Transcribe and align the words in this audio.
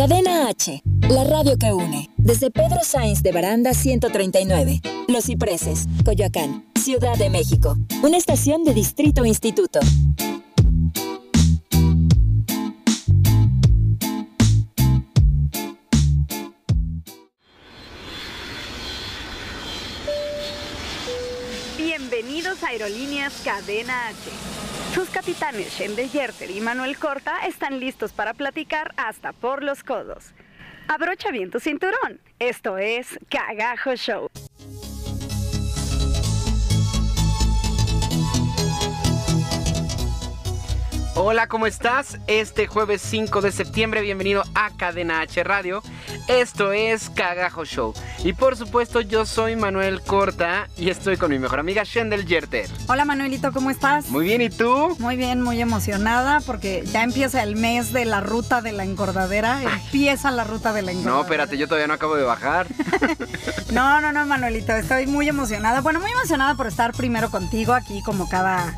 Cadena 0.00 0.48
H, 0.48 0.82
la 1.10 1.24
radio 1.24 1.58
que 1.58 1.74
une. 1.74 2.08
Desde 2.16 2.50
Pedro 2.50 2.78
Sainz 2.82 3.22
de 3.22 3.32
Baranda 3.32 3.74
139, 3.74 4.80
Los 5.08 5.26
Cipreses, 5.26 5.84
Coyoacán, 6.06 6.64
Ciudad 6.74 7.18
de 7.18 7.28
México. 7.28 7.76
Una 8.02 8.16
estación 8.16 8.64
de 8.64 8.72
Distrito 8.72 9.26
Instituto. 9.26 9.78
Bienvenidos 21.76 22.62
a 22.62 22.68
Aerolíneas 22.68 23.34
Cadena 23.44 24.08
H. 24.08 24.69
Sus 24.94 25.08
capitanes 25.08 25.72
Shende 25.78 26.08
Yerter 26.08 26.50
y 26.50 26.60
Manuel 26.60 26.98
Corta 26.98 27.46
están 27.46 27.78
listos 27.78 28.12
para 28.12 28.34
platicar 28.34 28.92
hasta 28.96 29.32
por 29.32 29.62
los 29.62 29.84
codos. 29.84 30.32
Abrocha 30.88 31.30
bien 31.30 31.50
tu 31.50 31.60
cinturón. 31.60 32.20
Esto 32.40 32.76
es 32.76 33.16
Cagajo 33.28 33.94
Show. 33.94 34.28
Hola, 41.22 41.48
¿cómo 41.48 41.66
estás? 41.66 42.18
Este 42.28 42.66
jueves 42.66 43.02
5 43.02 43.42
de 43.42 43.52
septiembre, 43.52 44.00
bienvenido 44.00 44.42
a 44.54 44.70
Cadena 44.70 45.20
H 45.20 45.44
Radio. 45.44 45.82
Esto 46.28 46.72
es 46.72 47.10
Cagajo 47.10 47.66
Show. 47.66 47.92
Y 48.24 48.32
por 48.32 48.56
supuesto, 48.56 49.02
yo 49.02 49.26
soy 49.26 49.54
Manuel 49.54 50.00
Corta 50.00 50.68
y 50.78 50.88
estoy 50.88 51.18
con 51.18 51.30
mi 51.30 51.38
mejor 51.38 51.60
amiga 51.60 51.82
Shendel 51.84 52.24
Yerter. 52.24 52.70
Hola 52.88 53.04
Manuelito, 53.04 53.52
¿cómo 53.52 53.68
estás? 53.68 54.08
Muy 54.08 54.24
bien, 54.24 54.40
¿y 54.40 54.48
tú? 54.48 54.96
Muy 54.98 55.16
bien, 55.16 55.42
muy 55.42 55.60
emocionada 55.60 56.40
porque 56.40 56.84
ya 56.86 57.02
empieza 57.02 57.42
el 57.42 57.54
mes 57.54 57.92
de 57.92 58.06
la 58.06 58.22
ruta 58.22 58.62
de 58.62 58.72
la 58.72 58.84
engordadera. 58.84 59.60
Empieza 59.62 60.30
la 60.30 60.44
ruta 60.44 60.72
de 60.72 60.80
la 60.80 60.92
engordadera. 60.92 61.16
No, 61.16 61.22
espérate, 61.22 61.58
yo 61.58 61.66
todavía 61.66 61.86
no 61.86 61.92
acabo 61.92 62.16
de 62.16 62.24
bajar. 62.24 62.66
no, 63.72 64.00
no, 64.00 64.10
no, 64.10 64.24
Manuelito, 64.24 64.72
estoy 64.72 65.06
muy 65.06 65.28
emocionada. 65.28 65.82
Bueno, 65.82 66.00
muy 66.00 66.12
emocionada 66.12 66.54
por 66.54 66.66
estar 66.66 66.92
primero 66.92 67.30
contigo 67.30 67.74
aquí 67.74 68.02
como 68.06 68.26
cada 68.26 68.74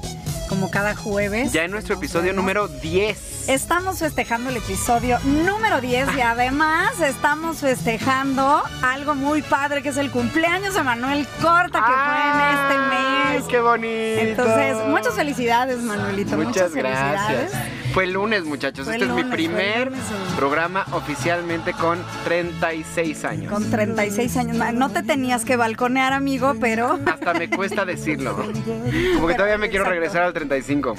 como 0.52 0.70
cada 0.70 0.94
jueves. 0.94 1.50
Ya 1.50 1.64
en 1.64 1.70
nuestro 1.70 1.94
episodio 1.94 2.34
número 2.34 2.68
10. 2.68 3.48
Estamos 3.48 4.00
festejando 4.00 4.50
el 4.50 4.58
episodio 4.58 5.18
número 5.24 5.80
10 5.80 6.14
y 6.14 6.20
además 6.20 7.00
estamos 7.00 7.56
festejando 7.56 8.62
algo 8.82 9.14
muy 9.14 9.40
padre 9.40 9.82
que 9.82 9.88
es 9.88 9.96
el 9.96 10.10
cumpleaños 10.10 10.74
de 10.74 10.82
Manuel 10.82 11.26
Corta 11.40 11.78
que 11.78 11.92
fue 12.04 12.20
en 12.28 12.58
este 12.58 13.38
mes. 13.38 13.44
¡Qué 13.48 13.60
bonito! 13.60 14.44
Entonces, 14.44 14.76
muchas 14.88 15.14
felicidades, 15.14 15.78
Manuelito. 15.78 16.36
Muchas, 16.36 16.74
gracias. 16.74 17.52
Fue 17.92 18.04
el 18.04 18.12
lunes, 18.12 18.44
muchachos. 18.44 18.88
este 18.88 19.04
es 19.04 19.10
mi 19.10 19.24
primer 19.24 19.92
programa 20.36 20.86
oficialmente 20.92 21.74
con 21.74 21.98
36 22.24 23.24
años. 23.26 23.52
Con 23.52 23.70
36 23.70 24.36
años. 24.38 24.56
No 24.74 24.90
te 24.90 25.02
tenías 25.02 25.44
que 25.44 25.56
balconear, 25.56 26.14
amigo, 26.14 26.54
pero. 26.58 26.98
Hasta 27.04 27.34
me 27.34 27.50
cuesta 27.50 27.84
decirlo. 27.84 28.36
Como 29.14 29.28
que 29.28 29.34
todavía 29.34 29.58
me 29.58 29.68
quiero 29.68 29.84
regresar 29.84 30.22
al 30.22 30.32
35. 30.48 30.96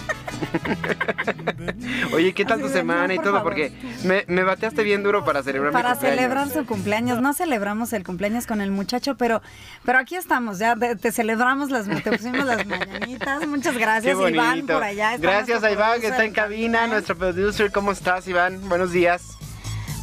Oye, 2.14 2.34
¿qué 2.34 2.46
tal 2.46 2.62
tu 2.62 2.70
semana 2.70 3.14
y 3.14 3.20
todo? 3.20 3.44
Porque 3.44 3.72
me, 4.04 4.24
me, 4.28 4.44
bateaste 4.44 4.84
bien 4.84 5.04
duro 5.04 5.26
para 5.26 5.44
celebrar 5.44 5.72
para 5.74 5.90
mi 5.90 5.96
cumpleaños. 5.96 6.20
celebrar 6.20 6.50
su 6.50 6.66
cumpleaños. 6.66 7.22
No 7.22 7.34
celebramos 7.34 7.94
el 7.94 8.04
cumpleaños 8.04 8.48
con 8.48 8.62
el 8.62 8.72
muchacho, 8.72 9.16
pero, 9.18 9.42
pero 9.84 10.00
aquí 10.00 10.16
estamos, 10.16 10.60
ya 10.60 10.76
te, 10.76 11.12
celebramos 11.12 11.70
las, 11.70 11.88
te 11.88 12.12
pusimos 12.12 12.46
las 12.46 12.66
mañanitas. 12.66 13.46
Muchas 13.48 13.78
gracias, 13.78 14.18
Iván, 14.18 14.66
por 14.66 14.84
allá. 14.84 15.18
Gracias 15.18 15.64
a 15.64 15.72
Iván, 15.72 16.00
que 16.02 16.08
está 16.08 16.24
en 16.24 16.34
cabina, 16.34 16.88
nuestro 16.88 17.18
producer. 17.18 17.72
¿Cómo 17.72 17.92
estás, 17.92 18.28
Iván? 18.28 18.68
Buenos 18.70 18.92
días. 18.92 19.38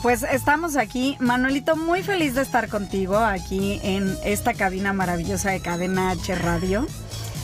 Pues 0.03 0.23
estamos 0.23 0.77
aquí, 0.77 1.17
Manuelito, 1.21 1.77
muy 1.77 2.03
feliz 2.03 2.35
de 2.35 2.41
estar 2.41 2.69
contigo 2.69 3.19
aquí 3.19 3.81
en 3.83 4.17
esta 4.25 4.55
cabina 4.55 4.95
maravillosa 4.95 5.51
de 5.51 5.61
Cadena 5.61 6.11
H 6.11 6.35
Radio. 6.37 6.87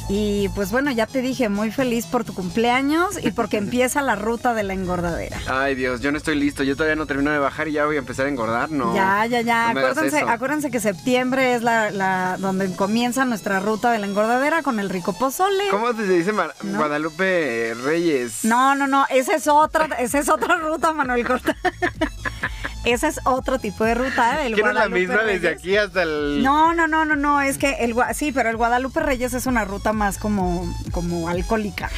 Y 0.08 0.48
pues 0.50 0.70
bueno, 0.70 0.92
ya 0.92 1.06
te 1.06 1.20
dije, 1.20 1.48
muy 1.48 1.72
feliz 1.72 2.06
por 2.06 2.24
tu 2.24 2.32
cumpleaños 2.32 3.18
y 3.22 3.32
porque 3.32 3.56
empieza 3.58 4.02
la 4.02 4.14
ruta 4.14 4.54
de 4.54 4.62
la 4.62 4.74
engordadera. 4.74 5.38
Ay 5.48 5.74
Dios, 5.74 6.00
yo 6.00 6.12
no 6.12 6.18
estoy 6.18 6.36
listo, 6.36 6.62
yo 6.62 6.76
todavía 6.76 6.96
no 6.96 7.06
termino 7.06 7.32
de 7.32 7.38
bajar 7.38 7.68
y 7.68 7.72
ya 7.72 7.86
voy 7.86 7.96
a 7.96 7.98
empezar 7.98 8.26
a 8.26 8.28
engordar, 8.28 8.70
¿no? 8.70 8.94
Ya, 8.94 9.26
ya, 9.26 9.40
ya. 9.40 9.70
acuérdense, 9.70 10.20
acuérdense 10.20 10.70
que 10.70 10.80
septiembre 10.80 11.54
es 11.54 11.62
la, 11.62 11.90
la, 11.90 12.36
donde 12.38 12.72
comienza 12.76 13.24
nuestra 13.24 13.58
ruta 13.60 13.90
de 13.90 13.98
la 13.98 14.06
engordadera 14.06 14.62
con 14.62 14.78
el 14.78 14.90
rico 14.90 15.12
pozole. 15.12 15.64
¿Cómo 15.70 15.92
se 15.92 16.06
dice 16.06 16.32
Guadalupe 16.62 17.74
Reyes? 17.84 18.44
No, 18.44 18.74
no, 18.74 18.86
no, 18.86 19.06
esa 19.10 19.34
es 19.34 19.48
otra, 19.48 19.86
esa 19.98 20.18
es 20.20 20.28
otra 20.28 20.56
ruta, 20.56 20.92
Manuel 20.92 21.26
Corta. 21.26 21.56
Esa 22.86 23.08
es 23.08 23.18
otro 23.24 23.58
tipo 23.58 23.84
de 23.84 23.96
ruta. 23.96 24.46
El 24.46 24.54
¿Quieres 24.54 24.74
la 24.74 24.88
misma 24.88 25.24
desde 25.24 25.48
aquí 25.48 25.76
hasta 25.76 26.04
el...? 26.04 26.40
No, 26.44 26.72
no, 26.72 26.86
no, 26.86 27.04
no, 27.04 27.16
no, 27.16 27.42
es 27.42 27.58
que 27.58 27.78
el... 27.80 27.96
Sí, 28.14 28.30
pero 28.30 28.48
el 28.48 28.56
Guadalupe 28.56 29.00
Reyes 29.00 29.34
es 29.34 29.46
una 29.46 29.64
ruta 29.64 29.92
más 29.92 30.18
como, 30.18 30.72
como 30.92 31.28
alcohólica. 31.28 31.90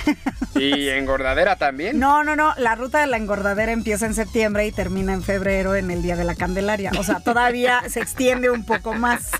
¿Y 0.55 0.89
engordadera 0.89 1.57
también? 1.57 1.99
No, 1.99 2.25
no, 2.25 2.37
no, 2.37 2.55
la 2.57 2.75
ruta 2.75 3.01
de 3.01 3.07
la 3.07 3.19
engordadera 3.19 3.71
empieza 3.71 4.07
en 4.07 4.15
septiembre 4.15 4.67
y 4.67 4.73
termina 4.73 5.13
en 5.13 5.23
febrero 5.23 5.75
en 5.75 5.91
el 5.91 6.01
Día 6.01 6.17
de 6.17 6.25
la 6.25 6.35
Candelaria. 6.35 6.91
O 6.99 7.05
sea, 7.05 7.21
todavía 7.21 7.83
se 7.91 8.01
extiende 8.01 8.51
un 8.51 8.65
poco 8.65 8.95
más. 8.95 9.31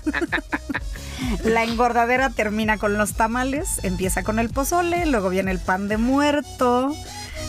La 1.43 1.63
engordadera 1.63 2.29
termina 2.29 2.77
con 2.77 2.97
los 2.97 3.13
tamales, 3.13 3.83
empieza 3.83 4.23
con 4.23 4.37
el 4.37 4.49
pozole, 4.49 5.07
luego 5.07 5.29
viene 5.29 5.51
el 5.51 5.59
pan 5.59 5.87
de 5.87 5.97
muerto, 5.97 6.93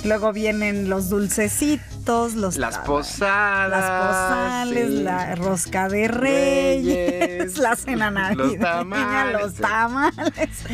Luego 0.05 0.33
vienen 0.33 0.89
los 0.89 1.11
dulcecitos, 1.11 2.35
los 2.35 2.57
las 2.57 2.79
posadas, 2.79 3.71
las 3.71 3.91
posales, 3.91 4.91
la 4.91 5.35
rosca 5.35 5.89
de 5.89 6.09
reyes, 6.09 7.59
la 7.59 7.77
cena 7.77 8.11
navideña, 8.11 9.27
los 9.27 9.55
tamales. 9.55 10.65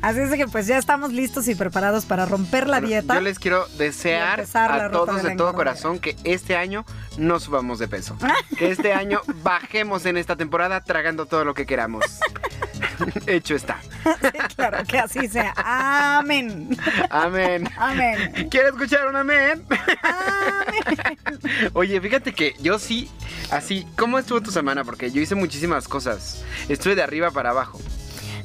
Así 0.00 0.20
es 0.20 0.30
que 0.34 0.46
pues 0.48 0.66
ya 0.66 0.78
estamos 0.78 1.12
listos 1.12 1.46
y 1.48 1.54
preparados 1.54 2.06
para 2.06 2.24
romper 2.24 2.68
la 2.68 2.80
dieta. 2.80 3.14
Yo 3.14 3.20
les 3.20 3.38
quiero 3.38 3.66
desear 3.76 4.46
a 4.54 4.90
todos 4.90 5.22
de, 5.22 5.36
todo 5.36 5.52
corazón 5.52 5.98
que 5.98 6.16
este 6.24 6.56
año 6.56 6.86
no 7.18 7.38
subamos 7.38 7.78
de 7.78 7.88
peso. 7.88 8.16
que 8.56 8.70
este 8.70 8.92
año 8.94 9.20
bajemos 9.42 10.06
en 10.06 10.16
esta 10.16 10.36
temporada 10.36 10.80
tragando 10.80 11.26
todo 11.26 11.44
lo 11.44 11.52
que 11.52 11.66
queramos. 11.66 12.04
Hecho 13.26 13.54
está. 13.54 13.78
claro, 14.56 14.84
que 14.86 14.98
así 14.98 15.28
sea. 15.28 15.54
Amén. 15.56 16.76
Amén. 17.10 17.68
Amén. 17.76 18.48
¿Quieres 18.50 18.72
escuchar 18.72 19.06
un 19.08 19.16
amén? 19.16 19.64
Amén. 20.02 21.18
Oye, 21.72 22.00
fíjate 22.00 22.32
que 22.32 22.54
yo 22.60 22.78
sí, 22.78 23.10
así, 23.50 23.86
¿cómo 23.96 24.18
estuvo 24.18 24.40
tu 24.40 24.50
semana? 24.50 24.84
Porque 24.84 25.10
yo 25.10 25.20
hice 25.20 25.34
muchísimas 25.34 25.88
cosas. 25.88 26.44
Estuve 26.68 26.94
de 26.94 27.02
arriba 27.02 27.30
para 27.30 27.50
abajo. 27.50 27.78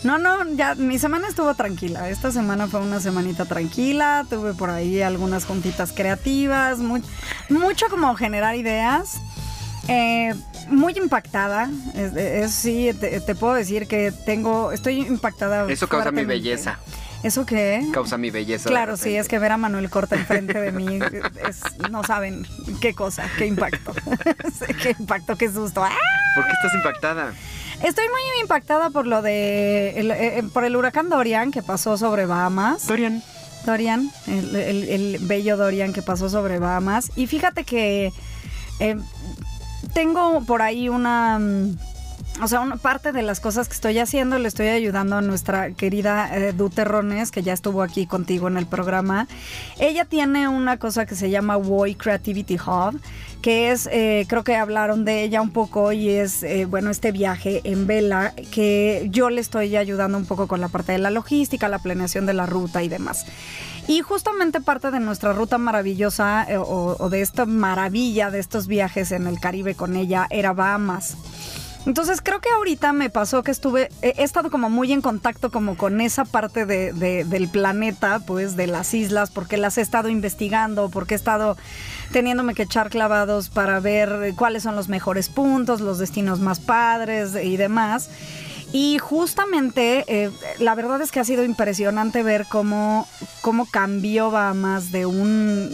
No, 0.03 0.19
no, 0.19 0.47
ya 0.55 0.75
mi 0.75 0.99
semana 0.99 1.27
estuvo 1.27 1.55
tranquila. 1.55 2.09
Esta 2.09 2.31
semana 2.31 2.67
fue 2.67 2.79
una 2.79 2.99
semanita 2.99 3.45
tranquila. 3.45 4.25
Tuve 4.29 4.53
por 4.53 4.69
ahí 4.69 5.01
algunas 5.01 5.45
juntitas 5.45 5.91
creativas, 5.93 6.77
mucho 6.79 7.87
como 7.89 8.13
generar 8.15 8.55
ideas. 8.55 9.19
Eh, 9.87 10.33
muy 10.69 10.93
impactada. 10.93 11.69
Es, 11.93 12.51
sí, 12.51 12.91
te, 12.99 13.35
puedo 13.35 13.53
decir 13.53 13.87
que 13.87 14.11
tengo, 14.11 14.71
estoy 14.71 15.01
impactada. 15.01 15.71
Eso 15.71 15.87
causa 15.87 16.11
mi 16.11 16.25
belleza. 16.25 16.79
¿Eso 17.23 17.45
qué? 17.45 17.83
Causa 17.91 18.17
mi 18.17 18.29
belleza. 18.29 18.69
Claro, 18.69 18.97
sí, 18.97 19.15
es 19.15 19.27
que 19.27 19.39
ver 19.39 19.51
a 19.51 19.57
Manuel 19.57 19.89
Corta 19.89 20.15
enfrente 20.15 20.61
de 20.61 20.71
mí, 20.71 20.99
no 21.91 22.03
saben 22.03 22.45
qué 22.81 22.93
cosa, 22.93 23.27
qué 23.37 23.47
impacto. 23.47 23.93
qué 24.83 24.95
impacto, 24.99 25.35
qué 25.35 25.51
susto. 25.51 25.83
¡Ah! 25.83 25.89
¿Por 26.35 26.45
qué 26.45 26.51
estás 26.51 26.75
impactada? 26.75 27.33
Estoy 27.83 28.05
muy 28.09 28.21
impactada 28.41 28.91
por 28.91 29.07
lo 29.07 29.21
de, 29.21 29.99
el, 29.99 30.11
eh, 30.11 30.43
por 30.53 30.65
el 30.65 30.75
huracán 30.75 31.09
Dorian 31.09 31.51
que 31.51 31.63
pasó 31.63 31.97
sobre 31.97 32.25
Bahamas. 32.25 32.85
Dorian. 32.87 33.23
Dorian, 33.65 34.11
el, 34.27 34.55
el 34.55 35.17
bello 35.21 35.57
Dorian 35.57 35.93
que 35.93 36.03
pasó 36.03 36.29
sobre 36.29 36.59
Bahamas. 36.59 37.11
Y 37.15 37.25
fíjate 37.25 37.63
que 37.63 38.13
eh, 38.79 38.97
tengo 39.93 40.43
por 40.45 40.61
ahí 40.61 40.89
una... 40.89 41.39
Mm, 41.39 41.77
o 42.41 42.47
sea, 42.49 42.59
una 42.59 42.75
parte 42.75 43.13
de 43.13 43.21
las 43.21 43.39
cosas 43.39 43.69
que 43.69 43.75
estoy 43.75 43.97
haciendo 43.97 44.37
le 44.39 44.49
estoy 44.49 44.67
ayudando 44.67 45.15
a 45.15 45.21
nuestra 45.21 45.71
querida 45.71 46.29
eh, 46.35 46.51
Du 46.51 46.69
Terrones, 46.69 47.31
que 47.31 47.43
ya 47.43 47.53
estuvo 47.53 47.81
aquí 47.81 48.07
contigo 48.07 48.49
en 48.49 48.57
el 48.57 48.65
programa. 48.65 49.27
Ella 49.79 50.03
tiene 50.03 50.49
una 50.49 50.77
cosa 50.77 51.05
que 51.05 51.15
se 51.15 51.29
llama 51.29 51.55
Woy 51.55 51.95
Creativity 51.95 52.55
Hub, 52.55 52.99
que 53.41 53.71
es, 53.71 53.87
eh, 53.91 54.25
creo 54.27 54.43
que 54.43 54.55
hablaron 54.57 55.05
de 55.05 55.23
ella 55.23 55.41
un 55.41 55.51
poco 55.51 55.93
y 55.93 56.09
es, 56.09 56.43
eh, 56.43 56.65
bueno, 56.65 56.89
este 56.89 57.13
viaje 57.13 57.61
en 57.63 57.87
vela 57.87 58.33
que 58.51 59.07
yo 59.11 59.29
le 59.29 59.39
estoy 59.39 59.77
ayudando 59.77 60.17
un 60.17 60.25
poco 60.25 60.47
con 60.47 60.59
la 60.59 60.67
parte 60.67 60.91
de 60.91 60.97
la 60.97 61.11
logística, 61.11 61.69
la 61.69 61.79
planeación 61.79 62.25
de 62.25 62.33
la 62.33 62.45
ruta 62.45 62.83
y 62.83 62.89
demás. 62.89 63.25
Y 63.87 64.01
justamente 64.01 64.61
parte 64.61 64.91
de 64.91 64.99
nuestra 64.99 65.33
ruta 65.33 65.57
maravillosa 65.57 66.47
o, 66.57 66.95
o 66.99 67.09
de 67.09 67.21
esta 67.21 67.45
maravilla 67.45 68.31
de 68.31 68.39
estos 68.39 68.67
viajes 68.67 69.11
en 69.11 69.27
el 69.27 69.39
Caribe 69.39 69.75
con 69.75 69.95
ella 69.95 70.27
era 70.29 70.53
Bahamas. 70.53 71.17
Entonces 71.85 72.19
creo 72.21 72.41
que 72.41 72.49
ahorita 72.49 72.93
me 72.93 73.11
pasó 73.11 73.43
que 73.43 73.51
estuve, 73.51 73.89
he 74.01 74.23
estado 74.23 74.49
como 74.49 74.71
muy 74.71 74.91
en 74.91 75.01
contacto 75.01 75.51
como 75.51 75.77
con 75.77 76.01
esa 76.01 76.25
parte 76.25 76.65
de, 76.65 76.93
del 76.93 77.47
planeta, 77.47 78.19
pues 78.25 78.55
de 78.55 78.65
las 78.65 78.95
islas, 78.95 79.29
porque 79.29 79.57
las 79.57 79.77
he 79.77 79.81
estado 79.81 80.09
investigando, 80.09 80.89
porque 80.89 81.13
he 81.13 81.17
estado 81.17 81.57
teniéndome 82.11 82.55
que 82.55 82.63
echar 82.63 82.89
clavados 82.89 83.49
para 83.49 83.79
ver 83.79 84.33
cuáles 84.35 84.63
son 84.63 84.75
los 84.75 84.89
mejores 84.89 85.29
puntos, 85.29 85.79
los 85.79 85.99
destinos 85.99 86.39
más 86.39 86.59
padres 86.59 87.35
y 87.35 87.55
demás. 87.55 88.09
Y 88.75 88.99
justamente, 88.99 90.03
eh, 90.09 90.29
la 90.59 90.75
verdad 90.75 90.99
es 90.99 91.09
que 91.09 91.21
ha 91.21 91.23
sido 91.23 91.45
impresionante 91.45 92.23
ver 92.23 92.45
cómo, 92.49 93.07
cómo 93.39 93.67
cambió 93.67 94.31
Bahamas 94.31 94.91
de 94.91 95.05
un... 95.05 95.73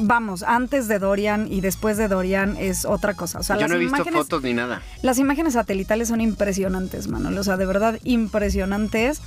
vamos, 0.00 0.42
antes 0.42 0.88
de 0.88 0.98
Dorian 0.98 1.52
y 1.52 1.60
después 1.60 1.98
de 1.98 2.08
Dorian 2.08 2.56
es 2.56 2.86
otra 2.86 3.12
cosa. 3.12 3.40
O 3.40 3.42
sea, 3.42 3.56
Yo 3.56 3.60
las 3.60 3.70
no 3.72 3.76
he 3.76 3.78
visto 3.80 3.96
imágenes, 3.96 4.22
fotos 4.22 4.42
ni 4.42 4.54
nada. 4.54 4.80
Las 5.02 5.18
imágenes 5.18 5.52
satelitales 5.52 6.08
son 6.08 6.22
impresionantes, 6.22 7.08
Manuel. 7.08 7.36
O 7.36 7.44
sea, 7.44 7.58
de 7.58 7.66
verdad 7.66 7.98
impresionantes. 8.04 9.20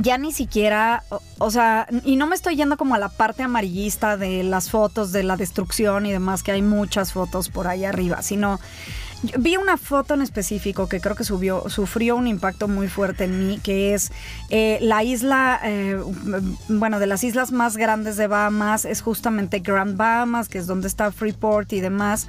Ya 0.00 0.16
ni 0.16 0.32
siquiera, 0.32 1.04
o, 1.10 1.20
o 1.36 1.50
sea, 1.50 1.86
y 2.02 2.16
no 2.16 2.26
me 2.26 2.34
estoy 2.34 2.56
yendo 2.56 2.78
como 2.78 2.94
a 2.94 2.98
la 2.98 3.10
parte 3.10 3.42
amarillista 3.42 4.16
de 4.16 4.42
las 4.42 4.70
fotos 4.70 5.12
de 5.12 5.22
la 5.22 5.36
destrucción 5.36 6.06
y 6.06 6.12
demás, 6.12 6.42
que 6.42 6.52
hay 6.52 6.62
muchas 6.62 7.12
fotos 7.12 7.50
por 7.50 7.68
ahí 7.68 7.84
arriba, 7.84 8.22
sino 8.22 8.58
yo 9.22 9.38
vi 9.38 9.56
una 9.56 9.76
foto 9.76 10.14
en 10.14 10.22
específico 10.22 10.88
que 10.88 11.00
creo 11.00 11.14
que 11.14 11.24
subió, 11.24 11.68
sufrió 11.68 12.16
un 12.16 12.26
impacto 12.26 12.68
muy 12.68 12.88
fuerte 12.88 13.24
en 13.24 13.46
mí, 13.46 13.60
que 13.62 13.94
es 13.94 14.10
eh, 14.50 14.78
la 14.80 15.04
isla, 15.04 15.60
eh, 15.64 16.00
bueno, 16.68 16.98
de 16.98 17.06
las 17.06 17.22
islas 17.24 17.52
más 17.52 17.76
grandes 17.76 18.16
de 18.16 18.26
Bahamas, 18.26 18.84
es 18.84 19.00
justamente 19.00 19.60
Grand 19.60 19.96
Bahamas, 19.96 20.48
que 20.48 20.58
es 20.58 20.66
donde 20.66 20.88
está 20.88 21.12
Freeport 21.12 21.72
y 21.72 21.80
demás. 21.80 22.28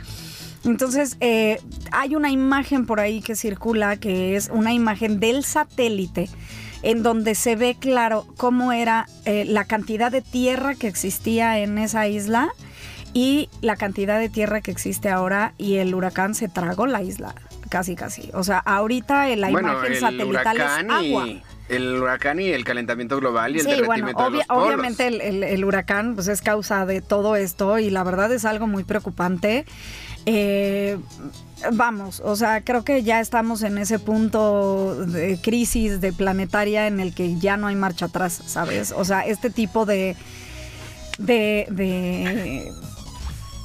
Entonces, 0.65 1.17
eh, 1.19 1.59
hay 1.91 2.15
una 2.15 2.31
imagen 2.31 2.85
por 2.85 2.99
ahí 2.99 3.21
que 3.21 3.35
circula, 3.35 3.97
que 3.97 4.35
es 4.35 4.49
una 4.51 4.73
imagen 4.73 5.19
del 5.19 5.43
satélite, 5.43 6.29
en 6.83 7.03
donde 7.03 7.35
se 7.35 7.55
ve 7.55 7.75
claro 7.77 8.25
cómo 8.37 8.71
era 8.71 9.07
eh, 9.25 9.45
la 9.45 9.65
cantidad 9.65 10.11
de 10.11 10.21
tierra 10.21 10.75
que 10.75 10.87
existía 10.87 11.59
en 11.59 11.77
esa 11.77 12.07
isla 12.07 12.49
y 13.13 13.49
la 13.61 13.75
cantidad 13.75 14.19
de 14.19 14.29
tierra 14.29 14.61
que 14.61 14.71
existe 14.71 15.09
ahora 15.09 15.53
y 15.57 15.75
el 15.77 15.93
huracán 15.93 16.33
se 16.35 16.47
tragó 16.49 16.87
la 16.87 17.01
isla, 17.03 17.35
casi 17.69 17.95
casi. 17.95 18.29
O 18.33 18.43
sea, 18.43 18.57
ahorita 18.59 19.27
la 19.35 19.49
bueno, 19.49 19.71
imagen 19.73 19.91
el 19.93 19.99
satelital 19.99 20.57
es 20.57 20.63
agua. 20.89 21.27
y 21.27 21.43
el 21.69 22.01
huracán 22.01 22.39
y 22.39 22.49
el 22.49 22.63
calentamiento 22.65 23.17
global 23.19 23.55
y 23.55 23.59
el 23.59 23.65
Sí, 23.65 23.69
bueno, 23.85 24.07
derretimiento 24.07 24.21
de 24.23 24.27
obvia- 24.29 24.37
los 24.39 24.47
polos. 24.47 24.65
obviamente 24.65 25.07
el, 25.07 25.21
el- 25.21 25.43
el 25.43 25.63
huracán 25.65 26.15
pues 26.15 26.27
es 26.27 26.41
causa 26.41 26.85
de 26.85 27.01
todo 27.01 27.35
esto 27.35 27.79
y 27.79 27.89
la 27.89 28.03
verdad 28.03 28.31
es 28.33 28.45
algo 28.45 28.67
muy 28.67 28.83
preocupante. 28.83 29.65
Eh, 30.25 30.97
vamos, 31.73 32.21
o 32.23 32.35
sea, 32.35 32.61
creo 32.63 32.83
que 32.85 33.03
ya 33.03 33.19
estamos 33.19 33.61
en 33.63 33.77
ese 33.77 33.99
punto 33.99 35.05
de 35.05 35.37
crisis 35.41 35.99
de 36.01 36.13
planetaria 36.13 36.87
en 36.87 36.99
el 36.99 37.13
que 37.13 37.37
ya 37.39 37.57
no 37.57 37.67
hay 37.67 37.75
marcha 37.75 38.05
atrás, 38.05 38.41
¿sabes? 38.45 38.93
O 38.95 39.03
sea, 39.05 39.21
este 39.21 39.49
tipo 39.49 39.85
de 39.85 40.15
de, 41.19 41.67
de 41.69 42.71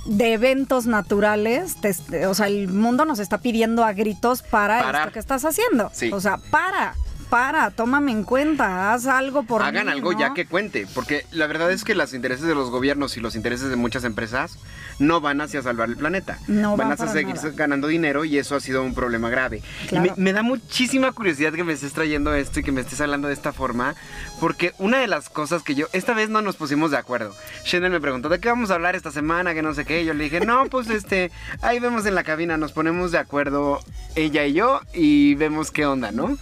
de 0.08 0.32
eventos 0.32 0.86
naturales, 0.86 1.76
te- 1.80 2.26
o 2.26 2.34
sea, 2.34 2.46
el 2.46 2.68
mundo 2.68 3.04
nos 3.04 3.18
está 3.18 3.38
pidiendo 3.38 3.84
a 3.84 3.92
gritos 3.92 4.42
para 4.42 4.80
Parar. 4.82 5.02
esto 5.02 5.12
que 5.12 5.18
estás 5.18 5.44
haciendo. 5.44 5.90
Sí. 5.92 6.10
O 6.12 6.20
sea, 6.20 6.38
para, 6.50 6.94
para, 7.28 7.70
tómame 7.70 8.12
en 8.12 8.24
cuenta, 8.24 8.92
haz 8.92 9.06
algo 9.06 9.42
por 9.42 9.62
Hagan 9.62 9.86
mí, 9.86 9.92
algo 9.92 10.12
¿no? 10.12 10.18
ya 10.18 10.34
que 10.34 10.46
cuente, 10.46 10.86
porque 10.94 11.24
la 11.30 11.46
verdad 11.46 11.70
es 11.70 11.84
que 11.84 11.94
los 11.94 12.14
intereses 12.14 12.46
de 12.46 12.54
los 12.54 12.70
gobiernos 12.70 13.16
y 13.16 13.20
los 13.20 13.36
intereses 13.36 13.68
de 13.70 13.76
muchas 13.76 14.04
empresas 14.04 14.58
no 14.98 15.20
van 15.20 15.40
hacia 15.40 15.62
salvar 15.62 15.88
el 15.88 15.96
planeta. 15.96 16.38
No 16.48 16.76
van 16.76 16.88
van 16.88 16.92
hacia 16.92 17.08
seguir 17.08 17.36
nada. 17.36 17.50
ganando 17.54 17.86
dinero 17.86 18.24
y 18.24 18.38
eso 18.38 18.56
ha 18.56 18.60
sido 18.60 18.82
un 18.82 18.94
problema 18.94 19.30
grave. 19.30 19.62
Claro. 19.88 20.06
Y 20.06 20.10
me, 20.10 20.16
me 20.16 20.32
da 20.32 20.42
muchísima 20.42 21.12
curiosidad 21.12 21.52
que 21.52 21.64
me 21.64 21.72
estés 21.72 21.92
trayendo 21.92 22.34
esto 22.34 22.60
y 22.60 22.64
que 22.64 22.72
me 22.72 22.80
estés 22.80 23.00
hablando 23.00 23.28
de 23.28 23.34
esta 23.34 23.52
forma, 23.52 23.94
porque 24.40 24.72
una 24.78 24.98
de 24.98 25.06
las 25.06 25.28
cosas 25.28 25.62
que 25.62 25.74
yo, 25.74 25.86
esta 25.92 26.14
vez 26.14 26.28
no 26.30 26.42
nos 26.42 26.56
pusimos 26.56 26.90
de 26.90 26.96
acuerdo. 26.96 27.34
Shendel 27.64 27.92
me 27.92 28.00
preguntó, 28.00 28.28
¿de 28.28 28.40
qué 28.40 28.48
vamos 28.48 28.70
a 28.70 28.74
hablar 28.74 28.96
esta 28.96 29.10
semana? 29.10 29.54
Que 29.54 29.62
no 29.62 29.74
sé 29.74 29.84
qué. 29.84 30.04
Yo 30.04 30.14
le 30.14 30.24
dije, 30.24 30.40
no, 30.40 30.66
pues 30.66 30.88
este, 30.90 31.30
ahí 31.62 31.78
vemos 31.78 32.06
en 32.06 32.14
la 32.14 32.24
cabina, 32.24 32.56
nos 32.56 32.72
ponemos 32.72 33.12
de 33.12 33.18
acuerdo 33.18 33.80
ella 34.16 34.44
y 34.46 34.52
yo 34.52 34.80
y 34.92 35.34
vemos 35.34 35.70
qué 35.70 35.86
onda, 35.86 36.10
¿no? 36.12 36.36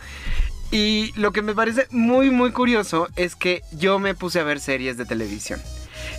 Y 0.71 1.13
lo 1.17 1.33
que 1.33 1.43
me 1.43 1.55
parece 1.55 1.87
muy, 1.91 2.31
muy 2.31 2.53
curioso 2.53 3.09
es 3.17 3.37
que 3.37 3.63
yo 3.73 3.99
me 3.99 4.15
puse 4.15 4.41
a 4.41 4.45
ver 4.45 4.61
series 4.61 4.97
de 4.97 5.05
televisión. 5.05 5.61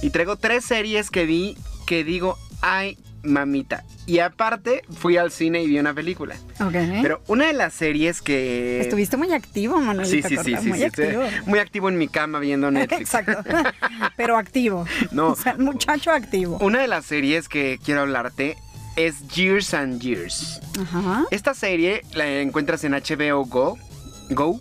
Y 0.01 0.09
traigo 0.09 0.35
tres 0.37 0.65
series 0.65 1.09
que 1.09 1.25
vi 1.25 1.57
que 1.85 2.03
digo, 2.03 2.37
ay, 2.61 2.97
mamita. 3.23 3.83
Y 4.05 4.19
aparte, 4.19 4.83
fui 4.89 5.17
al 5.17 5.31
cine 5.31 5.61
y 5.61 5.67
vi 5.67 5.79
una 5.79 5.93
película. 5.93 6.35
Ok. 6.59 6.75
Pero 7.01 7.21
una 7.27 7.47
de 7.47 7.53
las 7.53 7.73
series 7.73 8.21
que... 8.21 8.79
Estuviste 8.81 9.17
muy 9.17 9.33
activo, 9.33 9.79
Manuel. 9.79 10.07
Sí, 10.07 10.21
sí, 10.21 10.37
sí, 10.37 10.55
sí, 10.61 10.67
muy 10.67 10.79
sí, 10.79 10.85
activo. 10.85 11.23
muy 11.45 11.59
activo 11.59 11.89
en 11.89 11.97
mi 11.97 12.07
cama 12.07 12.39
viendo 12.39 12.71
Netflix. 12.71 13.01
Exacto. 13.01 13.43
Pero 14.17 14.37
activo. 14.37 14.85
No. 15.11 15.29
O 15.29 15.35
sea, 15.35 15.55
muchacho 15.55 16.11
activo. 16.11 16.57
Una 16.61 16.79
de 16.79 16.87
las 16.87 17.05
series 17.05 17.49
que 17.49 17.79
quiero 17.83 18.01
hablarte 18.01 18.57
es 18.95 19.27
Years 19.27 19.73
and 19.73 20.01
Years. 20.01 20.61
Ajá. 20.79 21.25
Esta 21.29 21.53
serie 21.53 22.01
la 22.13 22.27
encuentras 22.41 22.83
en 22.83 22.93
HBO 22.93 23.45
Go, 23.45 23.77
Go. 24.29 24.59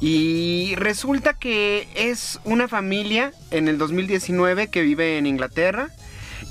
Y 0.00 0.74
resulta 0.76 1.34
que 1.34 1.88
es 1.94 2.38
una 2.44 2.68
familia 2.68 3.32
en 3.50 3.68
el 3.68 3.78
2019 3.78 4.68
que 4.68 4.82
vive 4.82 5.18
en 5.18 5.26
Inglaterra 5.26 5.88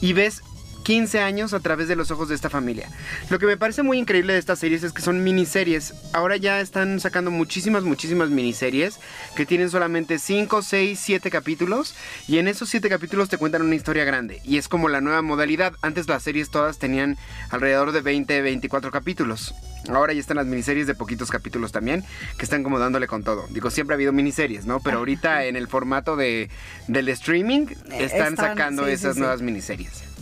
y 0.02 0.14
ves 0.14 0.42
15 0.88 1.20
años 1.20 1.54
a 1.54 1.60
través 1.60 1.90
de 1.90 1.98
los 1.98 2.12
ojos 2.12 2.30
de 2.30 2.36
esta 2.36 2.50
familia. 2.50 2.88
Lo 3.30 3.40
que 3.40 3.46
me 3.46 3.58
parece 3.58 3.84
muy 3.84 3.98
increíble 3.98 4.32
de 4.32 4.40
estas 4.40 4.60
series 4.60 4.84
es 4.84 4.94
que 4.94 5.02
son 5.02 5.22
miniseries. 5.22 5.94
Ahora 6.14 6.38
ya 6.38 6.62
están 6.62 7.02
sacando 7.02 7.30
muchísimas, 7.30 7.84
muchísimas 7.84 8.30
miniseries 8.30 8.98
que 9.36 9.46
tienen 9.46 9.70
solamente 9.70 10.18
5, 10.18 10.62
6, 10.62 10.98
7 10.98 11.30
capítulos 11.30 11.94
y 12.26 12.38
en 12.38 12.48
esos 12.48 12.70
7 12.70 12.88
capítulos 12.88 13.28
te 13.28 13.38
cuentan 13.38 13.64
una 13.64 13.76
historia 13.76 14.06
grande. 14.06 14.40
Y 14.46 14.56
es 14.56 14.70
como 14.70 14.88
la 14.88 15.02
nueva 15.02 15.22
modalidad. 15.22 15.74
Antes 15.82 16.08
las 16.08 16.24
series 16.24 16.52
todas 16.52 16.80
tenían 16.80 17.18
alrededor 17.50 17.92
de 17.92 18.00
20, 18.00 18.42
24 18.42 18.90
capítulos. 18.90 19.54
Ahora 19.90 20.14
ya 20.14 20.22
están 20.22 20.38
las 20.38 20.46
miniseries 20.46 20.88
de 20.88 20.96
poquitos 20.96 21.30
capítulos 21.30 21.74
también, 21.74 22.06
que 22.38 22.46
están 22.46 22.64
como 22.64 22.80
dándole 22.80 23.08
con 23.08 23.26
todo. 23.26 23.46
Digo, 23.50 23.72
siempre 23.72 23.94
ha 23.94 23.98
habido 23.98 24.14
miniseries, 24.14 24.66
¿no? 24.66 24.80
Pero 24.80 25.00
ahorita 25.00 25.44
en 25.44 25.58
el 25.58 25.68
formato 25.68 26.16
de, 26.16 26.50
del 26.88 27.10
streaming 27.10 27.68
están, 27.68 28.02
Están, 28.02 28.38
sacando 28.38 28.84
sí, 28.84 28.92
sí, 28.92 28.94
esas 28.94 29.16
sí. 29.16 29.20
nuevas 29.20 29.42
miniseries. 29.42 30.17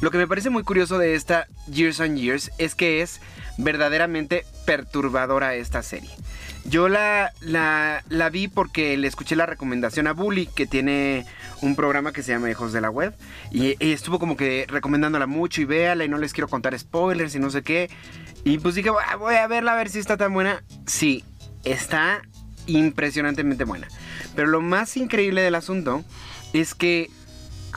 Lo 0.00 0.10
que 0.10 0.18
me 0.18 0.26
parece 0.26 0.50
muy 0.50 0.62
curioso 0.62 0.98
de 0.98 1.14
esta 1.14 1.46
Years 1.66 2.00
and 2.00 2.18
Years 2.18 2.50
es 2.58 2.74
que 2.74 3.02
es 3.02 3.20
verdaderamente 3.58 4.44
perturbadora 4.66 5.54
esta 5.54 5.82
serie. 5.82 6.10
Yo 6.64 6.88
la, 6.88 7.32
la, 7.40 8.30
vi 8.30 8.48
porque 8.48 8.96
le 8.96 9.06
escuché 9.06 9.36
la 9.36 9.44
recomendación 9.44 10.06
a 10.06 10.12
Bully, 10.12 10.46
que 10.46 10.66
tiene 10.66 11.26
un 11.60 11.76
programa 11.76 12.12
que 12.12 12.22
se 12.22 12.32
llama 12.32 12.50
Hijos 12.50 12.72
de 12.72 12.80
la 12.80 12.88
Web, 12.88 13.14
y, 13.50 13.76
y 13.84 13.92
estuvo 13.92 14.18
como 14.18 14.36
que 14.36 14.64
recomendándola 14.68 15.26
mucho 15.26 15.60
y 15.60 15.66
véala 15.66 16.04
y 16.04 16.08
no 16.08 16.16
les 16.16 16.32
quiero 16.32 16.48
contar 16.48 16.78
spoilers 16.78 17.34
y 17.34 17.38
no 17.38 17.50
sé 17.50 17.62
qué. 17.62 17.90
Y 18.44 18.58
pues 18.58 18.74
dije, 18.74 18.90
"Ah, 19.08 19.16
voy 19.16 19.34
a 19.34 19.46
verla 19.46 19.72
a 19.72 19.76
ver 19.76 19.90
si 19.90 19.98
está 19.98 20.16
tan 20.16 20.32
buena. 20.32 20.64
Sí, 20.86 21.22
está 21.64 22.22
impresionantemente 22.66 23.64
buena. 23.64 23.88
Pero 24.34 24.48
lo 24.48 24.60
más 24.60 24.96
increíble 24.96 25.42
del 25.42 25.54
asunto 25.54 26.02
es 26.52 26.74
que 26.74 27.10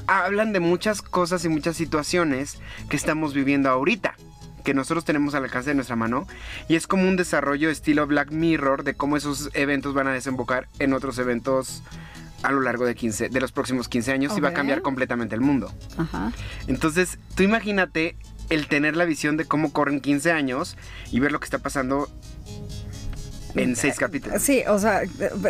hablan 0.08 0.54
de 0.54 0.60
muchas 0.60 1.02
cosas 1.02 1.44
y 1.46 1.50
muchas 1.50 1.76
situaciones 1.76 2.60
que 2.90 2.96
estamos 2.96 3.34
viviendo 3.34 3.70
ahorita 3.70 4.16
que 4.64 4.74
nosotros 4.74 5.06
tenemos 5.06 5.34
al 5.34 5.46
alcance 5.46 5.70
de 5.70 5.76
nuestra 5.76 5.96
mano 5.96 6.28
y 6.68 6.76
es 6.76 6.88
como 6.88 7.08
un 7.08 7.16
desarrollo 7.16 7.70
estilo 7.70 8.06
Black 8.06 8.32
Mirror 8.32 8.84
de 8.84 8.96
cómo 8.96 9.16
esos 9.16 9.50
eventos 9.54 9.94
van 9.94 10.08
a 10.08 10.12
desembocar 10.12 10.68
en 10.80 10.92
otros 10.92 11.18
eventos 11.20 11.84
a 12.44 12.52
lo 12.52 12.60
largo 12.62 12.86
de 12.86 12.94
15 12.94 13.30
de 13.30 13.42
los 13.42 13.52
próximos 13.52 13.88
15 13.88 14.12
años 14.12 14.38
y 14.38 14.42
va 14.42 14.50
a 14.50 14.54
cambiar 14.54 14.82
completamente 14.82 15.36
el 15.36 15.42
mundo. 15.42 15.74
Ajá. 15.98 16.34
Entonces, 16.68 17.18
tú 17.36 17.44
imagínate 17.44 18.18
el 18.50 18.68
tener 18.68 18.96
la 18.96 19.06
visión 19.06 19.38
de 19.38 19.46
cómo 19.46 19.72
corren 19.72 20.02
15 20.02 20.32
años 20.32 20.78
y 21.12 21.20
ver 21.20 21.32
lo 21.32 21.40
que 21.40 21.46
está 21.46 21.60
pasando 21.60 22.10
en 23.56 23.76
seis 23.76 23.96
capítulos. 23.98 24.42
Sí, 24.42 24.62
o 24.68 24.78
sea, 24.80 25.02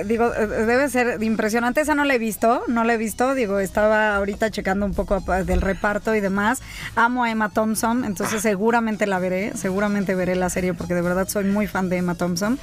digo, 0.06 0.30
debe 0.32 0.90
ser 0.90 1.22
impresionante. 1.24 1.82
Esa 1.82 1.96
no 1.96 2.06
la 2.06 2.16
he 2.16 2.20
visto, 2.20 2.64
no 2.68 2.84
la 2.84 2.94
he 2.94 2.98
visto. 2.98 3.34
Digo, 3.36 3.60
estaba 3.60 4.16
ahorita 4.16 4.52
checando 4.52 4.86
un 4.86 4.94
poco 4.94 5.20
del 5.22 5.62
reparto 5.62 6.16
y 6.16 6.20
demás. 6.22 6.62
Amo 6.96 7.24
a 7.24 7.32
Emma 7.32 7.50
Thompson, 7.50 8.06
entonces 8.06 8.42
seguramente 8.42 9.08
la 9.08 9.20
veré, 9.20 9.52
seguramente 9.56 10.16
veré 10.16 10.36
la 10.36 10.50
serie 10.50 10.74
porque 10.74 10.94
de 10.94 11.02
verdad 11.02 11.28
soy 11.28 11.46
muy 11.46 11.68
fan 11.68 11.90
de 11.90 11.98
Emma 11.98 12.16
Thompson. 12.16 12.60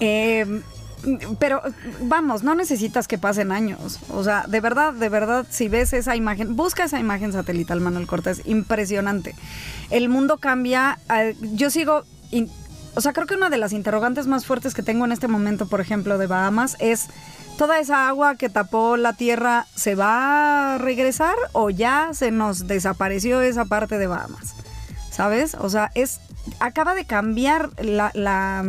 Eh, 0.00 0.60
pero 1.38 1.60
vamos, 2.00 2.42
no 2.42 2.54
necesitas 2.54 3.06
que 3.06 3.18
pasen 3.18 3.52
años. 3.52 4.00
O 4.08 4.24
sea, 4.24 4.46
de 4.48 4.60
verdad, 4.60 4.94
de 4.94 5.08
verdad, 5.10 5.46
si 5.50 5.68
ves 5.68 5.92
esa 5.92 6.16
imagen, 6.16 6.56
busca 6.56 6.84
esa 6.84 6.98
imagen 6.98 7.32
satelital, 7.32 7.80
Manuel 7.80 8.06
Cortés, 8.06 8.40
impresionante. 8.46 9.34
El 9.90 10.08
mundo 10.08 10.38
cambia. 10.38 10.98
eh, 11.14 11.36
Yo 11.52 11.70
sigo. 11.70 12.04
O 12.94 13.00
sea, 13.00 13.12
creo 13.12 13.26
que 13.26 13.34
una 13.34 13.50
de 13.50 13.58
las 13.58 13.72
interrogantes 13.72 14.26
más 14.26 14.46
fuertes 14.46 14.74
que 14.74 14.82
tengo 14.82 15.04
en 15.04 15.12
este 15.12 15.28
momento, 15.28 15.66
por 15.66 15.80
ejemplo, 15.80 16.18
de 16.18 16.26
Bahamas, 16.26 16.76
es 16.78 17.08
toda 17.58 17.78
esa 17.78 18.08
agua 18.08 18.36
que 18.36 18.48
tapó 18.48 18.96
la 18.96 19.12
tierra, 19.12 19.66
¿se 19.74 19.94
va 19.94 20.74
a 20.74 20.78
regresar 20.78 21.34
o 21.52 21.70
ya 21.70 22.10
se 22.12 22.30
nos 22.30 22.66
desapareció 22.66 23.40
esa 23.40 23.64
parte 23.64 23.98
de 23.98 24.06
Bahamas? 24.06 24.54
¿Sabes? 25.10 25.54
O 25.54 25.68
sea, 25.68 25.90
es 25.94 26.20
acaba 26.60 26.94
de 26.94 27.04
cambiar 27.04 27.70
la, 27.82 28.10
la 28.14 28.64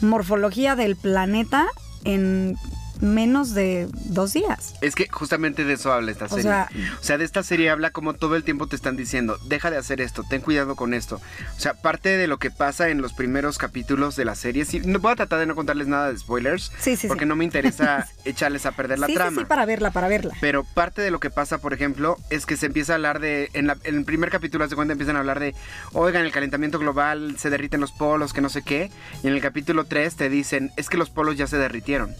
morfología 0.00 0.76
del 0.76 0.96
planeta 0.96 1.66
en 2.04 2.56
menos 3.00 3.54
de 3.54 3.88
dos 4.06 4.32
días. 4.32 4.74
Es 4.80 4.94
que 4.94 5.08
justamente 5.08 5.64
de 5.64 5.74
eso 5.74 5.92
habla 5.92 6.10
esta 6.12 6.26
O 6.26 6.28
serie. 6.28 6.42
sea- 6.44 6.68
o 7.00 7.02
sea, 7.02 7.18
de 7.18 7.24
esta 7.24 7.42
serie 7.42 7.70
habla 7.70 7.90
como 7.90 8.14
todo 8.14 8.36
el 8.36 8.44
tiempo 8.44 8.66
te 8.66 8.76
están 8.76 8.96
diciendo, 8.96 9.38
deja 9.46 9.70
de 9.70 9.76
hacer 9.78 10.00
esto, 10.00 10.24
ten 10.28 10.40
cuidado 10.40 10.76
con 10.76 10.94
esto. 10.94 11.20
O 11.56 11.60
sea, 11.60 11.74
parte 11.74 12.16
de 12.16 12.26
lo 12.26 12.38
que 12.38 12.50
pasa 12.50 12.88
en 12.88 13.00
los 13.02 13.12
primeros 13.12 13.58
capítulos 13.58 14.16
de 14.16 14.24
la 14.24 14.34
serie, 14.34 14.64
sí, 14.64 14.80
no 14.84 14.98
voy 14.98 15.12
a 15.12 15.16
tratar 15.16 15.38
de 15.38 15.46
no 15.46 15.54
contarles 15.54 15.86
nada 15.88 16.10
de 16.12 16.18
spoilers, 16.18 16.72
Sí, 16.78 16.96
sí, 16.96 17.08
porque 17.08 17.24
sí. 17.24 17.28
no 17.28 17.36
me 17.36 17.44
interesa 17.44 18.06
echarles 18.24 18.66
a 18.66 18.72
perder 18.72 18.98
la 18.98 19.06
sí, 19.06 19.14
trama. 19.14 19.30
sí, 19.30 19.36
sí, 19.38 19.44
para 19.44 19.64
verla, 19.66 19.90
para 19.90 20.08
verla. 20.08 20.34
Pero 20.40 20.64
parte 20.64 21.02
de 21.02 21.10
lo 21.10 21.20
que 21.20 21.30
pasa, 21.30 21.58
por 21.58 21.72
ejemplo, 21.74 22.16
es 22.30 22.46
que 22.46 22.56
se 22.56 22.66
empieza 22.66 22.92
a 22.92 22.96
hablar 22.96 23.20
de. 23.20 23.50
En, 23.54 23.66
la- 23.66 23.76
en 23.84 23.96
el 23.96 24.04
primer 24.04 24.30
capítulo, 24.30 24.64
hace 24.64 24.74
cuenta, 24.76 24.92
empiezan 24.92 25.16
a 25.16 25.20
hablar 25.20 25.40
de. 25.40 25.54
Oigan, 25.92 26.24
el 26.24 26.32
calentamiento 26.32 26.78
global, 26.78 27.36
se 27.38 27.50
derriten 27.50 27.80
los 27.80 27.92
polos, 27.92 28.32
que 28.32 28.40
no 28.40 28.48
sé 28.48 28.62
qué. 28.62 28.90
Y 29.22 29.28
en 29.28 29.34
el 29.34 29.40
capítulo 29.40 29.84
3 29.84 30.14
te 30.16 30.28
dicen, 30.28 30.70
es 30.76 30.88
que 30.88 30.96
los 30.96 31.10
polos 31.10 31.36
ya 31.36 31.46
se 31.46 31.56
derritieron. 31.58 32.14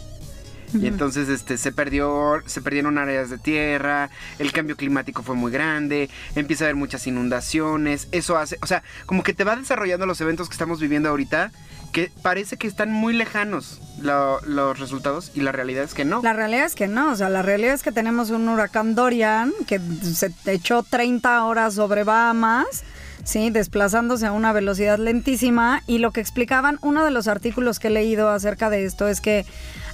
Y 0.72 0.86
entonces 0.86 1.28
este, 1.28 1.58
se, 1.58 1.72
perdió, 1.72 2.42
se 2.46 2.60
perdieron 2.62 2.98
áreas 2.98 3.30
de 3.30 3.38
tierra, 3.38 4.10
el 4.38 4.52
cambio 4.52 4.76
climático 4.76 5.22
fue 5.22 5.34
muy 5.34 5.50
grande, 5.50 6.08
empieza 6.36 6.64
a 6.64 6.66
haber 6.66 6.76
muchas 6.76 7.06
inundaciones, 7.06 8.08
eso 8.12 8.36
hace, 8.36 8.58
o 8.62 8.66
sea, 8.66 8.82
como 9.06 9.22
que 9.22 9.34
te 9.34 9.44
va 9.44 9.56
desarrollando 9.56 10.06
los 10.06 10.20
eventos 10.20 10.48
que 10.48 10.52
estamos 10.54 10.80
viviendo 10.80 11.08
ahorita, 11.08 11.50
que 11.92 12.12
parece 12.22 12.56
que 12.56 12.68
están 12.68 12.92
muy 12.92 13.12
lejanos 13.14 13.80
lo- 14.00 14.40
los 14.42 14.78
resultados 14.78 15.32
y 15.34 15.40
la 15.40 15.50
realidad 15.50 15.82
es 15.82 15.94
que 15.94 16.04
no. 16.04 16.20
La 16.22 16.32
realidad 16.32 16.66
es 16.66 16.74
que 16.76 16.86
no, 16.86 17.10
o 17.12 17.16
sea, 17.16 17.28
la 17.30 17.42
realidad 17.42 17.74
es 17.74 17.82
que 17.82 17.90
tenemos 17.92 18.30
un 18.30 18.48
huracán 18.48 18.94
Dorian 18.94 19.52
que 19.66 19.80
se 20.02 20.32
echó 20.46 20.84
30 20.84 21.44
horas 21.44 21.74
sobre 21.74 22.04
Bahamas, 22.04 22.84
¿sí? 23.24 23.50
Desplazándose 23.50 24.26
a 24.26 24.32
una 24.32 24.52
velocidad 24.52 24.98
lentísima 24.98 25.82
y 25.88 25.98
lo 25.98 26.12
que 26.12 26.20
explicaban, 26.20 26.78
uno 26.80 27.04
de 27.04 27.10
los 27.10 27.26
artículos 27.28 27.78
que 27.80 27.88
he 27.88 27.90
leído 27.90 28.30
acerca 28.30 28.70
de 28.70 28.84
esto 28.84 29.08
es 29.08 29.20
que, 29.20 29.44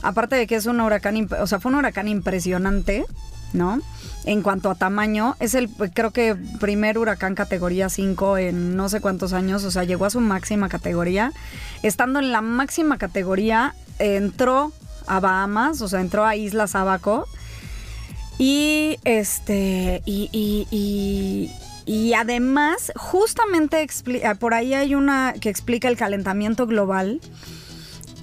aparte 0.08 0.36
de 0.36 0.46
que 0.46 0.56
es 0.56 0.66
un 0.66 0.80
huracán, 0.80 1.28
o 1.40 1.46
sea, 1.46 1.60
fue 1.60 1.70
un 1.72 1.78
huracán 1.78 2.08
impresionante, 2.08 3.04
¿no? 3.52 3.80
En 4.24 4.42
cuanto 4.42 4.70
a 4.70 4.74
tamaño, 4.74 5.36
es 5.38 5.54
el, 5.54 5.68
creo 5.68 6.10
que, 6.10 6.34
primer 6.58 6.98
huracán 6.98 7.34
categoría 7.34 7.88
5 7.88 8.38
en 8.38 8.76
no 8.76 8.88
sé 8.88 9.00
cuántos 9.00 9.32
años, 9.32 9.62
o 9.64 9.70
sea, 9.70 9.84
llegó 9.84 10.04
a 10.04 10.10
su 10.10 10.20
máxima 10.20 10.68
categoría. 10.68 11.32
Estando 11.82 12.18
en 12.18 12.32
la 12.32 12.40
máxima 12.40 12.98
categoría, 12.98 13.74
entró 14.00 14.72
a 15.06 15.20
Bahamas, 15.20 15.80
o 15.80 15.88
sea, 15.88 16.00
entró 16.00 16.24
a 16.26 16.34
Islas 16.34 16.74
Abaco. 16.74 17.26
Y 18.38 18.98
este, 19.04 20.02
y, 20.04 20.28
y- 20.32 20.66
y- 20.70 21.50
y 21.86 22.14
además, 22.14 22.92
justamente 22.96 23.86
ah, 24.24 24.34
por 24.34 24.54
ahí 24.54 24.74
hay 24.74 24.94
una 24.96 25.34
que 25.40 25.48
explica 25.48 25.86
el 25.88 25.96
calentamiento 25.96 26.66
global, 26.66 27.20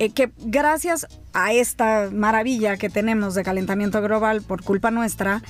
eh, 0.04 0.12
que 0.12 0.32
gracias 0.38 1.08
a 1.34 1.54
esta 1.54 2.10
maravilla 2.12 2.78
que 2.78 2.90
tenemos 2.90 3.36
de 3.36 3.44
calentamiento 3.44 4.02
global 4.02 4.42
por 4.42 4.62
culpa 4.64 4.92
nuestra, 4.92 5.42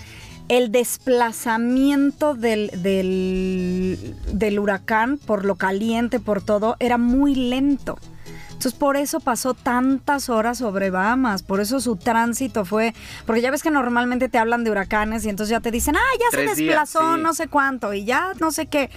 el 0.47 0.71
desplazamiento 0.71 2.35
del, 2.35 2.69
del, 2.83 4.15
del 4.31 4.59
huracán 4.59 5.17
por 5.17 5.43
lo 5.45 5.55
caliente, 5.55 6.19
por 6.19 6.43
todo, 6.43 6.75
era 6.79 6.97
muy 6.97 7.33
lento. 7.33 7.97
Entonces 8.49 8.73
por 8.73 8.95
eso 8.95 9.19
pasó 9.19 9.55
tantas 9.55 10.29
horas 10.29 10.59
sobre 10.59 10.89
Bahamas, 10.89 11.43
por 11.43 11.59
eso 11.59 11.81
su 11.81 11.95
tránsito 11.95 12.63
fue, 12.63 12.93
porque 13.25 13.41
ya 13.41 13.51
ves 13.51 13.63
que 13.63 13.71
normalmente 13.71 14.29
te 14.29 14.37
hablan 14.37 14.63
de 14.63 14.71
huracanes 14.71 15.25
y 15.25 15.29
entonces 15.29 15.49
ya 15.51 15.59
te 15.59 15.71
dicen, 15.71 15.95
ah, 15.95 16.17
ya 16.19 16.27
Tres 16.31 16.51
se 16.51 16.55
días, 16.61 16.75
desplazó 16.75 17.15
sí. 17.15 17.21
no 17.21 17.33
sé 17.33 17.47
cuánto 17.47 17.93
y 17.93 18.05
ya 18.05 18.33
no 18.39 18.51
sé 18.51 18.67
qué. 18.67 18.89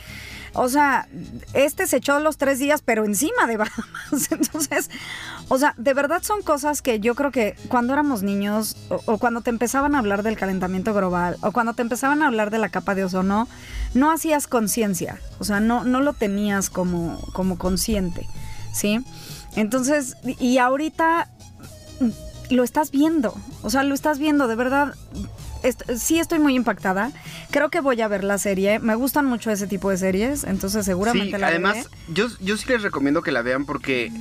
O 0.57 0.69
sea, 0.69 1.07
este 1.53 1.87
se 1.87 1.99
echó 1.99 2.19
los 2.21 2.39
tres 2.39 2.59
días, 2.59 2.83
pero 2.83 3.05
encima 3.05 3.47
de 3.47 3.57
Bahamas. 3.59 4.31
Entonces, 4.31 4.91
o 5.49 5.59
sea, 5.59 5.75
de 5.77 5.95
verdad 5.95 6.23
son 6.23 6.43
cosas 6.43 6.83
que 6.83 6.99
yo 6.99 7.15
creo 7.15 7.31
que 7.31 7.57
cuando 7.69 7.93
éramos 7.93 8.23
niños 8.23 8.77
o, 8.89 9.19
cuando 9.19 9.43
te 9.43 9.51
empezaban 9.51 9.95
a 9.95 9.99
hablar 9.99 10.23
del 10.23 10.37
calentamiento 10.37 10.95
global 10.95 11.37
o 11.43 11.53
cuando 11.53 11.75
te 11.75 11.83
empezaban 11.83 12.23
a 12.23 12.29
hablar 12.29 12.51
de 12.51 12.59
la 12.59 12.71
capa 12.71 12.95
de 12.95 13.05
ozono, 13.05 13.49
no 13.95 14.11
hacías 14.11 14.47
conciencia. 14.47 15.21
O 15.39 15.45
sea, 15.45 15.61
no, 15.61 15.85
no 15.85 16.01
lo 16.01 16.15
tenías 16.15 16.71
como, 16.71 17.21
como 17.33 17.59
consciente, 17.59 18.27
¿sí? 18.73 19.05
Entonces, 19.55 20.17
y 20.25 20.59
ahorita 20.59 21.29
lo 22.51 22.65
estás 22.65 22.91
viendo. 22.91 23.35
O 23.63 23.71
sea, 23.71 23.83
lo 23.83 23.95
estás 23.95 24.19
viendo, 24.19 24.49
de 24.49 24.55
verdad. 24.55 24.95
Est- 25.69 25.83
sí 25.97 26.19
estoy 26.19 26.39
muy 26.39 26.55
impactada. 26.55 27.13
Creo 27.51 27.69
que 27.71 27.81
voy 27.81 28.01
a 28.01 28.09
ver 28.09 28.25
la 28.25 28.39
serie. 28.39 28.79
Me 28.79 28.95
gustan 28.95 29.27
mucho 29.27 29.51
ese 29.51 29.67
tipo 29.67 29.91
de 29.91 29.99
series, 29.99 30.45
entonces 30.45 30.85
seguramente 30.85 31.37
Sí, 31.37 31.41
la 31.41 31.49
además, 31.49 31.77
veré. 31.77 31.89
yo, 32.09 32.29
yo 32.41 32.57
sí 32.57 32.65
les 32.69 32.83
recomiendo 32.83 33.23
que 33.23 33.33
la 33.33 33.43
vean 33.43 33.65
porque 33.67 34.13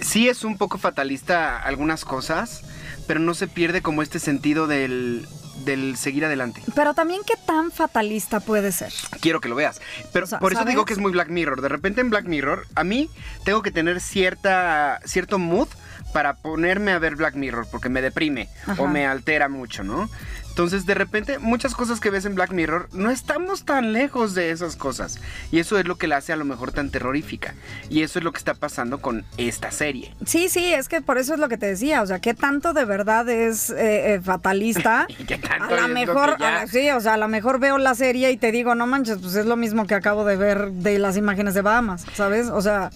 sí 0.00 0.28
es 0.28 0.44
un 0.44 0.56
poco 0.58 0.78
fatalista 0.78 1.58
algunas 1.62 2.04
cosas, 2.04 2.62
pero 3.06 3.20
no 3.20 3.34
se 3.34 3.46
pierde 3.48 3.82
como 3.82 4.02
este 4.02 4.18
sentido 4.18 4.66
del, 4.66 5.26
del 5.64 5.96
seguir 5.96 6.24
adelante. 6.24 6.62
Pero 6.74 6.94
también 6.94 7.20
qué 7.26 7.34
tan 7.46 7.70
fatalista 7.70 8.40
puede 8.40 8.72
ser. 8.72 8.92
Quiero 9.20 9.40
que 9.40 9.48
lo 9.48 9.54
veas. 9.54 9.80
Pero 10.12 10.24
O 10.26 10.28
sea, 10.28 10.38
por 10.38 10.52
eso 10.52 10.60
¿sabes? 10.60 10.72
digo 10.72 10.84
que 10.84 10.92
es 10.94 10.98
muy 10.98 11.12
Black 11.12 11.28
Mirror. 11.28 11.60
De 11.60 11.68
repente 11.68 12.00
en 12.00 12.10
Black 12.10 12.24
Mirror, 12.26 12.66
a 12.74 12.84
mí 12.84 13.08
tengo 13.44 13.62
que 13.62 13.70
tener 13.70 14.00
cierta, 14.00 15.00
cierto 15.04 15.38
mood 15.38 15.68
para 16.12 16.34
ponerme 16.36 16.92
a 16.92 16.98
ver 16.98 17.16
Black 17.16 17.34
Mirror, 17.34 17.66
porque 17.70 17.88
me 17.88 18.00
deprime 18.00 18.48
Ajá. 18.66 18.80
o 18.82 18.86
me 18.86 19.04
altera 19.06 19.48
mucho, 19.48 19.82
¿no? 19.84 20.08
Entonces, 20.54 20.86
de 20.86 20.94
repente, 20.94 21.40
muchas 21.40 21.74
cosas 21.74 21.98
que 21.98 22.10
ves 22.10 22.24
en 22.26 22.36
Black 22.36 22.52
Mirror, 22.52 22.88
no 22.92 23.10
estamos 23.10 23.64
tan 23.64 23.92
lejos 23.92 24.36
de 24.36 24.52
esas 24.52 24.76
cosas. 24.76 25.18
Y 25.50 25.58
eso 25.58 25.80
es 25.80 25.84
lo 25.88 25.96
que 25.98 26.06
la 26.06 26.18
hace 26.18 26.32
a 26.32 26.36
lo 26.36 26.44
mejor 26.44 26.70
tan 26.70 26.90
terrorífica. 26.90 27.54
Y 27.90 28.02
eso 28.02 28.20
es 28.20 28.24
lo 28.24 28.30
que 28.30 28.38
está 28.38 28.54
pasando 28.54 28.98
con 29.00 29.24
esta 29.36 29.72
serie. 29.72 30.14
Sí, 30.24 30.48
sí, 30.48 30.72
es 30.72 30.88
que 30.88 31.00
por 31.02 31.18
eso 31.18 31.34
es 31.34 31.40
lo 31.40 31.48
que 31.48 31.58
te 31.58 31.66
decía. 31.66 32.02
O 32.02 32.06
sea, 32.06 32.20
qué 32.20 32.34
tanto 32.34 32.72
de 32.72 32.84
verdad 32.84 33.28
es 33.28 33.68
eh, 33.70 34.14
eh, 34.14 34.20
fatalista. 34.22 35.08
Tanto 35.48 35.74
A 35.74 35.80
lo 35.80 35.88
mejor, 35.88 36.36
que 36.36 36.42
ya- 36.44 36.48
a 36.48 36.52
la- 36.60 36.66
sí, 36.68 36.88
o 36.90 37.00
sea, 37.00 37.14
a 37.14 37.16
lo 37.16 37.26
mejor 37.26 37.58
veo 37.58 37.76
la 37.78 37.96
serie 37.96 38.30
y 38.30 38.36
te 38.36 38.52
digo, 38.52 38.76
no 38.76 38.86
manches, 38.86 39.18
pues 39.18 39.34
es 39.34 39.46
lo 39.46 39.56
mismo 39.56 39.88
que 39.88 39.94
acabo 39.96 40.24
de 40.24 40.36
ver 40.36 40.70
de 40.70 41.00
las 41.00 41.16
imágenes 41.16 41.54
de 41.54 41.62
Bahamas, 41.62 42.06
¿sabes? 42.14 42.46
O 42.46 42.62
sea, 42.62 42.90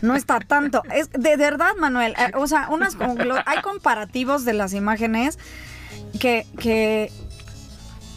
no 0.00 0.14
está 0.16 0.40
tanto. 0.40 0.82
Es 0.94 1.10
de 1.12 1.36
verdad, 1.36 1.72
Manuel. 1.78 2.14
eh, 2.18 2.32
o 2.36 2.46
sea, 2.46 2.68
unas 2.70 2.96
hay 3.44 3.60
comparativos 3.60 4.46
de 4.46 4.54
las 4.54 4.72
imágenes 4.72 5.38
que, 6.20 6.46
que, 6.58 7.10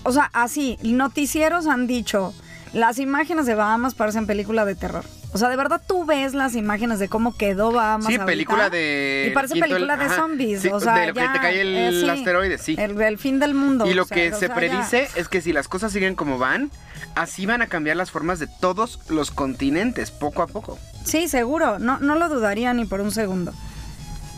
o 0.03 0.11
sea, 0.11 0.29
así, 0.33 0.77
noticieros 0.81 1.67
han 1.67 1.87
dicho, 1.87 2.33
las 2.73 2.99
imágenes 2.99 3.45
de 3.45 3.55
Bahamas 3.55 3.95
parecen 3.95 4.25
película 4.27 4.65
de 4.65 4.75
terror. 4.75 5.03
O 5.31 5.37
sea, 5.37 5.47
de 5.49 5.55
verdad 5.57 5.79
tú 5.87 6.05
ves 6.05 6.33
las 6.33 6.55
imágenes 6.55 6.97
de 6.97 7.07
cómo 7.07 7.37
quedó 7.37 7.71
Bahamas. 7.71 8.07
Sí, 8.07 8.13
ahorita, 8.13 8.25
película 8.25 8.69
de... 8.71 9.27
Y 9.29 9.33
parece 9.35 9.53
el- 9.53 9.59
película 9.59 9.95
de 9.95 10.05
ajá, 10.05 10.15
zombies. 10.15 10.61
sí, 10.63 10.69
o 10.69 10.79
sea, 10.79 10.95
de 10.95 11.07
lo 11.07 11.13
que 11.13 11.19
te 11.21 11.39
cae 11.39 11.61
el 11.61 11.75
eh, 11.75 12.01
sí. 12.01 12.09
asteroide, 12.09 12.57
sí. 12.57 12.75
El, 12.79 12.99
el 12.99 13.17
fin 13.19 13.39
del 13.39 13.53
mundo. 13.53 13.85
Y 13.85 13.93
lo 13.93 14.03
o 14.03 14.05
sea, 14.07 14.15
que 14.15 14.31
o 14.31 14.39
se 14.39 14.47
sea, 14.47 14.55
predice 14.55 15.07
es 15.15 15.27
que 15.27 15.41
si 15.41 15.53
las 15.53 15.67
cosas 15.67 15.91
siguen 15.91 16.15
como 16.15 16.39
van, 16.39 16.71
así 17.13 17.45
van 17.45 17.61
a 17.61 17.67
cambiar 17.67 17.95
las 17.95 18.09
formas 18.09 18.39
de 18.39 18.47
todos 18.47 18.99
los 19.09 19.29
continentes, 19.29 20.09
poco 20.09 20.41
a 20.41 20.47
poco. 20.47 20.79
Sí, 21.03 21.27
seguro. 21.27 21.77
No, 21.77 21.99
no 21.99 22.15
lo 22.15 22.27
dudaría 22.27 22.73
ni 22.73 22.85
por 22.85 22.99
un 23.01 23.11
segundo. 23.11 23.53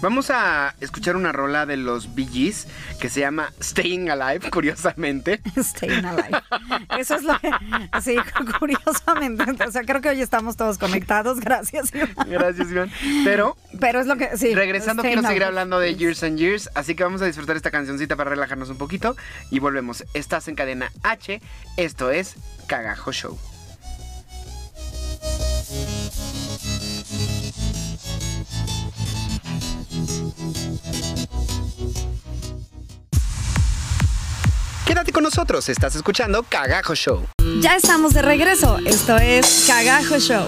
Vamos 0.02 0.32
a 0.32 0.74
escuchar 0.80 1.16
una 1.16 1.32
rola 1.32 1.66
de 1.66 1.78
los 1.78 2.16
Bee 2.16 2.26
Gees 2.28 2.68
que 3.00 3.08
se 3.10 3.20
llama 3.20 3.54
Staying 3.62 4.10
Alive, 4.10 4.50
curiosamente. 4.52 5.42
Staying 5.56 6.06
alive. 6.06 6.42
Eso 6.98 7.16
es 7.16 7.24
lo 7.24 7.38
que. 7.40 7.52
Sí, 8.02 8.16
curiosamente. 8.60 9.46
O 9.64 9.72
sea, 9.72 9.84
creo 9.84 10.02
que 10.02 10.10
hoy 10.10 10.22
estamos 10.22 10.58
todos 10.58 10.78
conectados. 10.78 11.40
Gracias. 11.40 11.94
Iván. 11.94 12.16
Gracias, 12.28 12.72
Iván. 12.72 12.92
Pero 13.24 13.58
Pero 13.80 14.00
es 14.00 14.08
lo 14.08 14.18
que. 14.18 14.36
Sí. 14.38 14.56
regresando, 14.56 15.04
quiero 15.04 15.22
seguir 15.22 15.44
alive. 15.44 15.46
hablando 15.46 15.80
de 15.80 15.96
Years 15.96 16.24
and 16.24 16.38
Years, 16.40 16.70
así 16.74 16.96
que 16.96 17.04
vamos 17.04 17.22
a 17.22 17.26
disfrutar 17.26 17.56
esta 17.56 17.70
cancioncita 17.72 18.16
para 18.16 18.32
relajarnos 18.32 18.70
un 18.70 18.78
poquito 18.78 19.16
y 19.52 19.60
volvemos. 19.60 20.04
Estás 20.14 20.48
en 20.48 20.56
cadena 20.56 20.92
H, 21.04 21.42
esto 21.78 22.10
es 22.12 22.36
Cagajo 22.68 23.12
Show. 23.12 23.38
Quédate 34.92 35.14
con 35.14 35.24
nosotros, 35.24 35.70
estás 35.70 35.96
escuchando 35.96 36.44
Cagajo 36.44 36.94
Show. 36.96 37.26
Ya 37.62 37.78
estamos 37.78 38.14
de 38.14 38.22
regreso. 38.22 38.78
Esto 38.86 39.16
es 39.18 39.64
Cagajo 39.66 40.20
Show. 40.20 40.46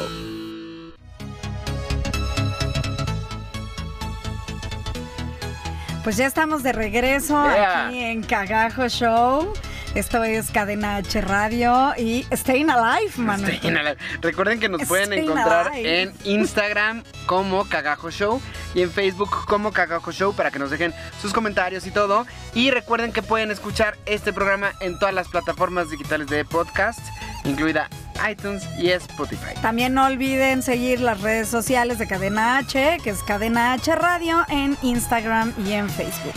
Pues 6.04 6.18
ya 6.18 6.26
estamos 6.26 6.62
de 6.62 6.74
regreso 6.74 7.42
Yeah. 7.42 7.88
aquí 7.88 8.00
en 8.00 8.22
Cagajo 8.22 8.90
Show. 8.90 9.54
Esto 9.96 10.24
es 10.24 10.50
Cadena 10.50 10.96
H 10.96 11.22
Radio 11.22 11.94
y 11.96 12.26
Staying 12.32 12.72
Alive, 12.72 13.12
Manuel. 13.18 13.58
Staying 13.58 13.78
Alive. 13.78 13.98
Recuerden 14.22 14.60
que 14.60 14.68
nos 14.68 14.88
pueden 14.88 15.14
encontrar 15.14 15.68
alive. 15.68 16.02
en 16.02 16.14
Instagram 16.24 17.04
como 17.28 17.70
Cagajo 17.70 18.10
Show 18.10 18.42
y 18.74 18.82
en 18.82 18.90
Facebook 18.90 19.30
como 19.46 19.72
Cagajo 19.72 20.12
Show 20.12 20.34
para 20.34 20.50
que 20.50 20.58
nos 20.58 20.72
dejen 20.72 20.96
sus 21.22 21.32
comentarios 21.32 21.86
y 21.86 21.92
todo. 21.92 22.26
Y 22.56 22.72
recuerden 22.72 23.12
que 23.12 23.22
pueden 23.22 23.52
escuchar 23.52 23.96
este 24.08 24.34
programa 24.34 24.74
en 24.80 24.98
todas 24.98 25.14
las 25.14 25.28
plataformas 25.28 25.92
digitales 25.92 26.26
de 26.26 26.44
podcast, 26.44 27.00
incluida 27.44 27.88
iTunes 28.28 28.64
y 28.80 28.90
Spotify. 28.90 29.54
También 29.62 29.94
no 29.94 30.08
olviden 30.08 30.64
seguir 30.64 31.02
las 31.02 31.22
redes 31.22 31.50
sociales 31.50 32.00
de 32.00 32.08
Cadena 32.08 32.58
H, 32.58 32.98
que 33.04 33.12
es 33.12 33.22
Cadena 33.22 33.74
H 33.74 33.94
Radio, 33.96 34.44
en 34.50 34.76
Instagram 34.82 35.54
y 35.68 35.74
en 35.74 35.88
Facebook. 35.88 36.34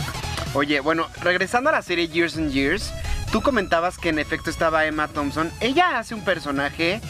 Oye, 0.53 0.79
bueno, 0.79 1.07
regresando 1.21 1.69
a 1.69 1.73
la 1.73 1.81
serie 1.81 2.07
Years 2.07 2.37
and 2.37 2.51
Years, 2.51 2.91
tú 3.31 3.41
comentabas 3.41 3.97
que 3.97 4.09
en 4.09 4.19
efecto 4.19 4.49
estaba 4.49 4.85
Emma 4.85 5.07
Thompson. 5.07 5.51
Ella 5.59 5.99
hace 5.99 6.15
un 6.15 6.23
personaje 6.23 7.01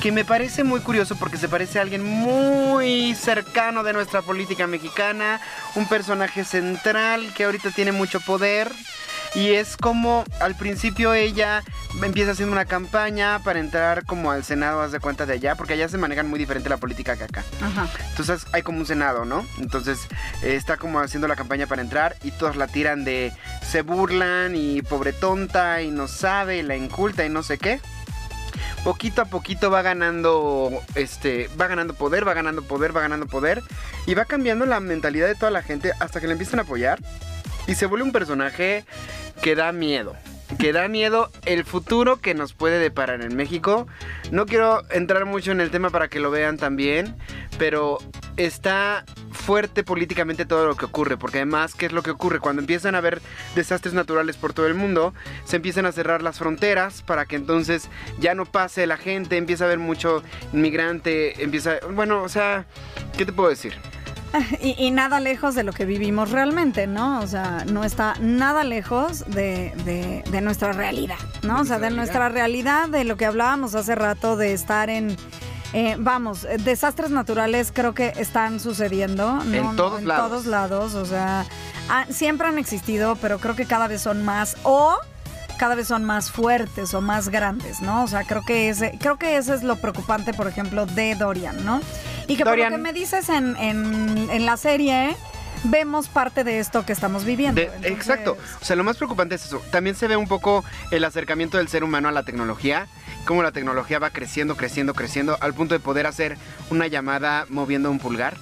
que 0.00 0.12
me 0.12 0.24
parece 0.24 0.64
muy 0.64 0.80
curioso 0.80 1.16
porque 1.16 1.36
se 1.36 1.48
parece 1.48 1.78
a 1.78 1.82
alguien 1.82 2.02
muy 2.02 3.14
cercano 3.14 3.82
de 3.84 3.92
nuestra 3.92 4.20
política 4.20 4.66
mexicana, 4.66 5.40
un 5.76 5.86
personaje 5.86 6.44
central 6.44 7.32
que 7.36 7.44
ahorita 7.44 7.70
tiene 7.70 7.92
mucho 7.92 8.20
poder. 8.20 8.70
Y 9.34 9.52
es 9.52 9.76
como 9.78 10.24
al 10.40 10.54
principio 10.54 11.14
ella 11.14 11.62
empieza 12.02 12.32
haciendo 12.32 12.52
una 12.52 12.66
campaña 12.66 13.40
para 13.42 13.60
entrar 13.60 14.04
como 14.04 14.30
al 14.30 14.44
Senado, 14.44 14.82
haz 14.82 14.92
de 14.92 15.00
cuenta 15.00 15.24
de 15.24 15.34
allá, 15.34 15.54
porque 15.54 15.72
allá 15.74 15.88
se 15.88 15.98
manejan 15.98 16.28
muy 16.28 16.38
diferente 16.38 16.68
la 16.68 16.76
política 16.76 17.16
que 17.16 17.24
acá. 17.24 17.44
Ajá. 17.62 17.88
Entonces 18.10 18.46
hay 18.52 18.62
como 18.62 18.78
un 18.78 18.86
Senado, 18.86 19.24
¿no? 19.24 19.46
Entonces 19.58 20.00
eh, 20.42 20.54
está 20.54 20.76
como 20.76 21.00
haciendo 21.00 21.28
la 21.28 21.36
campaña 21.36 21.66
para 21.66 21.80
entrar 21.80 22.16
y 22.22 22.30
todos 22.32 22.56
la 22.56 22.66
tiran 22.66 23.04
de 23.04 23.32
se 23.62 23.82
burlan 23.82 24.54
y 24.54 24.82
pobre 24.82 25.12
tonta 25.12 25.80
y 25.80 25.90
no 25.90 26.08
sabe 26.08 26.58
y 26.58 26.62
la 26.62 26.76
inculta 26.76 27.24
y 27.24 27.30
no 27.30 27.42
sé 27.42 27.56
qué. 27.56 27.80
Poquito 28.84 29.22
a 29.22 29.26
poquito 29.26 29.70
va 29.70 29.80
ganando 29.80 30.70
este 30.94 31.48
va 31.58 31.68
ganando 31.68 31.94
poder, 31.94 32.26
va 32.26 32.34
ganando 32.34 32.62
poder, 32.62 32.94
va 32.94 33.00
ganando 33.00 33.26
poder 33.26 33.62
y 34.06 34.14
va 34.14 34.24
cambiando 34.26 34.66
la 34.66 34.80
mentalidad 34.80 35.26
de 35.26 35.36
toda 35.36 35.50
la 35.50 35.62
gente 35.62 35.92
hasta 36.00 36.20
que 36.20 36.26
le 36.26 36.32
empiezan 36.32 36.58
a 36.58 36.62
apoyar 36.62 36.98
y 37.66 37.74
se 37.74 37.86
vuelve 37.86 38.04
un 38.04 38.12
personaje 38.12 38.84
que 39.42 39.56
da 39.56 39.72
miedo. 39.72 40.14
Que 40.58 40.72
da 40.72 40.86
miedo 40.88 41.30
el 41.44 41.64
futuro 41.64 42.20
que 42.20 42.34
nos 42.34 42.52
puede 42.52 42.78
deparar 42.78 43.22
en 43.22 43.34
México. 43.34 43.86
No 44.30 44.46
quiero 44.46 44.82
entrar 44.90 45.24
mucho 45.24 45.50
en 45.50 45.60
el 45.60 45.70
tema 45.70 45.90
para 45.90 46.08
que 46.08 46.20
lo 46.20 46.30
vean 46.30 46.58
también, 46.58 47.16
pero 47.58 47.98
está 48.36 49.04
fuerte 49.32 49.82
políticamente 49.82 50.46
todo 50.46 50.66
lo 50.66 50.76
que 50.76 50.84
ocurre, 50.84 51.16
porque 51.16 51.38
además, 51.38 51.74
¿qué 51.74 51.86
es 51.86 51.92
lo 51.92 52.02
que 52.02 52.12
ocurre? 52.12 52.38
Cuando 52.38 52.60
empiezan 52.60 52.94
a 52.94 52.98
haber 52.98 53.20
desastres 53.56 53.94
naturales 53.94 54.36
por 54.36 54.52
todo 54.52 54.68
el 54.68 54.74
mundo, 54.74 55.12
se 55.44 55.56
empiezan 55.56 55.86
a 55.86 55.92
cerrar 55.92 56.22
las 56.22 56.38
fronteras 56.38 57.02
para 57.02 57.26
que 57.26 57.36
entonces 57.36 57.88
ya 58.20 58.34
no 58.34 58.46
pase 58.46 58.86
la 58.86 58.96
gente, 58.96 59.36
empieza 59.36 59.64
a 59.64 59.66
haber 59.66 59.80
mucho 59.80 60.22
inmigrante, 60.52 61.42
empieza, 61.42 61.78
bueno, 61.92 62.22
o 62.22 62.28
sea, 62.28 62.66
¿qué 63.16 63.26
te 63.26 63.32
puedo 63.32 63.48
decir? 63.48 63.74
Y, 64.62 64.74
y 64.78 64.90
nada 64.90 65.20
lejos 65.20 65.54
de 65.54 65.62
lo 65.62 65.72
que 65.72 65.84
vivimos 65.84 66.30
realmente, 66.30 66.86
¿no? 66.86 67.20
O 67.20 67.26
sea, 67.26 67.64
no 67.70 67.84
está 67.84 68.14
nada 68.20 68.64
lejos 68.64 69.24
de, 69.28 69.72
de- 69.84 70.24
de 70.30 70.40
nuestra 70.40 70.72
realidad, 70.72 71.16
¿no? 71.42 71.60
O 71.60 71.64
sea, 71.64 71.78
de 71.78 71.90
nuestra 71.90 72.28
realidad, 72.28 72.88
de 72.88 73.04
lo 73.04 73.16
que 73.16 73.26
hablábamos 73.26 73.74
hace 73.74 73.94
rato, 73.94 74.36
de 74.36 74.52
estar 74.52 74.88
en... 74.90 75.16
eh, 75.74 75.96
vamos, 75.98 76.44
eh, 76.44 76.56
desastres 76.58 77.10
naturales 77.10 77.72
creo 77.74 77.94
que 77.94 78.12
están 78.16 78.60
sucediendo, 78.60 79.34
¿no? 79.44 79.70
En 79.70 79.76
todos 79.76 80.00
en 80.00 80.08
lados. 80.08 80.28
todos 80.30 80.46
lados, 80.46 80.94
o 80.94 81.04
sea, 81.04 81.44
siempre 82.10 82.46
han 82.48 82.58
existido, 82.58 83.16
pero 83.16 83.38
creo 83.38 83.54
que 83.56 83.66
cada 83.66 83.86
vez 83.88 84.00
son 84.02 84.24
más 84.24 84.56
o 84.62 84.96
cada 85.62 85.76
vez 85.76 85.86
son 85.86 86.02
más 86.02 86.28
fuertes 86.32 86.92
o 86.92 87.00
más 87.00 87.28
grandes, 87.28 87.80
¿no? 87.82 88.02
O 88.02 88.08
sea, 88.08 88.24
creo 88.24 88.42
que 88.44 88.68
ese, 88.68 88.98
creo 88.98 89.16
que 89.16 89.36
eso 89.36 89.54
es 89.54 89.62
lo 89.62 89.76
preocupante, 89.76 90.34
por 90.34 90.48
ejemplo, 90.48 90.86
de 90.86 91.14
Dorian, 91.14 91.64
¿no? 91.64 91.80
Y 92.26 92.34
que 92.36 92.42
por 92.42 92.54
Dorian. 92.54 92.72
lo 92.72 92.78
que 92.78 92.82
me 92.82 92.92
dices 92.92 93.28
en, 93.28 93.56
en- 93.56 94.28
en 94.28 94.44
la 94.44 94.56
serie, 94.56 95.14
vemos 95.62 96.08
parte 96.08 96.42
de 96.42 96.58
esto 96.58 96.84
que 96.84 96.92
estamos 96.92 97.24
viviendo. 97.24 97.60
De- 97.60 97.68
Entonces, 97.68 97.92
exacto. 97.92 98.36
O 98.60 98.64
sea, 98.64 98.74
lo 98.74 98.82
más 98.82 98.96
preocupante 98.96 99.36
es 99.36 99.44
eso. 99.44 99.62
También 99.70 99.94
se 99.94 100.08
ve 100.08 100.16
un 100.16 100.26
poco 100.26 100.64
el 100.90 101.04
acercamiento 101.04 101.58
del 101.58 101.68
ser 101.68 101.84
humano 101.84 102.08
a 102.08 102.12
la 102.12 102.24
tecnología. 102.24 102.88
Cómo 103.24 103.44
la 103.44 103.52
tecnología 103.52 104.00
va 104.00 104.10
creciendo, 104.10 104.56
creciendo, 104.56 104.94
creciendo, 104.94 105.38
al 105.40 105.54
punto 105.54 105.74
de 105.74 105.78
poder 105.78 106.08
hacer 106.08 106.38
una 106.70 106.88
llamada 106.88 107.46
moviendo 107.48 107.88
un 107.88 108.00
pulgar. 108.00 108.36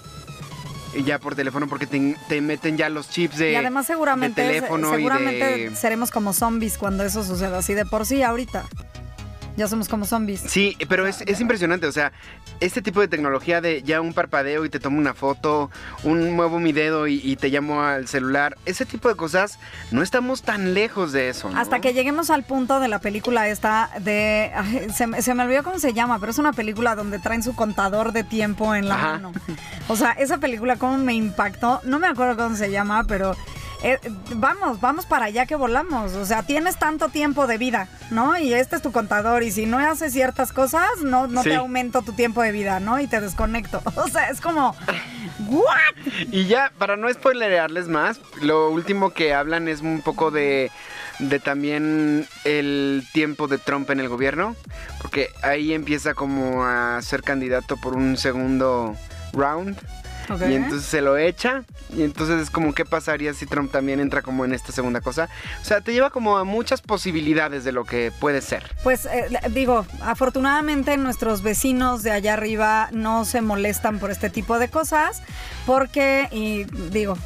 Ya 1.04 1.18
por 1.18 1.34
teléfono, 1.34 1.68
porque 1.68 1.86
te, 1.86 2.16
te 2.28 2.40
meten 2.40 2.76
ya 2.76 2.88
los 2.88 3.08
chips 3.08 3.38
de, 3.38 3.52
Y 3.52 3.54
además 3.54 3.86
seguramente, 3.86 4.42
de 4.42 4.48
teléfono 4.48 4.90
seguramente 4.90 5.58
y 5.58 5.64
de... 5.68 5.76
seremos 5.76 6.10
como 6.10 6.32
zombies 6.32 6.78
cuando 6.78 7.04
eso 7.04 7.22
suceda 7.22 7.58
así 7.58 7.74
de 7.74 7.84
por 7.84 8.06
sí 8.06 8.22
ahorita. 8.22 8.64
Ya 9.60 9.68
somos 9.68 9.90
como 9.90 10.06
zombies. 10.06 10.40
Sí, 10.40 10.74
pero 10.88 11.06
es, 11.06 11.20
es 11.26 11.38
impresionante, 11.38 11.86
o 11.86 11.92
sea, 11.92 12.12
este 12.60 12.80
tipo 12.80 12.98
de 13.02 13.08
tecnología 13.08 13.60
de 13.60 13.82
ya 13.82 14.00
un 14.00 14.14
parpadeo 14.14 14.64
y 14.64 14.70
te 14.70 14.80
tomo 14.80 14.96
una 14.98 15.12
foto, 15.12 15.70
un 16.02 16.32
muevo 16.34 16.58
mi 16.60 16.72
dedo 16.72 17.06
y, 17.06 17.20
y 17.22 17.36
te 17.36 17.50
llamo 17.50 17.82
al 17.82 18.08
celular, 18.08 18.56
ese 18.64 18.86
tipo 18.86 19.10
de 19.10 19.16
cosas, 19.16 19.58
no 19.90 20.00
estamos 20.02 20.40
tan 20.40 20.72
lejos 20.72 21.12
de 21.12 21.28
eso. 21.28 21.50
¿no? 21.50 21.58
Hasta 21.60 21.80
que 21.80 21.92
lleguemos 21.92 22.30
al 22.30 22.42
punto 22.44 22.80
de 22.80 22.88
la 22.88 23.00
película 23.00 23.48
esta 23.48 23.90
de... 24.00 24.50
ay, 24.54 24.88
se, 24.94 25.06
me- 25.06 25.20
se 25.20 25.34
me 25.34 25.42
olvidó 25.42 25.62
cómo 25.62 25.78
se 25.78 25.92
llama, 25.92 26.18
pero 26.20 26.32
es 26.32 26.38
una 26.38 26.54
película 26.54 26.94
donde 26.94 27.18
traen 27.18 27.42
su 27.42 27.54
contador 27.54 28.12
de 28.12 28.24
tiempo 28.24 28.74
en 28.74 28.88
la 28.88 28.94
Ajá. 28.94 29.12
mano. 29.12 29.32
O 29.88 29.96
sea, 29.96 30.12
esa 30.12 30.38
película 30.38 30.76
cómo 30.76 30.96
me 30.96 31.12
impactó. 31.12 31.82
No 31.84 31.98
me 31.98 32.06
acuerdo 32.06 32.42
cómo 32.42 32.56
se 32.56 32.70
llama, 32.70 33.04
pero... 33.04 33.36
eh, 33.82 33.98
vamos, 34.34 34.80
vamos 34.80 35.06
para 35.06 35.26
allá 35.26 35.46
que 35.46 35.56
volamos. 35.56 36.12
O 36.14 36.24
sea, 36.24 36.42
tienes 36.42 36.78
tanto 36.78 37.08
tiempo 37.08 37.46
de 37.46 37.58
vida, 37.58 37.88
¿no? 38.10 38.38
Y 38.38 38.52
este 38.54 38.76
es 38.76 38.82
tu 38.82 38.92
contador. 38.92 39.42
Y 39.42 39.50
si 39.50 39.66
no 39.66 39.78
haces 39.78 40.12
ciertas 40.12 40.52
cosas, 40.52 40.88
no, 41.02 41.26
no 41.26 41.42
Sí. 41.42 41.50
te 41.50 41.56
aumento 41.56 42.02
tu 42.02 42.12
tiempo 42.12 42.42
de 42.42 42.52
vida, 42.52 42.80
¿no? 42.80 43.00
Y 43.00 43.06
te 43.06 43.20
desconecto. 43.20 43.82
O 43.96 44.08
sea, 44.08 44.30
es 44.30 44.40
como... 44.40 44.74
¿What? 45.48 46.12
Y 46.30 46.46
ya, 46.46 46.72
para 46.78 46.96
no 46.96 47.12
spoilerearles 47.12 47.88
más, 47.88 48.20
lo 48.42 48.70
último 48.70 49.10
que 49.10 49.32
hablan 49.34 49.68
es 49.68 49.80
un 49.80 50.00
poco 50.02 50.30
de, 50.30 50.70
de 51.18 51.38
también 51.38 52.26
el 52.44 53.04
tiempo 53.12 53.46
de 53.48 53.58
Trump 53.58 53.88
en 53.90 54.00
el 54.00 54.08
gobierno, 54.08 54.54
porque 55.00 55.28
ahí 55.42 55.72
empieza 55.72 56.14
como 56.14 56.64
a 56.64 57.00
ser 57.02 57.22
candidato 57.22 57.76
por 57.78 57.94
un 57.94 58.16
segundo 58.16 58.96
round. 59.32 59.78
Y 60.48 60.54
entonces 60.54 60.88
se 60.88 61.00
lo 61.00 61.16
echa. 61.16 61.64
Y 61.96 62.02
entonces 62.02 62.40
es 62.40 62.50
como 62.50 62.74
qué 62.74 62.84
pasaría 62.84 63.34
si 63.34 63.46
Trump 63.46 63.72
también 63.72 64.00
entra 64.00 64.22
como 64.22 64.44
en 64.44 64.52
esta 64.52 64.72
segunda 64.72 65.00
cosa. 65.00 65.28
O 65.60 65.64
sea, 65.64 65.80
te 65.80 65.92
lleva 65.92 66.10
como 66.10 66.38
a 66.38 66.44
muchas 66.44 66.80
posibilidades 66.82 67.64
de 67.64 67.72
lo 67.72 67.84
que 67.84 68.12
puede 68.20 68.40
ser. 68.40 68.64
Pues 68.82 69.06
eh, 69.06 69.28
digo, 69.50 69.86
afortunadamente 70.02 70.96
nuestros 70.96 71.42
vecinos 71.42 72.02
de 72.02 72.12
allá 72.12 72.34
arriba 72.34 72.88
no 72.92 73.24
se 73.24 73.40
molestan 73.40 73.98
por 73.98 74.10
este 74.10 74.30
tipo 74.30 74.58
de 74.58 74.68
cosas, 74.68 75.22
porque, 75.66 76.28
y 76.30 76.64
digo, 76.90 77.16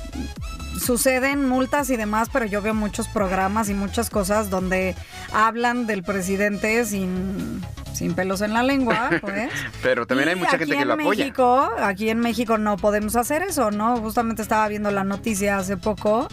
suceden 0.78 1.48
multas 1.48 1.90
y 1.90 1.96
demás, 1.96 2.28
pero 2.32 2.44
yo 2.46 2.62
veo 2.62 2.74
muchos 2.74 3.08
programas 3.08 3.68
y 3.68 3.74
muchas 3.74 4.10
cosas 4.10 4.50
donde 4.50 4.94
hablan 5.32 5.86
del 5.86 6.02
presidente 6.02 6.84
sin, 6.84 7.62
sin 7.92 8.14
pelos 8.14 8.40
en 8.40 8.52
la 8.52 8.62
lengua, 8.62 9.10
pues. 9.20 9.50
Pero 9.82 10.06
también 10.06 10.30
hay 10.30 10.36
mucha 10.36 10.58
gente 10.58 10.76
que 10.76 10.84
lo 10.84 10.94
apoya. 10.94 11.24
México, 11.24 11.70
aquí 11.78 12.10
en 12.10 12.20
México 12.20 12.58
no 12.58 12.76
podemos 12.76 13.16
hacer 13.16 13.42
eso, 13.42 13.70
¿no? 13.70 13.96
Justamente 13.98 14.42
estaba 14.42 14.66
viendo 14.68 14.90
la 14.90 15.04
noticia 15.04 15.58
hace 15.58 15.76
poco 15.76 16.28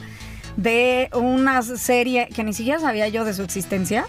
de 0.57 1.09
una 1.13 1.61
serie 1.61 2.27
que 2.33 2.43
ni 2.43 2.53
siquiera 2.53 2.79
sabía 2.79 3.07
yo 3.07 3.25
de 3.25 3.33
su 3.33 3.43
existencia. 3.43 4.05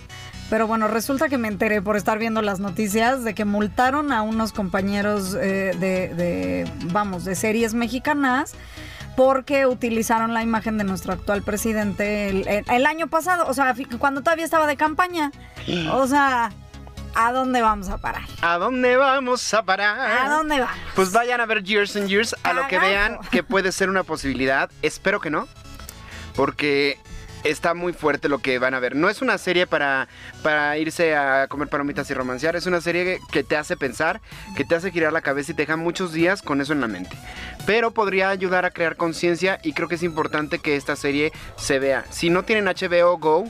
Pero 0.50 0.66
bueno, 0.66 0.86
resulta 0.86 1.30
que 1.30 1.38
me 1.38 1.48
enteré 1.48 1.80
por 1.80 1.96
estar 1.96 2.18
viendo 2.18 2.42
las 2.42 2.60
noticias 2.60 3.24
de 3.24 3.34
que 3.34 3.46
multaron 3.46 4.12
a 4.12 4.20
unos 4.20 4.52
compañeros 4.52 5.34
eh, 5.34 5.74
de, 5.78 6.08
de, 6.08 6.70
vamos, 6.92 7.24
de 7.24 7.34
series 7.36 7.72
mexicanas 7.72 8.54
porque 9.16 9.66
utilizaron 9.66 10.32
la 10.34 10.42
imagen 10.42 10.78
de 10.78 10.84
nuestro 10.84 11.12
actual 11.12 11.42
presidente 11.42 12.28
el, 12.28 12.48
el- 12.48 12.64
el 12.70 12.86
año 12.86 13.08
pasado, 13.08 13.44
o 13.46 13.54
sea, 13.54 13.74
cuando 13.98 14.22
todavía 14.22 14.44
estaba 14.44 14.66
de 14.66 14.76
campaña. 14.76 15.30
O 15.92 16.06
sea, 16.06 16.50
¿a 17.14 17.32
dónde 17.32 17.60
vamos 17.62 17.88
a 17.90 17.98
parar? 17.98 18.22
¿A 18.40 18.56
dónde 18.58 18.96
vamos 18.96 19.52
a 19.54 19.62
parar? 19.64 19.98
¿A 20.26 20.30
dónde 20.30 20.60
va? 20.60 20.70
Pues 20.94 21.12
vayan 21.12 21.40
a 21.40 21.46
ver 21.46 21.62
Years 21.62 21.94
and 21.96 22.08
Years, 22.08 22.34
a 22.42 22.52
lo 22.54 22.66
que 22.68 22.78
vean 22.78 23.18
que 23.30 23.42
puede 23.42 23.70
ser 23.72 23.90
una 23.90 24.02
posibilidad. 24.02 24.70
Espero 24.80 25.20
que 25.20 25.28
no, 25.30 25.46
porque 26.34 26.98
está 27.44 27.74
muy 27.74 27.92
fuerte 27.92 28.28
lo 28.28 28.38
que 28.38 28.58
van 28.58 28.74
a 28.74 28.80
ver. 28.80 28.96
No 28.96 29.08
es 29.08 29.22
una 29.22 29.38
serie 29.38 29.66
para, 29.66 30.08
para 30.42 30.78
irse 30.78 31.14
a 31.14 31.46
comer 31.48 31.68
palomitas 31.68 32.10
y 32.10 32.14
romancear, 32.14 32.56
es 32.56 32.66
una 32.66 32.80
serie 32.80 33.18
que 33.30 33.42
te 33.42 33.56
hace 33.56 33.76
pensar, 33.76 34.20
que 34.56 34.64
te 34.64 34.74
hace 34.74 34.90
girar 34.90 35.12
la 35.12 35.20
cabeza 35.20 35.52
y 35.52 35.54
te 35.54 35.62
deja 35.62 35.76
muchos 35.76 36.12
días 36.12 36.42
con 36.42 36.60
eso 36.60 36.72
en 36.72 36.80
la 36.80 36.88
mente. 36.88 37.16
Pero 37.66 37.92
podría 37.92 38.30
ayudar 38.30 38.64
a 38.64 38.70
crear 38.70 38.96
conciencia 38.96 39.60
y 39.62 39.72
creo 39.72 39.88
que 39.88 39.94
es 39.94 40.02
importante 40.02 40.58
que 40.58 40.76
esta 40.76 40.96
serie 40.96 41.32
se 41.56 41.78
vea. 41.78 42.04
Si 42.10 42.30
no 42.30 42.44
tienen 42.44 42.66
HBO 42.66 43.18
Go, 43.18 43.44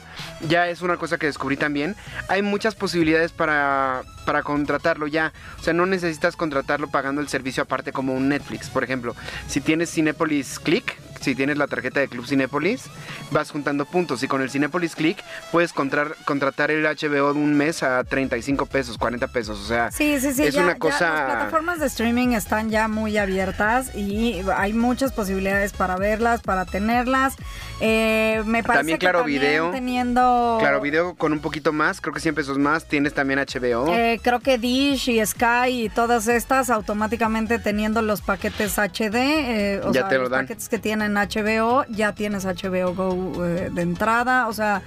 ya 0.48 0.68
es 0.68 0.82
una 0.82 0.96
cosa 0.96 1.18
que 1.18 1.26
descubrí 1.26 1.56
también. 1.56 1.96
Hay 2.28 2.42
muchas 2.42 2.74
posibilidades 2.74 3.32
para, 3.32 4.02
para 4.26 4.42
contratarlo 4.42 5.06
ya. 5.06 5.32
O 5.58 5.62
sea, 5.62 5.72
no 5.72 5.86
necesitas 5.86 6.36
contratarlo 6.36 6.88
pagando 6.88 7.20
el 7.20 7.28
servicio 7.28 7.62
aparte 7.62 7.92
como 7.92 8.14
un 8.14 8.28
Netflix, 8.28 8.68
por 8.68 8.84
ejemplo. 8.84 9.14
Si 9.48 9.60
tienes 9.60 9.90
Cinepolis 9.90 10.58
Click, 10.58 10.96
si 11.22 11.34
tienes 11.34 11.56
la 11.56 11.66
tarjeta 11.66 12.00
de 12.00 12.08
Club 12.08 12.26
Cinépolis, 12.26 12.84
vas 13.30 13.50
juntando 13.50 13.84
puntos 13.84 14.22
y 14.22 14.28
con 14.28 14.42
el 14.42 14.50
Cinépolis 14.50 14.94
Click 14.96 15.18
puedes 15.50 15.72
contratar, 15.72 16.16
contratar 16.24 16.70
el 16.70 16.84
HBO 16.84 17.32
de 17.32 17.38
un 17.38 17.54
mes 17.54 17.82
a 17.82 18.02
35 18.04 18.66
pesos, 18.66 18.98
40 18.98 19.28
pesos, 19.28 19.58
o 19.60 19.64
sea, 19.66 19.90
Sí, 19.90 20.18
sí, 20.20 20.32
sí. 20.32 20.42
es 20.44 20.54
ya- 20.54 20.62
una 20.62 20.72
ya 20.72 20.78
cosa... 20.78 21.10
las 21.10 21.30
plataformas 21.34 21.80
de 21.80 21.86
streaming 21.86 22.28
están 22.32 22.70
ya 22.70 22.88
muy 22.88 23.16
abiertas 23.18 23.94
y 23.94 24.42
hay 24.56 24.72
muchas 24.72 25.12
posibilidades 25.12 25.72
para 25.72 25.96
verlas, 25.96 26.40
para 26.42 26.64
tenerlas. 26.64 27.34
Eh, 27.80 28.42
me 28.46 28.62
parece 28.62 28.78
También 28.80 28.98
que 28.98 29.06
Claro 29.06 29.18
también 29.20 29.40
Video. 29.42 29.70
teniendo... 29.70 30.56
Claro, 30.60 30.80
video 30.80 31.14
con 31.14 31.32
un 31.32 31.40
poquito 31.40 31.72
más, 31.72 32.00
creo 32.00 32.14
que 32.14 32.20
100 32.20 32.34
pesos 32.34 32.58
más, 32.58 32.86
tienes 32.86 33.12
también 33.14 33.38
HBO. 33.40 33.92
Eh, 33.94 34.20
creo 34.22 34.40
que 34.40 34.58
Dish 34.58 35.08
y 35.08 35.24
Sky 35.24 35.84
y 35.84 35.88
todas 35.88 36.28
estas 36.28 36.70
automáticamente 36.70 37.58
teniendo 37.58 38.02
los 38.02 38.20
paquetes 38.22 38.78
HD, 38.78 39.14
eh, 39.16 39.80
o 39.84 39.92
Ya 39.92 40.02
sea, 40.02 40.08
te 40.08 40.14
lo 40.16 40.22
los 40.22 40.30
dan. 40.30 40.44
paquetes 40.46 40.68
que 40.68 40.78
tienen 40.78 41.11
HBO, 41.14 41.84
ya 41.88 42.14
tienes 42.14 42.44
HBO 42.44 42.94
Go 42.94 43.44
eh, 43.44 43.70
de 43.72 43.82
entrada, 43.82 44.48
o 44.48 44.52
sea, 44.52 44.82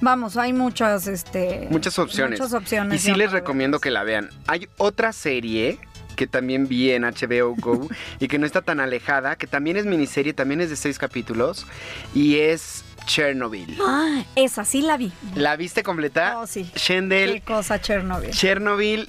vamos, 0.00 0.36
hay 0.36 0.52
muchas, 0.52 1.06
este, 1.06 1.68
Muchas 1.70 1.98
opciones. 1.98 2.38
muchas 2.40 2.54
opciones 2.54 3.00
Y 3.00 3.10
sí 3.10 3.14
les 3.14 3.32
recomiendo 3.32 3.80
que 3.80 3.90
la 3.90 4.04
vean. 4.04 4.30
Hay 4.46 4.68
otra 4.76 5.12
serie 5.12 5.78
que 6.16 6.26
también 6.26 6.66
vi 6.66 6.90
en 6.92 7.02
HBO 7.02 7.54
Go 7.56 7.88
y 8.20 8.28
que 8.28 8.38
no 8.38 8.46
está 8.46 8.62
tan 8.62 8.80
alejada, 8.80 9.36
que 9.36 9.46
también 9.46 9.76
es 9.76 9.84
miniserie, 9.86 10.32
también 10.32 10.60
es 10.60 10.70
de 10.70 10.76
seis 10.76 10.98
capítulos 10.98 11.66
y 12.14 12.38
es 12.38 12.84
Chernobyl. 13.06 13.78
Ah, 13.80 14.24
esa 14.34 14.64
sí 14.64 14.82
la 14.82 14.96
vi. 14.96 15.12
¿La 15.34 15.56
viste 15.56 15.82
completa? 15.82 16.38
Oh, 16.38 16.46
sí. 16.46 16.64
Qué 16.72 16.78
Shendel, 16.78 17.42
cosa 17.42 17.80
Chernobyl. 17.80 18.30
Chernobyl. 18.30 19.08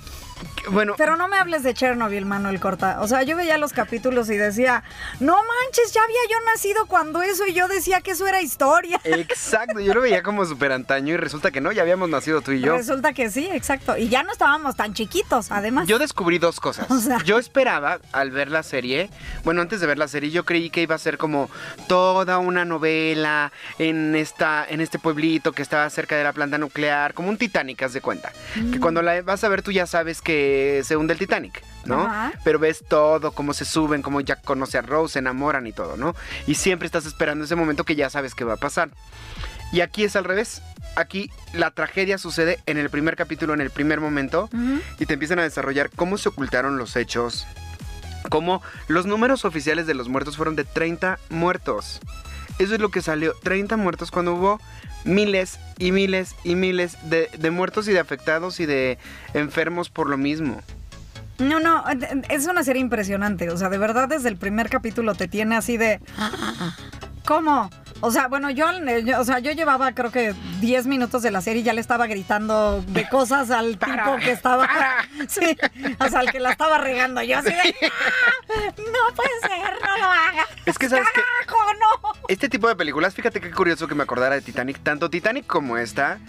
Bueno, 0.71 0.95
Pero 0.97 1.15
no 1.15 1.27
me 1.27 1.37
hables 1.37 1.63
de 1.63 1.73
Chernobyl, 1.73 2.25
Manuel 2.25 2.59
Corta. 2.59 3.01
O 3.01 3.07
sea, 3.07 3.23
yo 3.23 3.37
veía 3.37 3.57
los 3.57 3.73
capítulos 3.73 4.29
y 4.29 4.37
decía, 4.37 4.83
no 5.19 5.35
manches, 5.35 5.93
ya 5.93 6.01
había 6.03 6.19
yo 6.29 6.37
nacido 6.45 6.85
cuando 6.87 7.21
eso 7.21 7.45
y 7.47 7.53
yo 7.53 7.67
decía 7.67 8.01
que 8.01 8.11
eso 8.11 8.27
era 8.27 8.41
historia. 8.41 8.99
exacto, 9.03 9.79
yo 9.79 9.93
lo 9.93 10.01
veía 10.01 10.23
como 10.23 10.45
súper 10.45 10.71
antaño 10.71 11.13
y 11.13 11.17
resulta 11.17 11.51
que 11.51 11.61
no, 11.61 11.71
ya 11.71 11.81
habíamos 11.81 12.09
nacido 12.09 12.41
tú 12.41 12.51
y 12.51 12.61
yo. 12.61 12.75
Resulta 12.75 13.13
que 13.13 13.29
sí, 13.29 13.47
exacto. 13.51 13.97
Y 13.97 14.09
ya 14.09 14.23
no 14.23 14.31
estábamos 14.31 14.75
tan 14.75 14.93
chiquitos, 14.93 15.51
además. 15.51 15.87
Yo 15.87 15.99
descubrí 15.99 16.37
dos 16.37 16.59
cosas. 16.59 16.87
O 16.97 16.99
sea. 16.99 17.19
Yo 17.23 17.37
esperaba 17.37 17.99
al 18.11 18.31
ver 18.31 18.49
la 18.49 18.63
serie, 18.63 19.11
bueno, 19.43 19.61
antes 19.61 19.79
de 19.79 19.85
ver 19.85 19.99
la 19.99 20.07
serie, 20.07 20.31
yo 20.31 20.45
creí 20.45 20.71
que 20.71 20.81
iba 20.81 20.95
a 20.95 20.97
ser 20.97 21.19
como 21.19 21.47
toda 21.87 22.39
una 22.39 22.65
novela 22.65 23.51
en 23.77 24.15
esta, 24.15 24.65
en 24.67 24.81
este 24.81 24.97
pueblito 24.97 25.51
que 25.51 25.61
estaba 25.61 25.87
cerca 25.91 26.15
de 26.15 26.23
la 26.23 26.33
planta 26.33 26.57
nuclear, 26.57 27.13
como 27.13 27.29
un 27.29 27.37
Titanic, 27.37 27.83
haz 27.83 27.93
de 27.93 28.01
cuenta. 28.01 28.31
Mm. 28.55 28.71
Que 28.71 28.79
cuando 28.79 29.03
la 29.03 29.21
vas 29.21 29.43
a 29.43 29.49
ver 29.49 29.61
tú 29.61 29.71
ya 29.71 29.85
sabes 29.85 30.21
que 30.21 30.56
se 30.83 30.97
hunde 30.97 31.13
el 31.13 31.19
Titanic, 31.19 31.63
¿no? 31.85 32.01
Ajá. 32.01 32.33
Pero 32.43 32.59
ves 32.59 32.83
todo, 32.87 33.31
cómo 33.31 33.53
se 33.53 33.65
suben, 33.65 34.01
cómo 34.01 34.21
Jack 34.21 34.43
conoce 34.43 34.77
a 34.77 34.81
Rose, 34.81 35.13
se 35.13 35.19
enamoran 35.19 35.67
y 35.67 35.73
todo, 35.73 35.97
¿no? 35.97 36.15
Y 36.45 36.55
siempre 36.55 36.85
estás 36.85 37.05
esperando 37.05 37.45
ese 37.45 37.55
momento 37.55 37.83
que 37.83 37.95
ya 37.95 38.09
sabes 38.09 38.35
que 38.35 38.43
va 38.43 38.53
a 38.53 38.57
pasar. 38.57 38.89
Y 39.71 39.81
aquí 39.81 40.03
es 40.03 40.15
al 40.15 40.23
revés. 40.23 40.61
Aquí 40.95 41.29
la 41.53 41.71
tragedia 41.71 42.17
sucede 42.17 42.59
en 42.65 42.77
el 42.77 42.89
primer 42.89 43.15
capítulo, 43.15 43.53
en 43.53 43.61
el 43.61 43.69
primer 43.69 43.99
momento, 43.99 44.49
y 44.97 45.05
te 45.05 45.13
empiezan 45.13 45.39
a 45.39 45.43
desarrollar 45.43 45.91
cómo 45.95 46.17
se 46.17 46.29
ocultaron 46.29 46.77
los 46.77 46.95
hechos, 46.95 47.45
cómo 48.29 48.63
los 48.87 49.05
números 49.05 49.45
oficiales 49.45 49.85
de 49.85 49.93
los 49.93 50.09
muertos 50.09 50.37
fueron 50.37 50.55
de 50.55 50.63
30 50.63 51.19
muertos. 51.29 51.99
Eso 52.57 52.73
es 52.73 52.81
lo 52.81 52.89
que 52.89 53.03
salió, 53.03 53.35
30 53.43 53.77
muertos 53.77 54.09
cuando 54.09 54.33
hubo 54.33 54.59
miles 55.07 55.59
y 55.79 55.91
miles 55.91 56.35
y 56.43 56.55
miles 56.55 56.97
de, 57.09 57.29
de 57.37 57.51
muertos 57.51 57.87
y 57.87 57.93
de 57.93 57.99
afectados 57.99 58.59
y 58.59 58.65
de 58.65 58.97
enfermos 59.33 59.89
por 59.89 60.09
lo 60.09 60.17
mismo. 60.17 60.61
No, 61.39 61.59
no, 61.59 61.83
es 62.29 62.47
una 62.47 62.63
serie 62.63 62.81
impresionante. 62.81 63.49
O 63.49 63.57
sea, 63.57 63.69
de 63.69 63.77
verdad, 63.77 64.09
desde 64.09 64.29
el 64.29 64.37
primer 64.37 64.69
capítulo 64.69 65.13
te 65.13 65.27
tiene 65.27 65.55
así 65.55 65.77
de. 65.77 65.99
¿Cómo? 67.25 67.69
O 68.01 68.11
sea, 68.11 68.27
bueno, 68.27 68.49
yo, 68.51 68.65
yo- 69.03 69.19
o 69.19 69.23
sea, 69.23 69.39
yo 69.39 69.51
llevaba 69.51 69.91
creo 69.93 70.11
que 70.11 70.33
10 70.61 70.85
minutos 70.87 71.21
de 71.23 71.31
la 71.31 71.41
serie 71.41 71.61
y 71.61 71.63
ya 71.65 71.73
le 71.73 71.81
estaba 71.81 72.05
gritando 72.07 72.81
de 72.87 73.07
cosas 73.09 73.49
al 73.51 73.77
tipo 73.79 74.15
que 74.23 74.31
estaba. 74.31 74.67
para. 74.67 75.07
Sí, 75.27 75.57
o 75.99 76.07
sea, 76.09 76.19
al 76.19 76.31
que 76.31 76.39
la 76.39 76.51
estaba 76.51 76.77
regando. 76.77 77.21
Yo 77.23 77.39
así 77.39 77.49
de. 77.49 77.75
"Ah, 77.87 78.73
No 78.77 79.15
puede 79.15 79.29
ser, 79.41 79.73
no 79.81 79.97
lo 79.97 80.05
haga. 80.05 80.45
Es 80.65 80.77
que, 80.77 80.89
¿sabes? 80.89 81.07
¡Carajo, 81.09 81.73
no! 81.79 82.11
Este 82.27 82.49
tipo 82.49 82.67
de 82.67 82.75
películas, 82.75 83.13
fíjate 83.15 83.41
qué 83.41 83.51
curioso 83.51 83.87
que 83.87 83.95
me 83.95 84.03
acordara 84.03 84.35
de 84.35 84.41
Titanic. 84.41 84.79
Tanto 84.83 85.09
Titanic 85.09 85.45
como 85.47 85.77
esta 85.77 86.19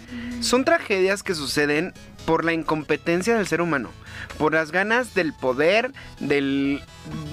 son 0.41 0.65
tragedias 0.65 1.21
que 1.23 1.35
suceden 1.35 1.93
por 2.29 2.45
la 2.45 2.53
incompetencia 2.53 3.35
del 3.35 3.47
ser 3.47 3.59
humano, 3.59 3.89
por 4.37 4.53
las 4.53 4.71
ganas 4.71 5.15
del 5.15 5.33
poder, 5.33 5.91
del, 6.19 6.79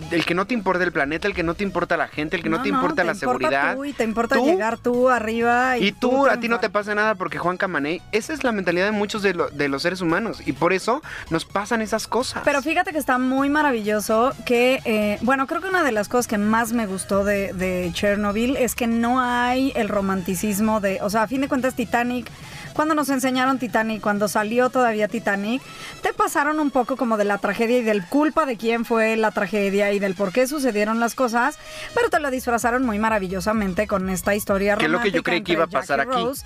del 0.09 0.25
que 0.25 0.35
no 0.35 0.47
te 0.47 0.55
importa 0.55 0.85
el 0.85 0.91
planeta, 0.91 1.29
el 1.29 1.35
que 1.35 1.43
no 1.43 1.53
te 1.53 1.65
importa 1.65 1.99
la 1.99 2.09
gente, 2.09 2.35
el 2.35 2.43
que 2.43 2.49
no, 2.49 2.63
te 2.63 2.71
importa 2.71 3.05
la 3.05 3.15
seguridad. 3.15 3.75
Tú 3.77 3.85
y 3.85 3.93
te 3.93 4.05
importa 4.05 4.37
Tú- 4.37 4.47
llegar 4.47 4.79
tú 4.79 5.11
arriba. 5.11 5.77
Y, 5.77 5.89
Y 5.89 5.93
tú, 5.93 6.27
a 6.27 6.41
ti 6.41 6.49
no 6.49 6.61
te 6.61 6.71
pasa 6.71 6.95
nada 6.95 7.15
porque 7.15 7.37
Juan 7.37 7.59
Camaney, 7.59 8.01
esa 8.11 8.33
es 8.33 8.43
la 8.43 8.53
mentalidad 8.53 8.87
de 8.87 8.93
muchos 8.93 9.21
de, 9.21 9.35
lo- 9.35 9.51
de 9.51 9.69
los 9.69 9.83
seres 9.83 10.01
humanos 10.01 10.41
y 10.47 10.53
por 10.55 10.73
eso 10.73 11.03
nos 11.29 11.45
pasan 11.45 11.83
esas 11.83 12.07
cosas. 12.07 12.41
Pero 12.47 12.63
fíjate 12.63 12.93
que 12.93 12.99
está 12.99 13.19
muy 13.19 13.51
maravilloso 13.51 14.33
que, 14.47 14.81
eh, 14.87 15.19
bueno, 15.21 15.47
creo 15.47 15.61
que 15.61 15.69
una 15.69 15.85
de 15.85 15.93
las 15.93 16.09
cosas 16.09 16.27
que 16.27 16.39
más 16.39 16.73
me 16.73 16.87
gustó 16.87 17.23
de, 17.23 17.53
de 17.53 17.91
Chernobyl 17.93 18.57
es 18.57 18.75
que 18.75 18.87
no 18.87 19.21
hay 19.21 19.75
el 19.77 19.91
romanticismo 19.91 20.81
de, 20.81 21.01
o 21.03 21.11
sea, 21.11 21.25
a 21.25 21.29
fin 21.29 21.43
de 21.43 21.49
cuentas 21.49 21.75
Titanic, 21.75 22.31
cuando 22.77 22.95
nos 22.95 23.09
enseñaron 23.09 23.59
Titanic, 23.59 24.03
cuando 24.03 24.29
salió 24.29 24.69
todavía 24.69 25.09
Titanic, 25.09 25.63
te 26.03 26.13
pasaron 26.13 26.61
un 26.61 26.71
poco 26.71 26.97
como 26.97 27.17
de 27.17 27.25
la 27.25 27.39
tragedia 27.39 27.79
y 27.79 27.83
del 27.83 28.05
culpa 28.07 28.45
de 28.45 28.59
quién 28.59 28.85
fue 28.85 29.17
la 29.17 29.31
tragedia 29.31 29.93
y 29.93 29.99
del 29.99 30.15
por 30.15 30.31
qué 30.31 30.47
sucedieron 30.47 31.01
las 31.01 31.15
cosas, 31.15 31.59
pero 31.95 32.11
te 32.11 32.21
lo 32.21 32.31
disfrazaron 32.31 32.85
muy 32.85 32.99
maravillosamente 32.99 33.87
con 33.87 34.11
esta 34.11 34.35
historia 34.35 34.77
Que 34.77 34.85
es 34.85 34.91
lo 34.91 35.01
que 35.01 35.11
yo 35.11 35.23
romántica 35.23 35.31
creí 35.31 35.43
que 35.43 35.53
iba 35.53 35.65
a 35.65 35.69
pasar 35.69 36.01
aquí. 36.01 36.23
Rose. 36.23 36.45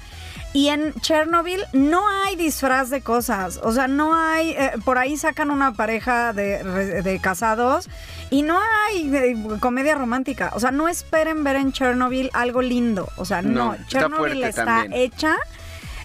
Y 0.53 0.69
en 0.69 0.95
Chernobyl 0.95 1.61
no 1.73 2.09
hay 2.09 2.35
disfraz 2.37 2.91
de 2.91 3.03
cosas. 3.03 3.61
O 3.63 3.73
sea, 3.73 3.87
no 3.87 4.15
hay. 4.15 4.51
eh, 4.51 4.73
por 4.85 4.99
ahí 4.99 5.17
sacan 5.17 5.51
una 5.51 5.73
pareja 5.73 6.33
de, 6.33 7.21
casados 7.23 7.89
y 8.31 8.43
no 8.43 8.59
hay 8.59 9.15
eh, 9.15 9.37
comedia 9.61 9.95
romántica. 9.95 10.51
O 10.55 10.61
sea, 10.61 10.71
no 10.71 10.89
esperen 10.89 11.45
ver 11.45 11.57
en 11.57 11.73
Chernobyl 11.73 12.31
algo 12.33 12.63
lindo. 12.63 13.09
O 13.17 13.25
sea, 13.25 13.43
no. 13.43 13.77
Chernobyl 13.87 14.43
está 14.43 14.87
hecha. 14.91 15.37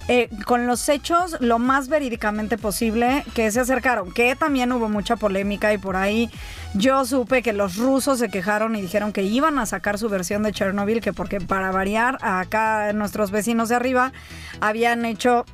Eh, 0.07 0.29
con 0.45 0.67
los 0.67 0.87
hechos 0.87 1.35
lo 1.39 1.57
más 1.57 1.87
verídicamente 1.87 2.57
posible 2.57 3.23
que 3.33 3.49
se 3.51 3.59
acercaron, 3.59 4.11
que 4.13 4.35
también 4.35 4.71
hubo 4.71 4.87
mucha 4.87 5.15
polémica 5.15 5.73
y 5.73 5.79
por 5.79 5.95
ahí 5.95 6.29
yo 6.75 7.05
supe 7.05 7.41
que 7.41 7.53
los 7.53 7.77
rusos 7.77 8.19
se 8.19 8.29
quejaron 8.29 8.75
y 8.75 8.81
dijeron 8.81 9.11
que 9.11 9.23
iban 9.23 9.57
a 9.57 9.65
sacar 9.65 9.97
su 9.97 10.07
versión 10.07 10.43
de 10.43 10.51
Chernobyl, 10.51 11.01
que 11.01 11.11
porque 11.11 11.41
para 11.41 11.71
variar 11.71 12.19
acá 12.21 12.93
nuestros 12.93 13.31
vecinos 13.31 13.69
de 13.69 13.75
arriba 13.75 14.13
habían 14.61 15.05
hecho 15.05 15.45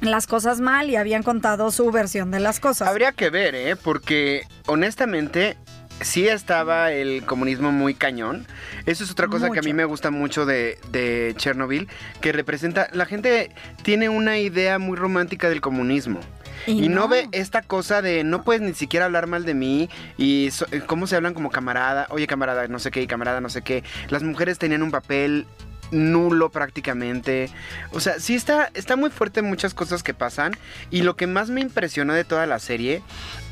las 0.00 0.26
cosas 0.26 0.60
mal 0.60 0.90
y 0.90 0.96
habían 0.96 1.22
contado 1.22 1.70
su 1.70 1.90
versión 1.90 2.30
de 2.30 2.40
las 2.40 2.60
cosas. 2.60 2.88
Habría 2.88 3.12
que 3.12 3.30
ver, 3.30 3.54
¿eh? 3.54 3.76
Porque 3.76 4.42
honestamente 4.66 5.56
sí 6.04 6.28
estaba 6.28 6.92
el 6.92 7.24
comunismo 7.24 7.72
muy 7.72 7.94
cañón. 7.94 8.46
Eso 8.86 9.04
es 9.04 9.10
otra 9.10 9.28
cosa 9.28 9.50
que 9.50 9.58
a 9.58 9.62
mí 9.62 9.72
me 9.72 9.84
gusta 9.84 10.10
mucho 10.10 10.46
de, 10.46 10.78
de 10.90 11.34
Chernobyl, 11.36 11.88
que 12.20 12.32
representa, 12.32 12.88
la 12.92 13.06
gente 13.06 13.50
tiene 13.82 14.08
una 14.08 14.38
idea 14.38 14.78
muy 14.78 14.96
romántica 14.96 15.48
del 15.48 15.60
comunismo. 15.60 16.20
Y, 16.66 16.88
no. 16.88 17.08
ve 17.08 17.28
esta 17.32 17.62
cosa 17.62 18.02
de 18.02 18.22
no 18.22 18.44
puedes 18.44 18.62
ni 18.62 18.72
siquiera 18.74 19.06
hablar 19.06 19.26
mal 19.26 19.44
de 19.44 19.52
mí 19.54 19.90
y 20.16 20.50
so- 20.52 20.66
eh, 20.70 20.80
cómo 20.86 21.08
se 21.08 21.16
hablan 21.16 21.34
como 21.34 21.50
camarada, 21.50 22.06
oye 22.10 22.28
camarada 22.28 22.68
no 22.68 22.78
sé 22.78 22.92
qué 22.92 23.02
y 23.02 23.08
camarada 23.08 23.40
no 23.40 23.48
sé 23.48 23.62
qué. 23.62 23.82
Las 24.10 24.22
mujeres 24.22 24.58
tenían 24.58 24.84
un 24.84 24.92
papel 24.92 25.46
nulo 25.90 26.50
prácticamente. 26.50 27.50
O 27.90 27.98
sea, 27.98 28.20
sí 28.20 28.34
está, 28.36 28.70
está 28.74 28.94
muy 28.94 29.10
fuerte 29.10 29.42
muchas 29.42 29.74
cosas 29.74 30.04
que 30.04 30.14
pasan 30.14 30.52
y 30.90 31.02
lo 31.02 31.16
que 31.16 31.26
más 31.26 31.50
me 31.50 31.60
impresionó 31.60 32.14
de 32.14 32.24
toda 32.24 32.46
la 32.46 32.60
serie 32.60 33.02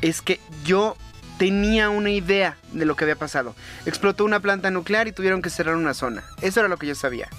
es 0.01 0.21
que 0.21 0.39
yo 0.63 0.95
tenía 1.41 1.89
una 1.89 2.11
idea 2.11 2.55
de 2.71 2.85
lo 2.85 2.95
que 2.95 3.03
había 3.03 3.15
pasado. 3.15 3.55
Explotó 3.87 4.25
una 4.25 4.41
planta 4.41 4.69
nuclear 4.69 5.07
y 5.07 5.11
tuvieron 5.11 5.41
que 5.41 5.49
cerrar 5.49 5.75
una 5.75 5.95
zona. 5.95 6.23
Eso 6.43 6.59
era 6.59 6.69
lo 6.69 6.77
que 6.77 6.85
yo 6.85 6.93
sabía. 6.93 7.29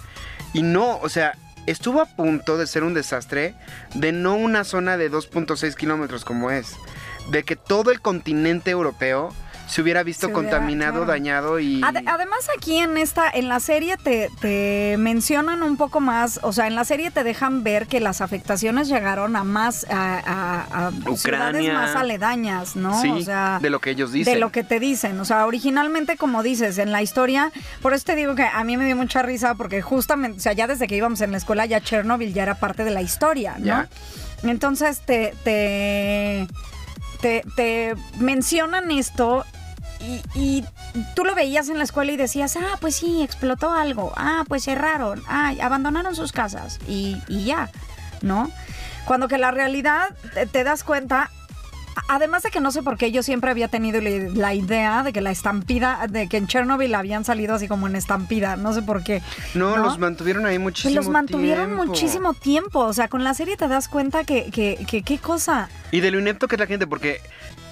Y 0.52 0.64
no, 0.64 0.98
o 0.98 1.08
sea, 1.08 1.38
estuvo 1.68 2.00
a 2.00 2.06
punto 2.06 2.58
de 2.58 2.66
ser 2.66 2.82
un 2.82 2.94
desastre 2.94 3.54
de 3.94 4.10
no 4.10 4.34
una 4.34 4.64
zona 4.64 4.96
de 4.96 5.08
2.6 5.08 5.76
kilómetros 5.76 6.24
como 6.24 6.50
es. 6.50 6.74
De 7.30 7.44
que 7.44 7.54
todo 7.54 7.92
el 7.92 8.00
continente 8.00 8.72
europeo 8.72 9.32
se 9.66 9.81
hubiera 9.83 10.03
visto 10.03 10.27
Se 10.27 10.33
hubiera, 10.33 10.51
contaminado, 10.51 10.92
claro. 11.05 11.07
dañado 11.07 11.59
y... 11.61 11.81
Ade- 11.83 12.05
además 12.07 12.48
aquí 12.57 12.79
en 12.79 12.96
esta, 12.98 13.31
en 13.31 13.48
la 13.48 13.59
serie 13.61 13.96
te, 13.96 14.29
te 14.40 14.96
mencionan 14.98 15.62
un 15.62 15.77
poco 15.77 16.01
más, 16.01 16.40
o 16.42 16.53
sea, 16.53 16.66
en 16.66 16.75
la 16.75 16.85
serie 16.85 17.11
te 17.11 17.25
dejan 17.25 17.62
ver 17.62 17.87
que 17.87 18.01
las 18.01 18.20
afectaciones 18.20 18.88
llegaron 18.88 19.37
a 19.37 19.44
más, 19.44 19.87
a, 19.90 20.18
a- 20.18 20.88
a 20.88 21.16
ciudades 21.16 21.72
más 21.72 21.96
aledañas, 21.96 22.77
¿no? 22.77 23.01
Sí, 23.01 23.11
o 23.11 23.20
sea, 23.22 23.59
de 23.62 23.70
lo 23.70 23.81
que 23.81 23.90
ellos 23.90 24.12
dicen. 24.12 24.35
de 24.35 24.40
lo 24.40 24.51
que 24.53 24.64
te 24.64 24.79
dicen. 24.81 25.18
O 25.20 25.25
sea, 25.25 25.46
originalmente, 25.46 26.16
como 26.16 26.42
dices, 26.42 26.79
en 26.79 26.92
la 26.92 27.03
historia, 27.03 27.51
por 27.81 27.94
eso 27.94 28.05
te 28.05 28.14
digo 28.16 28.35
que 28.35 28.42
a 28.44 28.62
mí 28.64 28.77
me 28.77 28.85
dio 28.87 28.96
mucha 28.96 29.22
risa, 29.22 29.55
porque 29.55 29.81
justamente, 29.83 30.38
o 30.38 30.40
sea, 30.40 30.53
ya 30.53 30.66
desde 30.66 30.87
que 30.87 30.96
íbamos 30.96 31.20
en 31.20 31.31
la 31.33 31.38
escuela, 31.38 31.64
ya 31.66 31.81
Chernobyl 31.81 32.33
ya 32.35 32.42
era 32.42 32.55
parte 32.57 32.85
de 32.85 32.90
la 32.90 33.03
historia, 33.03 33.55
¿no? 33.59 33.64
Ya. 33.66 33.88
Entonces 34.42 35.01
te, 35.01 35.35
te, 35.44 36.48
te, 37.22 37.42
te 37.56 37.94
mencionan 38.18 38.90
esto 38.90 39.46
y, 40.35 40.64
tú 41.14 41.24
lo 41.24 41.35
veías 41.35 41.68
en 41.68 41.78
la 41.78 41.85
escuela 41.85 42.11
y 42.11 42.16
decías, 42.16 42.56
ah, 42.56 42.76
pues 42.80 42.96
sí, 42.96 43.22
explotó 43.22 43.72
algo, 43.72 44.12
ah, 44.16 44.44
pues 44.48 44.64
cerraron, 44.64 45.22
ah, 45.28 45.54
abandonaron 45.62 46.16
sus 46.16 46.32
casas 46.32 46.80
y, 46.88 47.16
y 47.28 47.44
ya, 47.44 47.70
¿no? 48.20 48.50
Cuando 49.06 49.28
que 49.28 49.38
la 49.38 49.52
realidad 49.52 50.08
te 50.50 50.64
das 50.64 50.82
cuenta, 50.82 51.30
Además 52.09 52.42
de 52.42 52.50
que 52.50 52.61
no 52.61 52.70
sé 52.72 52.83
por 52.83 52.96
qué 52.96 53.11
yo 53.12 53.22
siempre 53.22 53.50
había 53.50 53.68
tenido 53.68 54.00
la- 54.00 54.52
idea 54.55 55.02
de 55.02 55.12
que 55.12 55.20
la 55.20 55.31
estampida, 55.31 56.07
de 56.09 56.28
que 56.28 56.37
en 56.37 56.46
Chernobyl 56.46 56.94
habían 56.94 57.24
salido 57.24 57.55
así 57.55 57.68
como 57.68 57.87
en 57.87 57.96
estampida, 57.96 58.57
no 58.57 58.72
sé 58.74 58.83
por 58.83 59.02
qué. 59.02 59.22
No, 59.55 59.76
los 59.78 59.98
mantuvieron 59.98 60.44
ahí 60.46 60.59
muchísimo 60.59 60.94
los 60.94 61.09
mantuvieron 61.09 61.66
tiempo. 61.68 61.85
muchísimo 61.87 62.35
tiempo. 62.35 62.81
O 62.81 62.92
sea, 62.92 63.09
con 63.09 63.24
la 63.24 63.35
serie 63.35 63.57
te 63.57 63.66
das 63.68 63.88
cuenta 63.88 64.24
que, 64.24 64.50
que, 64.50 64.85
que 64.87 65.02
qué 65.02 65.18
cosa. 65.18 65.68
Y 65.90 66.00
de 66.00 66.11
lo 66.11 66.18
inepto 66.18 66.48
que 66.48 66.57
es 66.57 66.61
la 66.61 66.66
gente, 66.66 66.87
porque 66.87 67.20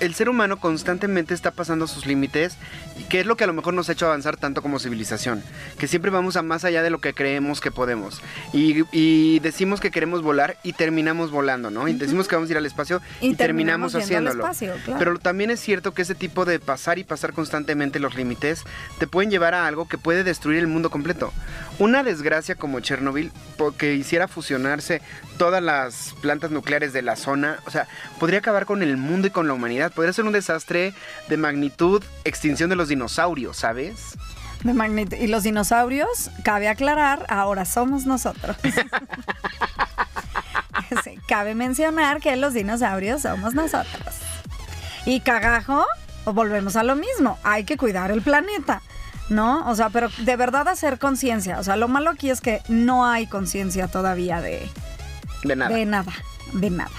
el 0.00 0.14
ser 0.14 0.28
humano 0.28 0.58
constantemente 0.58 1.34
está 1.34 1.50
pasando 1.50 1.86
sus 1.86 2.06
límites, 2.06 2.56
y 2.98 3.04
que 3.04 3.20
es 3.20 3.26
lo 3.26 3.36
que 3.36 3.44
a 3.44 3.46
lo 3.46 3.52
mejor 3.52 3.74
nos 3.74 3.88
ha 3.88 3.92
hecho 3.92 4.06
avanzar 4.06 4.36
tanto 4.36 4.62
como 4.62 4.78
civilización, 4.78 5.42
que 5.78 5.86
siempre 5.86 6.10
vamos 6.10 6.36
a 6.36 6.42
más 6.42 6.64
allá 6.64 6.82
de 6.82 6.90
lo 6.90 7.00
que 7.00 7.14
creemos 7.14 7.60
que 7.60 7.70
podemos. 7.70 8.20
Y, 8.52 8.84
y 8.92 9.38
decimos 9.40 9.80
que 9.80 9.90
queremos 9.90 10.22
volar 10.22 10.56
y 10.62 10.72
terminamos 10.72 11.30
volando, 11.30 11.70
¿no? 11.70 11.86
Y 11.88 11.92
decimos 11.94 12.28
que 12.28 12.34
vamos 12.36 12.48
a 12.50 12.52
ir 12.52 12.58
al 12.58 12.66
espacio 12.66 13.00
y, 13.20 13.28
Y 13.30 13.34
terminamos, 13.34 13.94
haciéndolo. 13.94 14.42
espacio, 14.44 14.74
claro. 14.84 14.98
Pero 14.98 15.18
también 15.18 15.50
es 15.50 15.60
cierto 15.60 15.92
que 15.94 16.02
ese 16.02 16.14
tipo 16.14 16.44
de 16.44 16.58
pasar 16.58 16.98
y 16.98 17.04
pasar 17.04 17.32
constantemente 17.32 18.00
los 18.00 18.14
límites 18.14 18.64
te 18.98 19.06
pueden 19.06 19.30
llevar 19.30 19.54
a 19.54 19.66
algo 19.66 19.88
que 19.88 19.98
puede 19.98 20.24
destruir 20.24 20.58
el 20.58 20.66
mundo 20.66 20.90
completo. 20.90 21.32
Una 21.78 22.02
desgracia 22.02 22.54
como 22.54 22.80
Chernobyl, 22.80 23.32
porque 23.56 23.94
hiciera 23.94 24.28
fusionarse 24.28 25.02
todas 25.40 25.62
las 25.62 26.14
plantas 26.20 26.50
nucleares 26.50 26.92
de 26.92 27.00
la 27.00 27.16
zona, 27.16 27.61
o 27.64 27.70
sea, 27.70 27.88
podría 28.18 28.40
acabar 28.40 28.66
con 28.66 28.83
el 28.83 28.98
mundo 28.98 29.26
y 29.26 29.31
con 29.31 29.48
la 29.48 29.55
humanidad. 29.55 29.90
Podría 29.90 30.12
ser 30.12 30.26
un 30.26 30.33
desastre 30.33 30.92
de 31.29 31.37
magnitud, 31.38 32.05
extinción 32.24 32.68
de 32.68 32.76
los 32.76 32.88
dinosaurios, 32.88 33.57
¿sabes? 33.57 34.18
De 34.64 34.74
magnet- 34.74 35.18
y 35.18 35.29
los 35.29 35.42
dinosaurios, 35.42 36.31
cabe 36.44 36.68
aclarar, 36.68 37.24
ahora 37.31 37.64
somos 37.64 38.05
nosotros. 38.05 38.55
Sí, 41.05 41.18
cabe 41.29 41.55
mencionar 41.55 42.20
que 42.20 42.35
los 42.37 42.53
dinosaurios 42.53 43.22
somos 43.22 43.55
nosotros. 43.55 44.14
Y 45.07 45.20
cagajo, 45.20 45.87
volvemos 46.24 46.74
a 46.76 46.83
lo 46.83 46.96
mismo, 46.96 47.38
hay 47.44 47.64
que 47.64 47.76
cuidar 47.79 48.11
el 48.11 48.20
planeta. 48.22 48.83
¿No? 49.29 49.70
O 49.70 49.76
sea, 49.76 49.90
pero 49.90 50.09
de 50.18 50.35
verdad 50.35 50.66
hacer 50.66 50.98
conciencia. 50.98 51.61
O 51.61 51.62
sea, 51.62 51.76
lo 51.76 51.87
malo 51.87 52.11
aquí 52.11 52.31
es 52.31 52.40
que 52.40 52.61
no 52.68 53.07
hay 53.07 53.29
conciencia 53.29 53.87
todavía 53.87 54.40
de, 54.40 54.68
De 55.42 55.57
nada. 55.57 55.74
de 55.74 55.85
nada, 55.87 56.12
de 56.53 56.70
nada. 56.70 56.90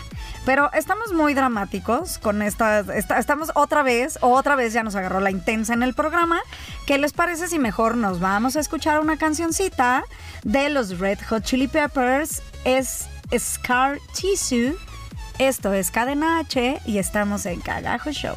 Pero 0.43 0.71
estamos 0.73 1.13
muy 1.13 1.35
dramáticos 1.35 2.17
con 2.17 2.41
esta, 2.41 2.79
esta- 2.95 3.19
Estamos 3.19 3.51
otra 3.53 3.83
vez, 3.83 4.17
otra 4.21 4.55
vez 4.55 4.73
ya 4.73 4.81
nos 4.81 4.95
agarró 4.95 5.19
la 5.19 5.29
intensa 5.29 5.73
en 5.73 5.83
el 5.83 5.93
programa. 5.93 6.41
¿Qué 6.87 6.97
les 6.97 7.13
parece 7.13 7.47
si 7.47 7.59
mejor 7.59 7.95
nos 7.95 8.19
vamos 8.19 8.55
a 8.55 8.59
escuchar 8.59 8.99
una 9.01 9.17
cancioncita 9.17 10.03
de 10.43 10.69
los 10.69 10.97
Red 10.97 11.19
Hot 11.29 11.43
Chili 11.43 11.67
Peppers? 11.67 12.41
Es 12.65 13.07
Scar 13.37 13.99
Tissue. 14.15 14.75
Esto 15.37 15.73
es 15.73 15.91
Cadena 15.91 16.39
H 16.39 16.81
y 16.85 16.97
estamos 16.97 17.45
en 17.45 17.61
Cagajo 17.61 18.11
Show. 18.11 18.35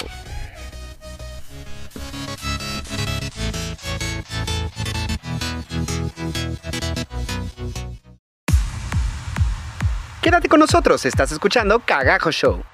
Quédate 10.25 10.49
con 10.49 10.59
nosotros, 10.59 11.05
estás 11.05 11.33
escuchando 11.33 11.81
Cagajo 11.81 12.33
Show. 12.33 12.65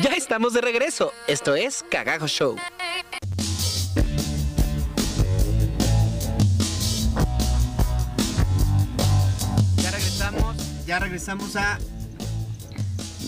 Ya 0.00 0.14
estamos 0.16 0.54
de 0.54 0.62
regreso. 0.62 1.12
Esto 1.26 1.54
es 1.54 1.84
Cagajo 1.90 2.26
Show. 2.26 2.56
Ya 9.76 9.90
regresamos, 9.90 10.86
ya 10.86 10.98
regresamos 10.98 11.56
a 11.56 11.78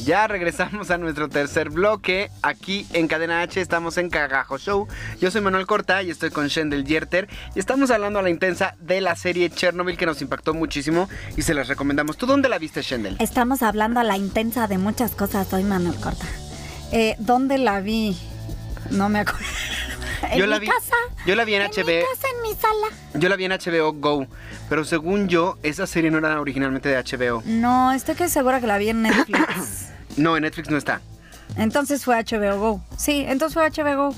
ya 0.06 0.28
regresamos 0.28 0.90
a 0.92 0.98
nuestro 0.98 1.28
tercer 1.28 1.68
bloque. 1.68 2.30
Aquí 2.42 2.86
en 2.92 3.08
Cadena 3.08 3.42
H 3.42 3.60
estamos 3.60 3.98
en 3.98 4.08
Cagajo 4.08 4.56
Show. 4.56 4.86
Yo 5.20 5.32
soy 5.32 5.40
Manuel 5.40 5.66
Corta 5.66 6.00
y 6.04 6.10
estoy 6.10 6.30
con 6.30 6.46
Shendel 6.46 6.84
Yerter. 6.84 7.28
Y 7.56 7.58
estamos 7.58 7.90
hablando 7.90 8.20
a 8.20 8.22
la 8.22 8.30
intensa 8.30 8.76
de 8.80 9.00
la 9.00 9.16
serie 9.16 9.50
Chernobyl 9.50 9.96
que 9.96 10.06
nos 10.06 10.22
impactó 10.22 10.54
muchísimo 10.54 11.08
y 11.36 11.42
se 11.42 11.54
las 11.54 11.66
recomendamos. 11.66 12.16
¿Tú 12.16 12.26
dónde 12.26 12.48
la 12.48 12.58
viste, 12.58 12.82
Shendel? 12.82 13.16
Estamos 13.18 13.62
hablando 13.62 13.98
a 13.98 14.04
la 14.04 14.16
intensa 14.16 14.68
de 14.68 14.78
muchas 14.78 15.10
cosas. 15.16 15.48
Soy 15.48 15.64
Manuel 15.64 15.96
Corta. 16.00 16.24
Eh, 16.92 17.16
¿Dónde 17.18 17.58
la 17.58 17.80
vi? 17.80 18.16
No 18.90 19.08
me 19.08 19.18
acuerdo. 19.20 19.40
En 20.30 20.38
Yo 20.38 20.46
la 20.46 20.58
vi- 20.58 20.66
casa. 20.66 20.94
yo 21.26 21.34
la 21.36 21.44
vi 21.44 21.54
en 21.54 21.62
En 21.62 21.68
HB. 21.70 21.76
mi 21.86 22.00
casa, 22.00 22.28
en 22.34 22.42
mi 22.42 22.54
sala. 22.54 22.86
Yo 23.14 23.28
la 23.28 23.36
vi 23.36 23.44
en 23.44 23.52
HBO 23.52 23.92
Go, 23.92 24.26
pero 24.68 24.82
según 24.84 25.28
yo, 25.28 25.56
esa 25.62 25.86
serie 25.86 26.10
no 26.10 26.18
era 26.18 26.40
originalmente 26.40 26.88
de 26.88 26.96
HBO. 26.96 27.42
No, 27.44 27.92
estoy 27.92 28.14
que 28.16 28.28
segura 28.28 28.58
que 28.60 28.66
la 28.66 28.78
vi 28.78 28.88
en 28.88 29.02
Netflix. 29.02 29.88
No, 30.16 30.36
en 30.36 30.42
Netflix 30.42 30.70
no 30.70 30.76
está. 30.76 31.00
entonces 31.56 32.04
fue 32.04 32.16
HBO 32.22 32.58
Go. 32.58 32.80
Sí, 32.96 33.24
entonces 33.26 33.54
fue 33.54 33.68
HBO 33.70 34.08
Go. 34.08 34.14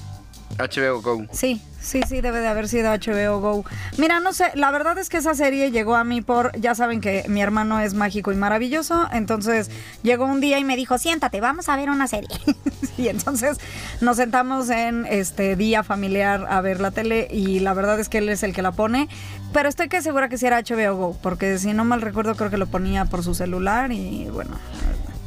HBO 0.58 1.02
Go. 1.02 1.26
Sí, 1.30 1.60
sí, 1.80 2.00
sí, 2.08 2.20
debe 2.20 2.40
de 2.40 2.48
haber 2.48 2.68
sido 2.68 2.90
HBO 2.90 3.40
Go. 3.40 3.64
Mira, 3.96 4.18
no 4.18 4.32
sé, 4.32 4.50
la 4.54 4.70
verdad 4.70 4.98
es 4.98 5.08
que 5.08 5.18
esa 5.18 5.34
serie 5.34 5.70
llegó 5.70 5.94
a 5.94 6.04
mí 6.04 6.20
por, 6.20 6.58
ya 6.58 6.74
saben 6.74 7.00
que 7.00 7.24
mi 7.28 7.42
hermano 7.42 7.80
es 7.80 7.94
mágico 7.94 8.32
y 8.32 8.36
maravilloso, 8.36 9.08
entonces 9.12 9.70
llegó 10.02 10.24
un 10.24 10.40
día 10.40 10.58
y 10.58 10.64
me 10.64 10.76
dijo, 10.76 10.98
siéntate, 10.98 11.40
vamos 11.40 11.68
a 11.68 11.76
ver 11.76 11.90
una 11.90 12.08
serie. 12.08 12.28
y 12.98 13.08
entonces 13.08 13.58
nos 14.00 14.16
sentamos 14.16 14.70
en 14.70 15.06
este 15.06 15.54
día 15.54 15.82
familiar 15.82 16.46
a 16.48 16.60
ver 16.60 16.80
la 16.80 16.90
tele 16.90 17.28
y 17.30 17.60
la 17.60 17.74
verdad 17.74 18.00
es 18.00 18.08
que 18.08 18.18
él 18.18 18.28
es 18.28 18.42
el 18.42 18.54
que 18.54 18.62
la 18.62 18.72
pone, 18.72 19.08
pero 19.52 19.68
estoy 19.68 19.88
que 19.88 20.02
segura 20.02 20.28
que 20.28 20.38
sí 20.38 20.46
era 20.46 20.62
HBO 20.62 20.96
Go, 20.96 21.18
porque 21.22 21.58
si 21.58 21.72
no 21.72 21.84
mal 21.84 22.00
recuerdo 22.02 22.34
creo 22.34 22.50
que 22.50 22.58
lo 22.58 22.66
ponía 22.66 23.04
por 23.04 23.22
su 23.22 23.34
celular 23.34 23.92
y 23.92 24.28
bueno. 24.30 24.56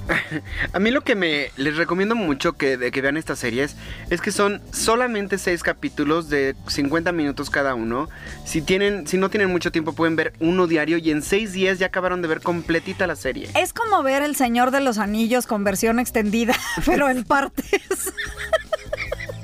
A 0.73 0.79
mí 0.79 0.91
lo 0.91 1.01
que 1.01 1.15
me 1.15 1.51
les 1.57 1.77
recomiendo 1.77 2.15
mucho 2.15 2.53
que, 2.53 2.77
de 2.77 2.91
que 2.91 3.01
vean 3.01 3.17
estas 3.17 3.39
series 3.39 3.75
es 4.09 4.21
que 4.21 4.31
son 4.31 4.61
solamente 4.71 5.37
seis 5.37 5.63
capítulos 5.63 6.29
de 6.29 6.55
50 6.67 7.11
minutos 7.11 7.49
cada 7.49 7.75
uno. 7.75 8.09
Si 8.45 8.61
tienen, 8.61 9.07
si 9.07 9.17
no 9.17 9.29
tienen 9.29 9.49
mucho 9.49 9.71
tiempo 9.71 9.93
pueden 9.93 10.15
ver 10.15 10.33
uno 10.39 10.67
diario 10.67 10.97
y 10.97 11.11
en 11.11 11.21
seis 11.21 11.53
días 11.53 11.79
ya 11.79 11.87
acabaron 11.87 12.21
de 12.21 12.27
ver 12.27 12.41
completita 12.41 13.07
la 13.07 13.15
serie. 13.15 13.49
Es 13.55 13.73
como 13.73 14.03
ver 14.03 14.23
El 14.23 14.35
Señor 14.35 14.71
de 14.71 14.81
los 14.81 14.97
Anillos 14.97 15.47
con 15.47 15.63
versión 15.63 15.99
extendida, 15.99 16.55
pero 16.85 17.09
en 17.09 17.23
partes. 17.23 18.13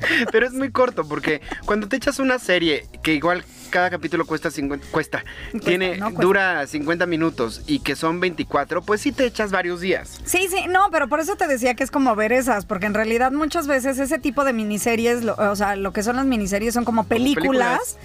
Pero 0.32 0.46
es 0.48 0.54
muy 0.54 0.72
corto 0.72 1.08
porque 1.08 1.42
cuando 1.66 1.88
te 1.88 1.96
echas 1.98 2.20
una 2.20 2.40
serie 2.40 2.86
que 3.04 3.14
igual 3.14 3.44
cada 3.70 3.90
capítulo 3.90 4.26
cuesta 4.26 4.50
50, 4.50 4.88
cuesta, 4.92 5.24
tiene 5.66 5.98
no, 5.98 6.06
cuesta. 6.08 6.22
dura 6.22 6.68
50 6.68 7.06
minutos 7.06 7.62
y 7.68 7.80
que 7.80 7.96
son 7.98 8.20
24, 8.22 8.82
pues 8.82 9.02
sí 9.02 9.12
te 9.12 9.26
echas 9.26 9.52
varios 9.52 9.82
días. 9.82 10.22
Sí, 10.26 10.48
sí, 10.50 10.66
no, 10.70 10.90
pero 10.92 11.10
por 11.10 11.20
eso 11.20 11.36
te 11.36 11.48
decía 11.48 11.76
que 11.76 11.84
es 11.84 11.92
como 11.92 12.16
ver 12.16 12.32
esas, 12.32 12.66
porque 12.66 12.86
en 12.86 12.94
realidad 12.94 13.32
muchas 13.32 13.68
veces 13.68 14.00
ese 14.00 14.20
tipo 14.20 14.46
de 14.46 14.54
miniseries, 14.54 15.24
lo- 15.24 15.36
o 15.36 15.56
sea, 15.56 15.76
lo 15.76 15.92
que 15.92 16.02
son 16.04 16.16
las 16.16 16.26
miniseries 16.26 16.74
son 16.74 16.86
como 16.86 17.04
películas, 17.04 17.46
como 17.46 17.52
películas, 17.52 17.98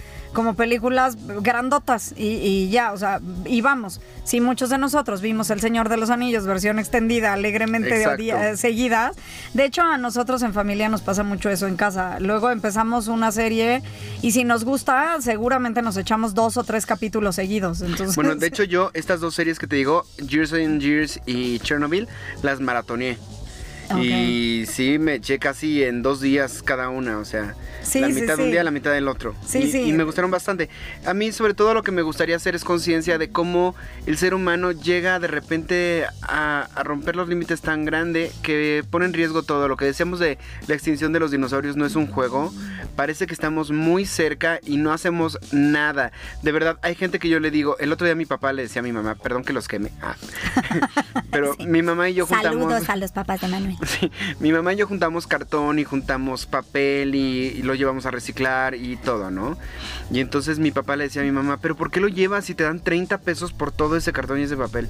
grandotas 1.40 2.14
y, 2.16 2.27
y 2.27 2.71
ya, 2.71 2.92
o 2.92 2.97
sea, 2.97 3.21
y 3.45 3.61
vamos, 3.61 4.01
si 4.25 4.40
muchos 4.40 4.71
de 4.71 4.79
nosotros 4.79 5.21
vimos 5.21 5.51
El 5.51 5.61
Señor 5.61 5.88
de 5.88 5.97
los 5.97 6.11
Anillos, 6.11 6.47
versión 6.47 6.79
extendida, 6.79 7.33
alegremente 7.33 7.99
de 7.99 8.16
día- 8.16 8.51
eh, 8.51 8.57
seguidas, 8.57 9.16
de 9.55 9.64
hecho 9.64 9.83
a 9.83 9.99
nosotros 9.99 10.42
en 10.42 10.53
familia 10.55 10.88
nos 10.88 11.03
pasa 11.03 11.23
mucho 11.23 11.51
eso 11.51 11.66
en 11.66 11.77
casa, 11.77 12.18
luego 12.21 12.51
empezamos 12.51 13.09
una 13.09 13.31
serie 13.33 13.83
y 14.23 14.33
si 14.33 14.45
nos 14.45 14.64
gusta, 14.64 15.16
seguramente 15.21 15.83
nos 15.83 15.97
echamos 15.97 16.35
dos 16.35 16.57
o 16.57 16.64
tres 16.64 16.87
capítulos 16.87 17.37
seguidos, 17.37 17.81
entonces... 17.83 18.16
Bueno, 18.16 18.35
de 18.35 18.47
hecho 18.53 18.64
yo 18.64 18.90
estas 18.95 19.21
dos 19.21 19.35
series 19.35 19.59
que 19.59 19.66
te 19.66 19.77
digo, 19.77 20.05
Years 20.18 20.53
and 20.53 20.81
Years 20.81 21.21
y 21.27 21.59
Chernobyl, 21.61 22.09
las 22.42 22.61
maratoneé. 22.61 23.18
Y 24.01 24.64
sí, 24.66 24.99
me 24.99 25.14
eché 25.14 25.38
casi 25.38 25.83
en 25.83 26.03
dos 26.03 26.21
días 26.21 26.62
cada 26.62 26.88
una, 26.88 27.18
o 27.18 27.25
sea, 27.25 27.55
Sí, 27.83 28.01
la 28.01 28.09
sí, 28.09 28.14
mitad 28.14 28.37
de 28.37 28.42
un 28.42 28.49
sí. 28.49 28.53
día, 28.53 28.64
la 28.64 28.71
mitad 28.71 28.92
del 28.92 29.09
otro. 29.09 29.35
Sí, 29.45 29.59
y, 29.59 29.71
sí. 29.73 29.81
y 29.83 29.92
me 29.92 30.05
gustaron 30.05 30.31
bastante. 30.31 30.68
A 31.05 31.14
mí 31.14 31.33
sobre 31.33 31.53
todo 31.53 31.75
lo 31.75 31.83
que 31.83 31.90
me 31.90 32.03
gustaría 32.03 32.37
hacer 32.37 32.55
es 32.55 32.64
conciencia 32.64 33.18
de 33.18 33.31
cómo 33.31 33.75
el 34.07 34.16
ser 34.16 34.35
humano 34.35 34.71
llega 34.73 35.18
de 35.18 35.27
repente 35.27 36.05
a, 36.23 36.68
a 36.75 36.83
romper 36.85 37.16
los 37.16 37.29
límites 37.29 37.61
tan 37.61 37.85
grande 37.85 38.31
que 38.42 38.85
pone 38.88 39.07
en 39.07 39.12
riesgo 39.12 39.42
todo. 39.42 39.66
Lo 39.68 39.77
que 39.77 39.85
decíamos 39.85 40.21
de 40.21 40.38
la 40.68 40.75
extinción 40.75 41.12
de 41.12 41.18
los 41.21 41.33
dinosaurios 41.33 41.77
no 41.77 41.85
es 41.85 41.97
un 41.97 42.07
juego. 42.07 42.53
Parece 42.95 43.27
que 43.27 43.35
estamos 43.35 43.71
muy 43.73 44.07
cerca 44.07 44.61
y 44.64 44.77
no 44.77 44.92
hacemos 44.92 45.38
nada. 45.51 46.12
De 46.42 46.53
verdad, 46.53 46.79
hay 46.83 46.95
gente 46.95 47.18
que 47.18 47.29
yo 47.29 47.40
le 47.40 47.51
digo, 47.51 47.77
el 47.79 47.92
otro 47.92 48.05
día 48.07 48.14
mi 48.14 48.27
papá 48.27 48.53
le 48.53 48.62
decía 48.62 48.81
a 48.81 48.83
mi 48.85 48.92
mamá, 48.92 49.16
perdón 49.16 49.45
que 49.45 49.53
los 49.53 49.66
queme. 49.66 49.90
Ah. 50.01 50.14
Pero 51.31 51.55
Sí. 51.59 51.66
mi 51.66 51.83
mamá 51.83 52.09
y 52.09 52.14
yo 52.14 52.27
juntamos... 52.27 52.62
Saludos 52.71 52.88
a 52.88 52.97
los 52.97 53.12
papás 53.12 53.40
de 53.40 53.49
Manuel. 53.49 53.77
Mi 54.40 54.53
mamá 54.53 54.73
y 54.73 54.77
yo 54.77 54.87
juntamos 54.87 55.27
cartón 55.27 55.79
y 55.79 55.85
juntamos 55.85 56.47
papel 56.47 57.14
y, 57.14 57.49
y 57.49 57.62
lo 57.62 57.75
llevamos 57.75 58.07
a 58.07 58.11
reciclar 58.11 58.75
y 58.75 58.97
todo, 58.97 59.31
¿no? 59.31 59.59
Y 60.11 60.21
entonces 60.21 60.59
mi 60.59 60.71
papá 60.71 60.97
le 60.97 61.05
decía 61.05 61.23
a 61.23 61.25
mi 61.25 61.33
mamá, 61.33 61.59
pero 61.61 61.77
¿por 61.77 61.90
qué 61.90 62.01
lo 62.01 62.09
llevas 62.09 62.45
si 62.45 62.55
te 62.55 62.64
dan 62.64 62.81
30 62.81 63.18
pesos 63.18 63.53
por 63.53 63.73
todo 63.73 63.97
ese 63.97 64.12
cartón 64.12 64.40
y 64.40 64.45
ese 64.45 64.57
papel? 64.57 64.88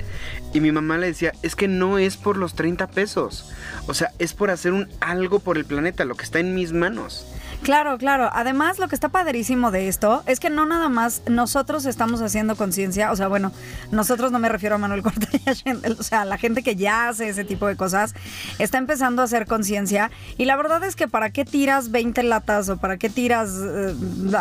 Y 0.52 0.60
mi 0.60 0.72
mamá 0.72 0.98
le 0.98 1.06
decía, 1.06 1.32
es 1.42 1.56
que 1.56 1.68
no 1.68 1.98
es 1.98 2.16
por 2.16 2.36
los 2.36 2.54
30 2.54 2.88
pesos, 2.88 3.50
o 3.86 3.94
sea, 3.94 4.10
es 4.18 4.34
por 4.34 4.50
hacer 4.50 4.72
un 4.72 4.88
algo 5.00 5.38
por 5.38 5.56
el 5.56 5.64
planeta, 5.64 6.04
lo 6.04 6.16
que 6.16 6.24
está 6.24 6.40
en 6.40 6.54
mis 6.54 6.72
manos. 6.72 7.26
Claro, 7.62 7.96
claro. 7.96 8.28
Además, 8.32 8.80
lo 8.80 8.88
que 8.88 8.96
está 8.96 9.08
padrísimo 9.08 9.70
de 9.70 9.86
esto 9.86 10.24
es 10.26 10.40
que 10.40 10.50
no 10.50 10.66
nada 10.66 10.88
más 10.88 11.22
nosotros 11.28 11.86
estamos 11.86 12.20
haciendo 12.20 12.56
conciencia, 12.56 13.12
o 13.12 13.16
sea, 13.16 13.28
bueno, 13.28 13.52
nosotros 13.92 14.32
no 14.32 14.40
me 14.40 14.48
refiero 14.48 14.74
a 14.74 14.78
Manuel 14.78 15.02
Cortés, 15.04 15.62
o 15.98 16.02
sea, 16.02 16.24
la 16.24 16.38
gente 16.38 16.64
que 16.64 16.74
ya 16.74 17.08
hace 17.08 17.28
ese 17.28 17.44
tipo 17.44 17.68
de 17.68 17.76
cosas 17.76 18.14
está 18.58 18.78
empezando 18.78 19.22
a 19.22 19.26
hacer 19.26 19.46
conciencia 19.46 20.10
y 20.38 20.44
la 20.44 20.56
verdad 20.56 20.82
es 20.82 20.96
que 20.96 21.06
para 21.06 21.30
qué 21.30 21.44
tiras 21.44 21.92
20 21.92 22.24
latas 22.24 22.68
o 22.68 22.78
para 22.78 22.96
qué 22.96 23.08
tiras 23.08 23.50
eh, 23.62 23.94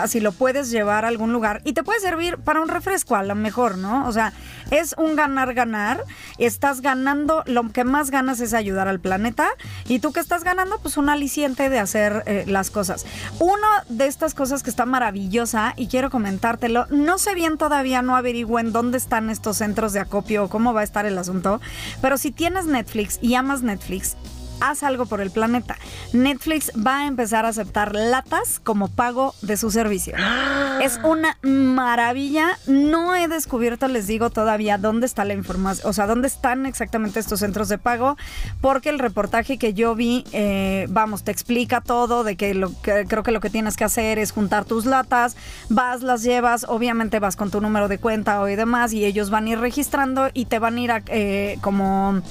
si 0.07 0.19
lo 0.19 0.31
puedes 0.31 0.71
llevar 0.71 1.05
a 1.05 1.09
algún 1.09 1.31
lugar 1.31 1.61
y 1.63 1.73
te 1.73 1.83
puede 1.83 1.99
servir 1.99 2.39
para 2.39 2.59
un 2.59 2.69
refresco 2.69 3.15
a 3.15 3.23
lo 3.23 3.35
mejor, 3.35 3.77
¿no? 3.77 4.07
O 4.07 4.11
sea, 4.11 4.33
es 4.71 4.95
un 4.97 5.15
ganar 5.15 5.53
ganar, 5.53 6.03
estás 6.39 6.81
ganando, 6.81 7.43
lo 7.45 7.69
que 7.71 7.83
más 7.83 8.09
ganas 8.09 8.39
es 8.39 8.55
ayudar 8.55 8.87
al 8.87 8.99
planeta 8.99 9.49
y 9.87 9.99
tú 9.99 10.11
que 10.11 10.19
estás 10.19 10.43
ganando 10.43 10.79
pues 10.79 10.97
un 10.97 11.09
aliciente 11.09 11.69
de 11.69 11.77
hacer 11.77 12.23
eh, 12.25 12.45
las 12.47 12.71
cosas. 12.71 13.05
Una 13.39 13.85
de 13.89 14.07
estas 14.07 14.33
cosas 14.33 14.63
que 14.63 14.69
está 14.69 14.85
maravillosa 14.85 15.73
y 15.75 15.87
quiero 15.87 16.09
comentártelo, 16.09 16.87
no 16.89 17.17
sé 17.17 17.35
bien 17.35 17.57
todavía, 17.57 18.01
no 18.01 18.15
averigüen 18.15 18.71
dónde 18.71 18.97
están 18.97 19.29
estos 19.29 19.57
centros 19.57 19.93
de 19.93 19.99
acopio 19.99 20.45
o 20.45 20.49
cómo 20.49 20.73
va 20.73 20.81
a 20.81 20.85
estar 20.85 21.05
el 21.05 21.17
asunto, 21.17 21.61
pero 22.01 22.17
si 22.17 22.31
tienes 22.31 22.65
Netflix 22.65 23.19
y 23.21 23.35
amas 23.35 23.61
Netflix, 23.61 24.15
haz 24.61 24.83
algo 24.83 25.05
por 25.05 25.19
el 25.19 25.31
planeta. 25.31 25.77
Netflix 26.13 26.71
va 26.75 26.99
a 26.99 27.07
empezar 27.07 27.45
a 27.45 27.49
aceptar 27.49 27.93
latas 27.93 28.61
como 28.63 28.87
pago 28.87 29.35
de 29.41 29.57
su 29.57 29.71
servicio. 29.71 30.15
Es 30.81 30.99
una 31.03 31.37
maravilla. 31.43 32.57
No 32.65 33.15
he 33.15 33.27
descubierto, 33.27 33.87
les 33.87 34.07
digo 34.07 34.31
todavía, 34.31 34.79
dónde 34.79 35.05
está 35.05 35.25
la 35.25 35.35
información, 35.35 35.87
o 35.87 35.93
sea, 35.93 36.07
dónde 36.07 36.27
están 36.27 36.65
exactamente 36.65 37.19
estos 37.19 37.41
centros 37.41 37.69
de 37.69 37.77
pago, 37.77 38.17
porque 38.61 38.89
el 38.89 38.97
reportaje 38.97 39.59
que 39.59 39.75
yo 39.75 39.93
vi, 39.93 40.23
eh, 40.31 40.87
vamos, 40.89 41.23
te 41.23 41.31
explica 41.31 41.81
todo, 41.81 42.23
de 42.23 42.35
que, 42.35 42.55
lo, 42.55 42.71
que 42.81 43.05
creo 43.07 43.21
que 43.21 43.31
lo 43.31 43.41
que 43.41 43.51
tienes 43.51 43.77
que 43.77 43.83
hacer 43.83 44.17
es 44.17 44.31
juntar 44.31 44.65
tus 44.65 44.85
latas, 44.85 45.35
vas, 45.69 46.01
las 46.01 46.23
llevas, 46.23 46.65
obviamente 46.67 47.19
vas 47.19 47.35
con 47.35 47.51
tu 47.51 47.61
número 47.61 47.87
de 47.87 47.99
cuenta 47.99 48.41
o 48.41 48.49
y 48.49 48.55
demás, 48.55 48.91
y 48.93 49.05
ellos 49.05 49.29
van 49.29 49.45
a 49.45 49.49
ir 49.51 49.59
registrando 49.59 50.29
y 50.33 50.45
te 50.45 50.57
van 50.57 50.77
a 50.77 50.81
ir 50.81 50.91
a, 50.91 51.03
eh, 51.07 51.59
como 51.61 52.21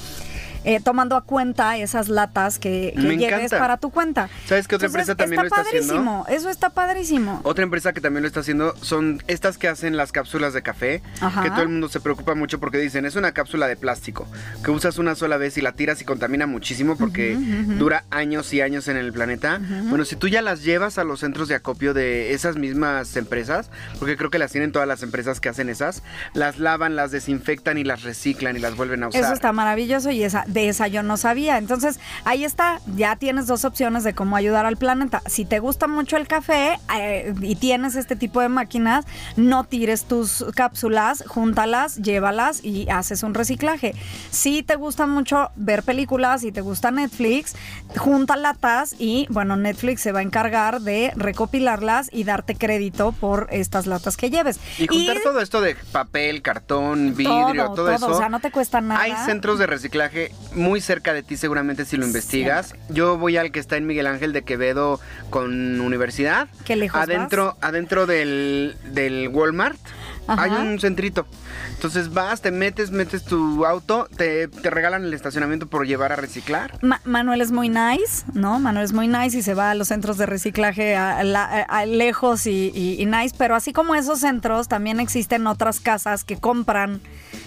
eh, 0.65 0.81
tomando 0.81 1.17
a 1.17 1.23
cuenta 1.23 1.77
esas 1.77 2.09
latas 2.09 2.59
que, 2.59 2.93
que 2.95 3.03
lleves 3.17 3.23
encanta. 3.23 3.59
para 3.59 3.77
tu 3.77 3.91
cuenta. 3.91 4.29
¿Sabes 4.47 4.69
qué 4.69 4.77
otra 4.77 4.87
Entonces, 4.87 5.09
empresa 5.09 5.15
también 5.15 5.41
lo 5.43 5.47
está 5.49 5.63
padrísimo, 5.65 6.23
haciendo? 6.23 6.41
Eso 6.41 6.51
está 6.51 6.71
padrísimo. 6.71 7.41
Otra 7.45 7.65
empresa 7.65 7.93
que 7.93 8.01
también 8.01 8.23
lo 8.23 8.29
está 8.29 8.41
haciendo 8.41 8.75
son 8.83 9.23
estas 9.27 9.59
que 9.59 9.69
hacen 9.69 9.97
las 9.97 10.13
cápsulas 10.13 10.53
de 10.53 10.63
café, 10.63 11.03
Ajá. 11.21 11.43
que 11.43 11.51
todo 11.51 11.63
el 11.63 11.69
mundo 11.69 11.89
se 11.89 12.01
preocupa 12.01 12.35
mucho 12.35 12.61
porque 12.61 12.79
dicen, 12.79 13.05
es 13.07 13.17
una 13.17 13.33
cápsula 13.33 13.67
de 13.69 13.77
plástico, 13.77 14.27
que 14.65 14.71
usas 14.71 14.99
una 14.99 15.15
sola 15.15 15.37
vez 15.37 15.57
y 15.57 15.61
la 15.63 15.73
tiras 15.73 16.01
y 16.03 16.05
contamina 16.05 16.47
muchísimo 16.47 16.97
porque 16.97 17.37
dura 17.79 18.05
años 18.11 18.53
y 18.53 18.61
años 18.61 18.89
en 18.89 18.97
el 18.97 19.13
planeta. 19.13 19.61
Bueno, 19.85 20.05
si 20.05 20.17
tú 20.17 20.29
ya 20.29 20.43
las 20.43 20.63
llevas 20.63 20.99
a 20.99 21.05
los 21.05 21.21
centros 21.21 21.49
de 21.49 21.55
acopio 21.55 21.95
de 21.95 22.33
esas 22.33 22.57
mismas 22.57 23.17
empresas, 23.17 23.71
porque 23.99 24.17
creo 24.17 24.31
que 24.31 24.39
las 24.39 24.53
tienen 24.53 24.73
todas 24.73 24.87
las 24.89 25.03
empresas 25.03 25.41
que 25.41 25.49
hacen 25.49 25.69
esas, 25.69 26.03
las 26.35 26.59
lavan, 26.59 26.97
las 26.97 27.11
desinfectan 27.11 27.79
y 27.79 27.85
las 27.85 28.03
reciclan 28.03 28.57
y 28.57 28.61
las 28.61 28.77
vuelven 28.77 29.03
a 29.03 29.09
usar. 29.09 29.23
Eso 29.23 29.33
está 29.33 29.53
maravilloso 29.53 30.11
y 30.11 30.23
esa, 30.23 30.45
de 30.53 30.69
esa 30.69 30.89
yo 30.89 31.03
no 31.03 31.17
sabía. 31.17 31.59
Entonces, 31.59 31.99
ahí 32.25 32.45
está, 32.45 32.81
ya 32.97 33.17
tienes 33.17 33.47
dos 33.47 33.65
opciones 33.65 34.05
de 34.05 34.15
cómo 34.15 34.37
ayudar 34.37 34.67
al 34.67 34.77
planeta. 34.77 35.23
Si 35.27 35.45
te 35.45 35.59
gusta 35.59 35.87
mucho 35.87 36.17
el 36.17 36.27
café 36.27 36.79
eh, 36.97 37.35
y 37.41 37.57
tienes 37.57 37.97
este 37.97 38.17
tipo 38.17 38.41
de 38.41 38.49
máquinas, 38.49 39.05
no 39.37 39.65
tires 39.65 40.05
tus 40.05 40.45
cápsulas, 40.55 41.25
júntalas, 41.27 41.97
llévalas 41.97 42.65
y 42.65 42.89
haces 42.89 43.23
un 43.23 43.35
reciclaje. 43.35 43.95
Si 44.31 44.63
te 44.63 44.77
gusta 44.77 45.07
mucho 45.07 45.51
ver 45.57 45.83
películas 45.83 46.45
y 46.45 46.53
te 46.53 46.61
gusta 46.61 46.91
Netflix, 46.91 47.55
junta 47.97 48.37
latas 48.37 48.95
y, 48.99 49.27
bueno, 49.31 49.57
Netflix 49.57 50.03
se 50.03 50.13
va 50.13 50.21
a 50.21 50.23
encargar 50.23 50.81
de 50.81 51.13
recopilarlas 51.17 52.09
y 52.13 52.25
darte 52.25 52.57
crédito 52.57 53.13
por 53.13 53.49
estas 53.51 53.87
latas 53.87 54.17
que 54.17 54.31
lleves. 54.31 54.59
Y 54.79 54.87
juntar 54.87 55.19
todo 55.23 55.41
esto 55.41 55.61
de 55.61 55.77
papel, 55.93 56.43
cartón, 56.43 57.15
vidrio, 57.17 57.67
todo, 57.67 57.75
todo, 57.75 57.91
eso. 57.93 58.09
o 58.09 58.19
sea, 58.19 58.29
no 58.29 58.41
te 58.41 58.51
cuesta 58.51 58.81
nada. 58.81 59.01
Hay 59.01 59.13
centros 59.25 59.59
de 59.59 59.67
reciclaje 59.67 60.33
muy 60.55 60.81
cerca 60.81 61.13
de 61.15 61.23
ti 61.23 61.37
seguramente 61.37 61.85
si 61.85 61.97
lo 61.97 62.07
investigas. 62.07 62.75
Yo 62.89 63.17
voy 63.17 63.37
al 63.37 63.53
que 63.53 63.61
está 63.61 63.77
en 63.77 63.87
Miguel 63.87 64.07
Ángel 64.07 64.33
de 64.33 64.43
Quevedo 64.43 65.01
con 65.31 65.81
Universidad. 65.81 66.49
¿Qué 66.65 66.77
lejos 66.77 67.01
Adentro, 67.01 67.57
adentro 67.61 68.07
del, 68.07 68.77
del 68.93 69.29
Walmart 69.29 69.79
Ajá. 70.27 70.43
hay 70.45 70.51
un 70.53 70.79
centrito. 70.79 71.27
Entonces 71.75 72.13
vas, 72.13 72.41
te 72.41 72.51
metes, 72.51 72.91
metes 72.91 73.25
tu 73.25 73.65
auto, 73.67 74.07
te, 74.17 74.47
te 74.49 74.71
regalan 74.71 75.05
el 75.05 75.13
estacionamiento 75.15 75.67
por 75.67 75.87
llevar 75.87 76.13
a 76.13 76.17
reciclar. 76.17 76.79
Ma- 76.83 77.01
Manuel 77.05 77.41
es 77.41 77.51
muy 77.53 77.69
nice, 77.69 78.25
¿no? 78.35 78.61
Manuel 78.61 78.85
es 78.85 78.93
muy 78.93 79.09
nice 79.09 79.39
y 79.39 79.43
se 79.43 79.55
va 79.55 79.71
a 79.71 79.75
los 79.75 79.89
centros 79.89 80.19
de 80.19 80.27
reciclaje 80.27 80.95
a, 80.97 81.85
lejos 81.87 82.47
y, 82.47 82.71
y- 82.75 83.01
y 83.01 83.07
nice, 83.07 83.35
pero 83.37 83.55
así 83.57 83.73
como 83.73 83.95
esos 83.95 84.21
centros, 84.21 84.69
también 84.69 85.01
existen 85.01 85.47
otras 85.47 85.81
casas 85.81 86.23
que 86.25 86.37
compran 86.39 87.01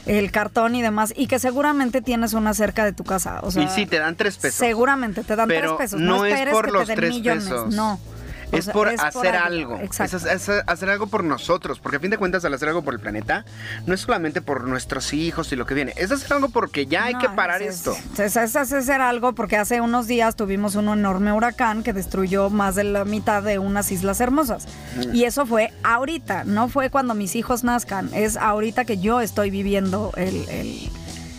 el 0.05 0.31
cartón 0.31 0.75
y 0.75 0.81
demás 0.81 1.13
y 1.15 1.27
que 1.27 1.39
seguramente 1.39 2.01
tienes 2.01 2.33
una 2.33 2.53
cerca 2.53 2.83
de 2.83 2.91
tu 2.93 3.03
casa. 3.03 3.39
O 3.43 3.51
sea, 3.51 3.63
y 3.63 3.69
sí, 3.69 3.85
te 3.85 3.99
dan 3.99 4.15
tres 4.15 4.37
pesos. 4.37 4.57
Seguramente 4.57 5.23
te 5.23 5.35
dan 5.35 5.47
Pero 5.47 5.75
tres 5.77 5.89
pesos. 5.91 6.01
no 6.01 6.17
No, 6.17 6.25
es 6.25 6.33
esperes 6.33 6.53
por 6.53 6.65
que 6.65 6.71
los 6.71 6.81
te 6.83 6.87
den 6.87 6.95
tres 6.97 7.09
millones. 7.11 7.43
pesos. 7.45 7.73
No. 7.73 7.99
Es 8.57 8.69
por 8.69 8.87
es 8.87 8.97
por 9.01 9.07
hacer 9.07 9.35
algo. 9.35 9.73
algo. 9.75 9.83
Exacto. 9.85 10.17
Es, 10.17 10.25
es- 10.25 10.49
es 10.49 10.63
hacer 10.67 10.89
algo 10.89 11.07
por 11.07 11.23
nosotros. 11.23 11.79
Porque 11.79 11.97
a 11.97 11.99
fin 11.99 12.09
de 12.11 12.17
cuentas, 12.17 12.43
al 12.45 12.53
hacer 12.53 12.69
algo 12.69 12.81
por 12.83 12.93
el 12.93 12.99
planeta, 12.99 13.45
no 13.85 13.93
es 13.93 14.01
solamente 14.01 14.41
por 14.41 14.67
nuestros 14.67 15.13
hijos 15.13 15.51
y 15.51 15.55
lo 15.55 15.65
que 15.65 15.73
viene. 15.73 15.93
Es 15.97 16.11
hacer 16.11 16.33
algo 16.33 16.49
porque 16.49 16.85
ya 16.85 17.05
hay 17.05 17.13
No, 17.13 17.19
que 17.19 17.29
parar 17.29 17.61
es- 17.61 17.75
esto. 17.75 17.95
Es, 18.17 18.37
hacer 18.37 19.01
algo 19.01 19.33
porque 19.33 19.57
hace 19.57 19.81
unos 19.81 20.07
días 20.07 20.35
tuvimos 20.35 20.75
un 20.75 20.87
enorme 20.89 21.31
huracán 21.33 21.83
que 21.83 21.93
destruyó 21.93 22.49
más 22.49 22.75
de 22.75 22.83
la 22.83 23.05
mitad 23.05 23.43
de 23.43 23.59
unas 23.59 23.91
islas 23.91 24.19
hermosas. 24.21 24.67
Mm. 24.97 25.15
Y 25.15 25.23
eso 25.25 25.45
fue 25.45 25.71
ahorita, 25.83 26.43
no 26.43 26.69
fue 26.69 26.89
cuando 26.89 27.13
mis 27.15 27.35
hijos 27.35 27.63
nazcan, 27.63 28.09
es 28.13 28.37
ahorita 28.37 28.85
que 28.85 28.97
yo 28.97 29.21
estoy 29.21 29.49
viviendo 29.49 30.11
el... 30.15 30.47
el- 30.49 30.89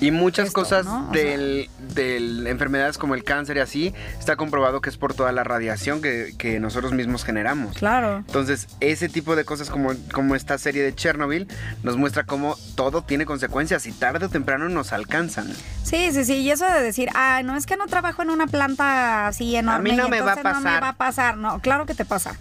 Y 0.05 0.11
muchas 0.11 0.49
esto, 0.49 0.61
cosas 0.61 0.85
¿no? 0.87 1.11
O 1.11 1.13
sea- 1.15 1.23
del, 1.23 1.69
del 1.95 2.47
enfermedades 2.47 2.99
como 2.99 3.15
el 3.15 3.25
cáncer 3.25 3.57
y 3.57 3.61
así, 3.61 3.95
está 4.19 4.37
comprobado 4.37 4.81
que 4.81 4.91
es 4.91 4.97
por 4.97 5.15
toda 5.15 5.33
la 5.33 5.45
radiación 5.45 6.03
que, 6.03 6.35
que 6.39 6.61
nosotros 6.61 6.93
mismos 6.93 7.25
generamos. 7.25 7.77
claro. 7.77 8.19
Entonces, 8.27 8.69
ese 8.81 9.09
tipo 9.09 9.37
de 9.37 9.45
cosas 9.45 9.71
como, 9.71 9.93
como 10.13 10.35
esta 10.35 10.59
serie 10.59 10.83
de 10.83 10.95
Chernobyl 10.95 11.49
nos 11.83 11.97
muestra 11.97 12.25
cómo 12.25 12.57
todo 12.75 13.03
tiene 13.03 13.27
consecuencias 13.27 13.87
y 13.87 13.93
tarde 13.93 14.27
o 14.27 14.29
temprano 14.29 14.69
nos 14.69 14.93
alcanzan. 14.93 15.49
Sí, 15.83 16.11
sí, 16.13 16.25
sí, 16.25 16.35
y 16.39 16.51
eso 16.51 16.67
de 16.67 16.81
decir, 16.83 17.09
ah, 17.15 17.43
no 17.45 17.57
es 17.57 17.67
que 17.67 17.77
no 17.77 17.87
trabajo 17.87 18.23
en 18.23 18.31
una 18.31 18.47
planta 18.47 19.27
así 19.29 19.55
enorme. 19.57 19.91
mí 19.91 19.97
no 19.97 20.09
me 20.09 20.21
va 20.21 20.33
a 20.33 20.37
entonces 20.37 20.55
No 20.55 20.61
me 20.61 20.65
pasar. 20.67 20.83
va 20.83 20.89
a 20.89 20.97
pasar, 20.97 21.37
no, 21.37 21.61
claro 21.61 21.87
que 21.87 21.95
te 21.95 22.05
pasa. 22.05 22.35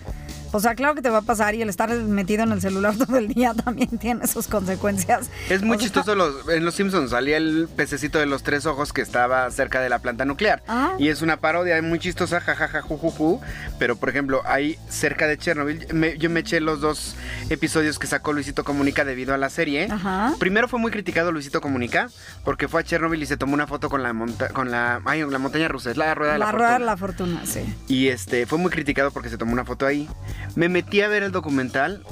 O 0.53 0.59
sea, 0.59 0.75
claro 0.75 0.95
que 0.95 1.01
te 1.01 1.09
va 1.09 1.17
a 1.17 1.21
pasar 1.23 1.55
y 1.55 1.61
el 1.61 1.69
estar 1.69 1.89
metido 1.93 2.43
en 2.43 2.51
el 2.51 2.61
celular 2.61 2.95
todo 2.97 3.17
el 3.17 3.27
día 3.27 3.53
también 3.53 3.97
tiene 3.97 4.25
sus 4.27 4.47
consecuencias. 4.47 5.29
Es 5.49 5.61
muy 5.63 5.75
O 5.75 5.79
sea, 5.79 5.87
chistoso, 5.87 6.15
los, 6.15 6.47
en 6.49 6.63
Los 6.63 6.75
Simpsons 6.75 7.09
salía 7.11 7.37
el 7.37 7.67
pececito 7.75 8.19
de 8.19 8.25
los 8.27 8.43
tres 8.43 8.65
ojos 8.65 8.93
que 8.93 9.01
estaba 9.01 9.49
cerca 9.51 9.81
de 9.81 9.89
la 9.89 9.99
planta 9.99 10.25
nuclear. 10.25 10.63
Ah. 10.67 10.93
Y 10.99 11.09
es 11.09 11.21
una 11.21 11.37
parodia 11.37 11.81
muy 11.81 11.99
chistosa, 11.99 12.39
jajaja, 12.39 12.81
jujuju. 12.81 13.41
Pero, 13.79 13.95
por 13.95 14.09
ejemplo, 14.09 14.41
ahí 14.45 14.77
cerca 14.89 15.27
de 15.27 15.37
Chernobyl, 15.37 15.87
me- 15.93 16.17
yo 16.17 16.29
me 16.29 16.41
eché 16.41 16.59
los 16.61 16.79
dos 16.81 17.15
episodios 17.49 17.99
que 17.99 18.07
sacó 18.07 18.31
Luisito 18.33 18.63
Comunica 18.63 19.03
debido 19.05 19.33
a 19.33 19.37
la 19.37 19.49
serie. 19.49 19.87
Ajá. 19.91 20.33
Primero 20.39 20.67
fue 20.67 20.79
muy 20.79 20.91
criticado 20.91 21.31
Luisito 21.31 21.61
Comunica 21.61 22.09
porque 22.45 22.67
fue 22.67 22.81
a 22.81 22.83
Chernobyl 22.83 23.21
y 23.21 23.25
se 23.25 23.37
tomó 23.37 23.53
una 23.55 23.67
foto 23.67 23.89
con 23.89 24.03
la, 24.03 24.13
monta 24.13 24.49
con 24.49 24.69
la, 24.71 25.01
ay, 25.05 25.23
la 25.29 25.39
montaña 25.39 25.67
rusa, 25.67 25.91
es 25.91 25.97
la 25.97 26.13
rueda 26.13 26.33
de 26.33 26.39
la, 26.39 26.45
La 26.45 26.51
rueda 26.51 26.67
de 26.79 26.85
fortuna. 26.85 26.91
la 26.91 26.97
fortuna, 26.97 27.45
sí. 27.45 27.75
Y 27.87 28.07
este 28.09 28.45
fue 28.45 28.57
muy 28.59 28.69
criticado 28.71 29.11
porque 29.11 29.29
se 29.29 29.37
tomó 29.37 29.53
una 29.53 29.65
foto 29.65 29.85
ahí. 29.85 30.07
Me 30.55 30.69
metí 30.69 31.01
a 31.01 31.07
ver 31.07 31.23
el 31.23 31.31
documental. 31.31 32.03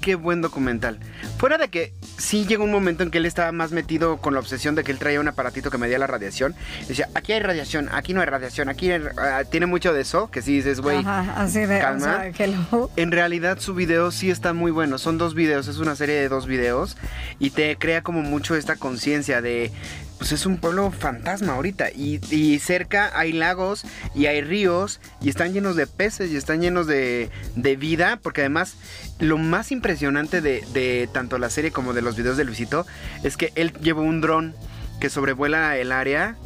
Qué 0.00 0.14
buen 0.14 0.40
documental. 0.40 1.00
Fuera 1.38 1.58
de 1.58 1.68
que 1.68 1.92
sí 2.18 2.46
llegó 2.46 2.62
un 2.64 2.70
momento 2.70 3.02
en 3.02 3.10
que 3.10 3.18
él 3.18 3.26
estaba 3.26 3.50
más 3.50 3.72
metido 3.72 4.18
con 4.18 4.32
la 4.32 4.40
obsesión 4.40 4.76
de 4.76 4.84
que 4.84 4.92
él 4.92 4.98
traía 4.98 5.20
un 5.20 5.26
aparatito 5.26 5.70
que 5.72 5.76
medía 5.76 5.98
la 5.98 6.06
radiación. 6.06 6.54
Decía, 6.86 7.08
aquí 7.14 7.32
hay 7.32 7.40
radiación, 7.40 7.88
aquí 7.92 8.14
no 8.14 8.20
hay 8.20 8.26
radiación, 8.26 8.68
aquí 8.68 8.90
hay- 8.92 9.02
ah, 9.18 9.42
tiene 9.50 9.66
mucho 9.66 9.92
de 9.92 10.02
eso, 10.02 10.30
que 10.30 10.40
sí 10.40 10.54
dices, 10.54 10.80
güey. 10.80 10.98
Ajá, 10.98 11.34
así 11.42 11.60
de, 11.60 11.80
calma. 11.80 12.06
o 12.30 12.32
sea, 12.34 12.46
hello. 12.46 12.90
En 12.96 13.10
realidad 13.10 13.58
su 13.58 13.74
video 13.74 14.12
sí 14.12 14.30
está 14.30 14.52
muy 14.52 14.70
bueno. 14.70 14.98
Son 14.98 15.18
dos 15.18 15.34
videos, 15.34 15.66
es 15.66 15.78
una 15.78 15.96
serie 15.96 16.14
de 16.14 16.28
dos 16.28 16.46
videos. 16.46 16.96
Y 17.40 17.50
te 17.50 17.76
crea 17.76 18.02
como 18.02 18.22
mucho 18.22 18.54
esta 18.54 18.76
conciencia 18.76 19.42
de... 19.42 19.72
Pues 20.18 20.32
es 20.32 20.46
un 20.46 20.58
pueblo 20.58 20.90
fantasma 20.90 21.54
ahorita. 21.54 21.90
Y, 21.90 22.20
y 22.34 22.58
cerca 22.58 23.16
hay 23.18 23.32
lagos 23.32 23.84
y 24.14 24.26
hay 24.26 24.42
ríos. 24.42 25.00
Y 25.20 25.28
están 25.28 25.52
llenos 25.52 25.76
de 25.76 25.86
peces 25.86 26.30
y 26.30 26.36
están 26.36 26.60
llenos 26.60 26.86
de, 26.86 27.30
de 27.56 27.76
vida. 27.76 28.18
Porque 28.22 28.42
además 28.42 28.74
lo 29.20 29.38
más 29.38 29.72
impresionante 29.72 30.40
de, 30.40 30.64
de 30.72 31.08
tanto 31.12 31.38
la 31.38 31.50
serie 31.50 31.70
como 31.70 31.92
de 31.92 32.02
los 32.02 32.16
videos 32.16 32.36
de 32.36 32.44
Luisito 32.44 32.86
es 33.22 33.36
que 33.36 33.52
él 33.54 33.72
llevó 33.80 34.02
un 34.02 34.20
dron 34.20 34.54
que 35.00 35.10
sobrevuela 35.10 35.76
el 35.76 35.92
área 35.92 36.36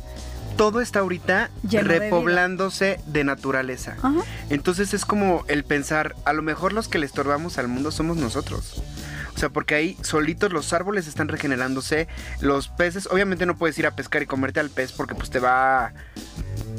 todo 0.56 0.80
está 0.80 1.00
ahorita 1.00 1.50
Lleno 1.68 1.88
de 1.88 1.94
vida. 1.94 2.04
repoblándose 2.04 3.00
de, 3.06 3.24
naturaleza. 3.24 3.96
Ajá. 4.02 4.20
Entonces 4.50 4.94
es 4.94 5.04
como 5.04 5.44
el 5.48 5.64
pensar, 5.64 6.14
a 6.24 6.32
lo 6.32 6.42
mejor 6.42 6.72
los 6.72 6.88
que 6.88 6.98
le 6.98 7.06
estorbamos 7.06 7.58
al 7.58 7.68
mundo 7.68 7.90
somos 7.90 8.16
nosotros. 8.16 8.82
O 9.34 9.38
sea, 9.38 9.48
porque 9.48 9.74
ahí 9.74 9.96
solitos 10.02 10.52
los 10.52 10.72
árboles 10.72 11.06
están 11.06 11.28
regenerándose, 11.28 12.08
los 12.40 12.68
peces, 12.68 13.08
obviamente 13.10 13.46
no 13.46 13.56
puedes 13.56 13.78
ir 13.78 13.86
a 13.86 13.96
pescar 13.96 14.22
y 14.22 14.26
comerte 14.26 14.60
al 14.60 14.70
pez 14.70 14.92
porque 14.92 15.14
pues 15.14 15.30
te 15.30 15.40
va 15.40 15.92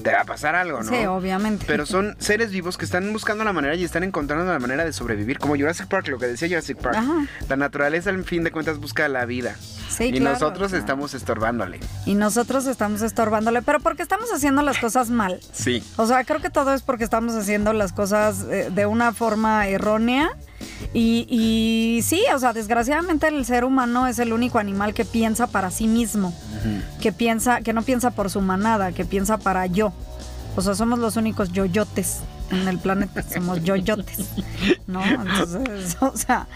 te 0.03 0.11
va 0.11 0.21
a 0.21 0.25
pasar 0.25 0.55
algo, 0.55 0.83
¿no? 0.83 0.89
Sí, 0.91 1.05
obviamente. 1.05 1.65
Pero 1.65 1.85
son 1.85 2.15
seres 2.19 2.51
vivos 2.51 2.77
que 2.77 2.85
están 2.85 3.11
buscando 3.13 3.43
la 3.43 3.53
manera 3.53 3.73
y 3.75 3.83
están 3.83 4.03
encontrando 4.03 4.51
la 4.51 4.59
manera 4.59 4.85
de 4.85 4.93
sobrevivir, 4.93 5.39
como 5.39 5.55
Jurassic 5.55 5.87
Park, 5.87 6.09
lo 6.09 6.19
que 6.19 6.27
decía 6.27 6.47
Jurassic 6.47 6.77
Park. 6.77 6.97
Ajá. 6.97 7.25
La 7.47 7.55
naturaleza, 7.55 8.09
al 8.09 8.23
fin 8.25 8.43
de 8.43 8.51
cuentas, 8.51 8.79
busca 8.79 9.07
la 9.07 9.25
vida. 9.25 9.55
Sí, 9.93 10.05
y 10.05 10.11
claro, 10.19 10.33
nosotros 10.33 10.69
claro. 10.69 10.79
estamos 10.79 11.13
estorbándole. 11.13 11.79
Y 12.05 12.15
nosotros 12.15 12.65
estamos 12.65 13.01
estorbándole, 13.01 13.61
pero 13.61 13.79
porque 13.79 14.01
estamos 14.01 14.29
haciendo 14.33 14.61
las 14.61 14.77
cosas 14.79 15.09
mal. 15.09 15.39
Sí. 15.51 15.83
O 15.97 16.05
sea, 16.05 16.23
creo 16.23 16.41
que 16.41 16.49
todo 16.49 16.73
es 16.73 16.81
porque 16.81 17.03
estamos 17.03 17.35
haciendo 17.35 17.73
las 17.73 17.93
cosas 17.93 18.45
eh, 18.49 18.69
de 18.73 18.85
una 18.85 19.13
forma 19.13 19.67
errónea. 19.67 20.31
Y, 20.93 21.27
y 21.29 22.01
sí, 22.03 22.23
o 22.33 22.39
sea, 22.39 22.53
desgraciadamente 22.53 23.27
el 23.27 23.45
ser 23.45 23.63
humano 23.63 24.07
es 24.07 24.19
el 24.19 24.33
único 24.33 24.59
animal 24.59 24.93
que 24.93 25.05
piensa 25.05 25.47
para 25.47 25.71
sí 25.71 25.87
mismo, 25.87 26.33
que 27.01 27.11
piensa, 27.11 27.61
que 27.61 27.73
no 27.73 27.81
piensa 27.81 28.11
por 28.11 28.29
su 28.29 28.41
manada, 28.41 28.91
que 28.91 29.05
piensa 29.05 29.37
para 29.37 29.65
yo. 29.65 29.93
O 30.55 30.61
sea, 30.61 30.75
somos 30.75 30.99
los 30.99 31.17
únicos 31.17 31.51
yoyotes 31.51 32.19
en 32.53 32.67
el 32.67 32.79
planeta, 32.79 33.23
somos 33.23 33.63
yoyotes, 33.63 34.29
¿no? 34.87 35.03
Entonces, 35.03 35.97
o 36.01 36.15
sea, 36.15 36.47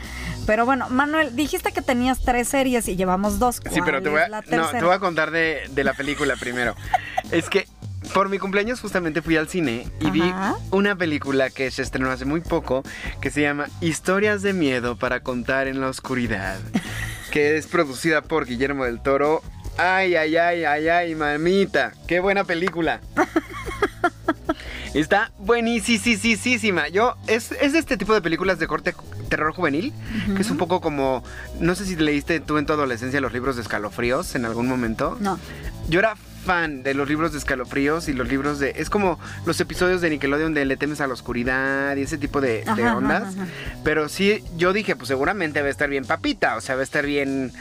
pero 0.45 0.66
bueno, 0.66 0.89
Manuel, 0.89 1.36
dijiste 1.36 1.72
que 1.72 1.82
tenías 1.82 2.22
tres 2.22 2.48
series 2.48 2.88
y 2.88 2.95
llevamos 2.95 3.39
dos. 3.39 3.58
Sí, 3.58 3.82
pero 3.84 4.02
¿Cuál 4.02 4.04
te 4.04 4.10
voy, 4.10 4.22
a, 4.22 4.28
no, 4.30 4.70
te 4.70 4.84
voy 4.84 4.95
a 4.95 5.00
contar 5.00 5.32
de, 5.32 5.64
de 5.70 5.84
la 5.84 5.93
película 5.93 6.36
primero. 6.36 6.76
es 7.32 7.50
que 7.50 7.68
por 8.14 8.30
mi 8.30 8.39
cumpleaños 8.39 8.80
justamente 8.80 9.22
fui 9.22 9.38
al 9.38 9.48
cine 9.48 9.88
y 10.00 10.10
vi 10.12 10.34
una 10.72 10.95
película 10.95 11.50
que 11.50 11.70
se 11.72 11.82
estrenó 11.82 12.12
hace 12.12 12.26
muy 12.26 12.41
poco 12.41 12.84
que 13.22 13.32
se 13.32 13.41
llama 13.41 13.68
Historias 13.82 14.41
de 14.41 14.54
miedo 14.54 14.95
para 14.95 15.22
contar 15.22 15.68
en 15.68 15.82
la 15.82 15.88
oscuridad, 15.89 16.58
que 17.32 17.58
es 17.58 17.68
producida 17.68 18.22
por 18.22 18.45
Guillermo 18.45 18.86
del 18.86 19.02
Toro. 19.02 19.41
Ay, 19.78 20.16
ay, 20.16 20.38
ay, 20.38 20.64
ay, 20.64 20.88
ay, 20.88 21.16
mamita, 21.16 21.93
qué 22.08 22.20
buena 22.20 22.43
película. 22.43 23.02
Está 24.94 25.32
buenísima. 25.40 26.88
Yo, 26.90 27.16
es, 27.28 27.52
es 27.54 27.74
este 27.74 27.98
tipo 27.98 28.14
de 28.14 28.22
películas 28.22 28.60
de 28.60 28.68
corte 28.68 28.94
terror 29.30 29.54
juvenil, 29.54 29.94
que 30.36 30.42
es 30.42 30.50
un 30.50 30.58
poco 30.58 30.82
como, 30.82 31.24
no 31.60 31.76
sé 31.76 31.86
si 31.86 31.96
leíste 31.96 32.40
tú 32.40 32.58
en 32.58 32.66
tu 32.66 32.74
adolescencia 32.74 33.20
los 33.22 33.34
libros 33.34 33.56
de 33.56 33.62
escalofríos 33.62 34.36
en 34.36 34.46
algún 34.46 34.68
momento. 34.68 35.18
No. 35.20 35.40
Yo 35.90 36.00
era 36.00 36.16
fan 36.46 36.82
de 36.82 36.94
los 36.94 37.10
libros 37.10 37.34
de 37.34 37.40
escalofríos 37.40 38.08
y 38.08 38.14
los 38.14 38.28
libros 38.30 38.60
de... 38.60 38.74
Es 38.78 38.90
como 38.90 39.20
los 39.46 39.60
episodios 39.60 40.00
de 40.00 40.10
Nickelodeon 40.10 40.54
de 40.54 40.64
Le 40.66 40.78
temes 40.78 41.02
a 41.02 41.08
la 41.08 41.14
oscuridad 41.14 41.96
y 41.98 42.04
ese 42.04 42.18
tipo 42.18 42.40
de, 42.40 42.64
de 42.64 42.84
ajá, 42.84 42.96
ondas. 42.98 43.36
ajá. 43.36 43.48
Pero 43.84 44.08
sí, 44.08 44.44
yo 44.56 44.72
dije, 44.72 44.96
pues 44.96 45.10
seguramente 45.10 45.62
va 45.62 45.68
a 45.68 45.72
estar 45.72 45.90
bien 45.90 46.06
papita, 46.06 46.56
o 46.56 46.62
sea, 46.62 46.76
va 46.76 46.82
a 46.82 46.84
estar 46.86 47.06
bien, 47.06 47.52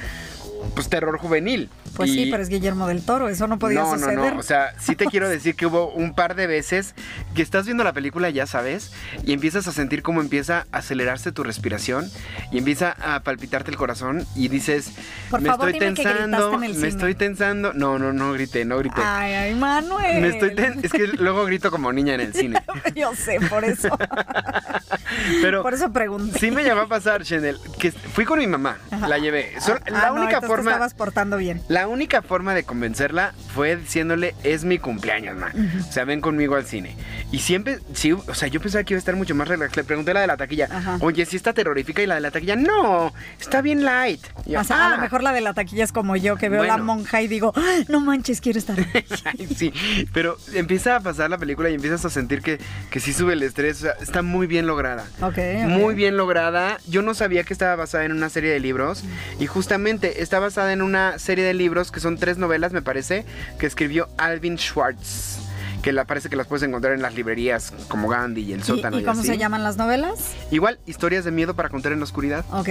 pues 0.74 0.88
terror 0.88 1.18
juvenil. 1.18 1.68
Pues 1.96 2.10
sí, 2.12 2.28
pero 2.30 2.42
es 2.42 2.48
Guillermo 2.48 2.86
del 2.86 3.04
Toro, 3.04 3.28
eso 3.28 3.46
no 3.46 3.58
podía 3.58 3.80
no, 3.80 3.92
suceder. 3.94 4.16
no, 4.16 4.30
no. 4.32 4.38
O 4.38 4.42
sea, 4.42 4.72
sí 4.78 4.96
te 4.96 5.06
quiero 5.06 5.28
decir 5.28 5.54
que 5.56 5.66
hubo 5.66 5.88
un 5.90 6.14
par 6.14 6.34
de 6.34 6.46
veces 6.46 6.94
que 7.34 7.42
estás 7.42 7.64
viendo 7.64 7.84
la 7.84 7.92
película, 7.92 8.28
ya 8.30 8.46
sabes, 8.46 8.92
y 9.24 9.32
empiezas 9.32 9.66
a 9.66 9.72
sentir 9.72 10.02
cómo 10.02 10.20
empieza 10.20 10.66
a 10.72 10.78
acelerarse 10.78 11.32
tu 11.32 11.42
respiración 11.42 12.10
y 12.52 12.58
empieza 12.58 12.94
a 13.00 13.20
palpitarte 13.20 13.70
el 13.70 13.76
corazón 13.76 14.26
y 14.34 14.48
dices, 14.48 14.90
Por 15.30 15.40
me 15.40 15.48
favor, 15.48 15.70
estoy 15.70 15.80
dime 15.88 15.94
tensando, 16.02 16.54
en 16.54 16.64
el 16.64 16.70
me 16.70 16.74
cine". 16.76 16.88
estoy 16.88 17.14
tensando. 17.14 17.72
No, 17.72 17.98
no, 17.98 18.12
no 18.12 18.32
grité, 18.32 18.64
no 18.64 18.78
grité. 18.78 19.00
Ay, 19.02 19.32
ay, 19.34 19.54
Manuel. 19.54 20.20
Me 20.20 20.28
estoy 20.28 20.54
ten- 20.54 20.80
es 20.82 20.92
que 20.92 21.06
luego 21.06 21.44
grito 21.46 21.70
como 21.70 21.92
niña 21.92 22.14
en 22.14 22.20
el 22.20 22.34
cine. 22.34 22.62
Yo 22.94 23.14
sé, 23.14 23.38
por 23.48 23.64
eso. 23.64 23.88
Pero 25.40 25.62
por 25.62 25.74
eso 25.74 25.92
pregunté. 25.92 26.38
sí 26.38 26.50
me 26.50 26.64
llamó 26.64 26.82
a 26.82 26.88
pasar, 26.88 27.22
Chanel, 27.24 27.58
que 27.78 27.92
fui 27.92 28.24
con 28.24 28.38
mi 28.38 28.46
mamá, 28.46 28.76
la 29.08 29.18
llevé. 29.18 29.52
Ah, 29.66 29.78
la 29.90 30.06
no, 30.08 30.14
única 30.22 30.40
te 30.40 30.46
forma 30.46 30.72
estabas 30.72 30.94
portando 30.94 31.36
bien. 31.36 31.62
La 31.68 31.85
única 31.86 32.22
forma 32.22 32.54
de 32.54 32.64
convencerla 32.64 33.32
fue 33.54 33.76
diciéndole, 33.76 34.34
es 34.44 34.64
mi 34.64 34.78
cumpleaños, 34.78 35.36
ma. 35.36 35.52
O 35.88 35.92
sea, 35.92 36.04
ven 36.04 36.20
conmigo 36.20 36.56
al 36.56 36.64
cine. 36.66 36.94
Y 37.32 37.38
siempre, 37.40 37.78
sí, 37.92 38.12
o 38.12 38.34
sea, 38.34 38.48
yo 38.48 38.60
pensaba 38.60 38.84
que 38.84 38.94
iba 38.94 38.98
a 38.98 39.00
estar 39.00 39.16
mucho 39.16 39.34
más 39.34 39.48
relax. 39.48 39.76
Le 39.76 39.84
pregunté 39.84 40.12
a 40.12 40.14
la 40.14 40.20
de 40.20 40.26
la 40.26 40.36
taquilla, 40.36 40.68
Ajá. 40.70 40.98
oye, 41.00 41.24
si 41.26 41.36
está 41.36 41.52
terrorífica? 41.52 42.02
Y 42.02 42.06
la 42.06 42.14
de 42.16 42.20
la 42.20 42.30
taquilla, 42.30 42.56
no, 42.56 43.12
está 43.40 43.60
bien 43.62 43.84
light. 43.84 44.20
Yo, 44.46 44.60
o 44.60 44.64
sea, 44.64 44.76
a 44.76 44.86
"Ah". 44.88 44.96
lo 44.96 45.02
mejor 45.02 45.22
la 45.22 45.32
de 45.32 45.40
la 45.40 45.54
taquilla 45.54 45.84
es 45.84 45.92
como 45.92 46.16
yo, 46.16 46.36
que 46.36 46.48
veo 46.48 46.62
la 46.64 46.74
Bueno. 46.74 46.84
monja 46.84 47.22
y 47.22 47.28
digo, 47.28 47.52
"Ah, 47.56 47.78
no 47.88 48.00
manches, 48.00 48.40
quiero 48.40 48.58
estar. 48.58 48.78
ahí". 48.78 48.86
Ay, 49.24 49.46
sí, 49.56 49.72
pero 50.12 50.36
empieza 50.54 50.96
a 50.96 51.00
pasar 51.00 51.30
la 51.30 51.38
película 51.38 51.68
y 51.70 51.74
empiezas 51.74 52.04
a 52.04 52.10
sentir 52.10 52.42
que, 52.42 52.58
que 52.90 53.00
sí 53.00 53.12
sube 53.12 53.32
el 53.32 53.42
estrés. 53.42 53.78
O 53.78 53.80
sea, 53.82 53.92
está 54.00 54.22
muy 54.22 54.46
bien 54.46 54.66
lograda. 54.66 55.04
Ok, 55.20 55.38
ok. 55.38 55.68
Muy 55.68 55.94
bien 55.94 56.16
lograda. 56.16 56.78
Yo 56.86 57.02
no 57.02 57.14
sabía 57.14 57.44
que 57.44 57.52
estaba 57.52 57.74
basada 57.76 58.04
en 58.04 58.12
una 58.12 58.28
serie 58.30 58.50
de 58.50 58.60
libros. 58.60 59.04
Y 59.40 59.46
justamente 59.46 60.22
está 60.22 60.38
basada 60.38 60.72
en 60.72 60.82
una 60.82 61.18
serie 61.18 61.44
de 61.44 61.54
libros 61.54 61.65
que 61.92 62.00
son 62.00 62.18
tres 62.18 62.38
novelas, 62.38 62.72
me 62.72 62.82
parece, 62.82 63.24
que 63.58 63.66
escribió 63.66 64.08
Alvin 64.16 64.58
Schwartz. 64.58 65.45
Que 65.86 65.92
la, 65.92 66.04
parece 66.04 66.28
que 66.28 66.34
las 66.34 66.48
puedes 66.48 66.64
encontrar 66.64 66.94
en 66.94 67.00
las 67.00 67.14
librerías 67.14 67.72
como 67.86 68.08
Gandhi 68.08 68.40
y 68.40 68.52
El 68.54 68.58
¿Y, 68.58 68.62
Sótano. 68.64 68.98
y 68.98 69.02
Y, 69.02 69.04
cómo 69.04 69.20
así. 69.20 69.28
se 69.28 69.38
llaman 69.38 69.62
las 69.62 69.76
novelas? 69.76 70.32
Igual, 70.50 70.80
historias 70.84 71.24
de 71.24 71.30
miedo 71.30 71.54
para 71.54 71.68
contar 71.68 71.92
en 71.92 72.00
la 72.00 72.04
oscuridad. 72.04 72.44
Ok. 72.50 72.68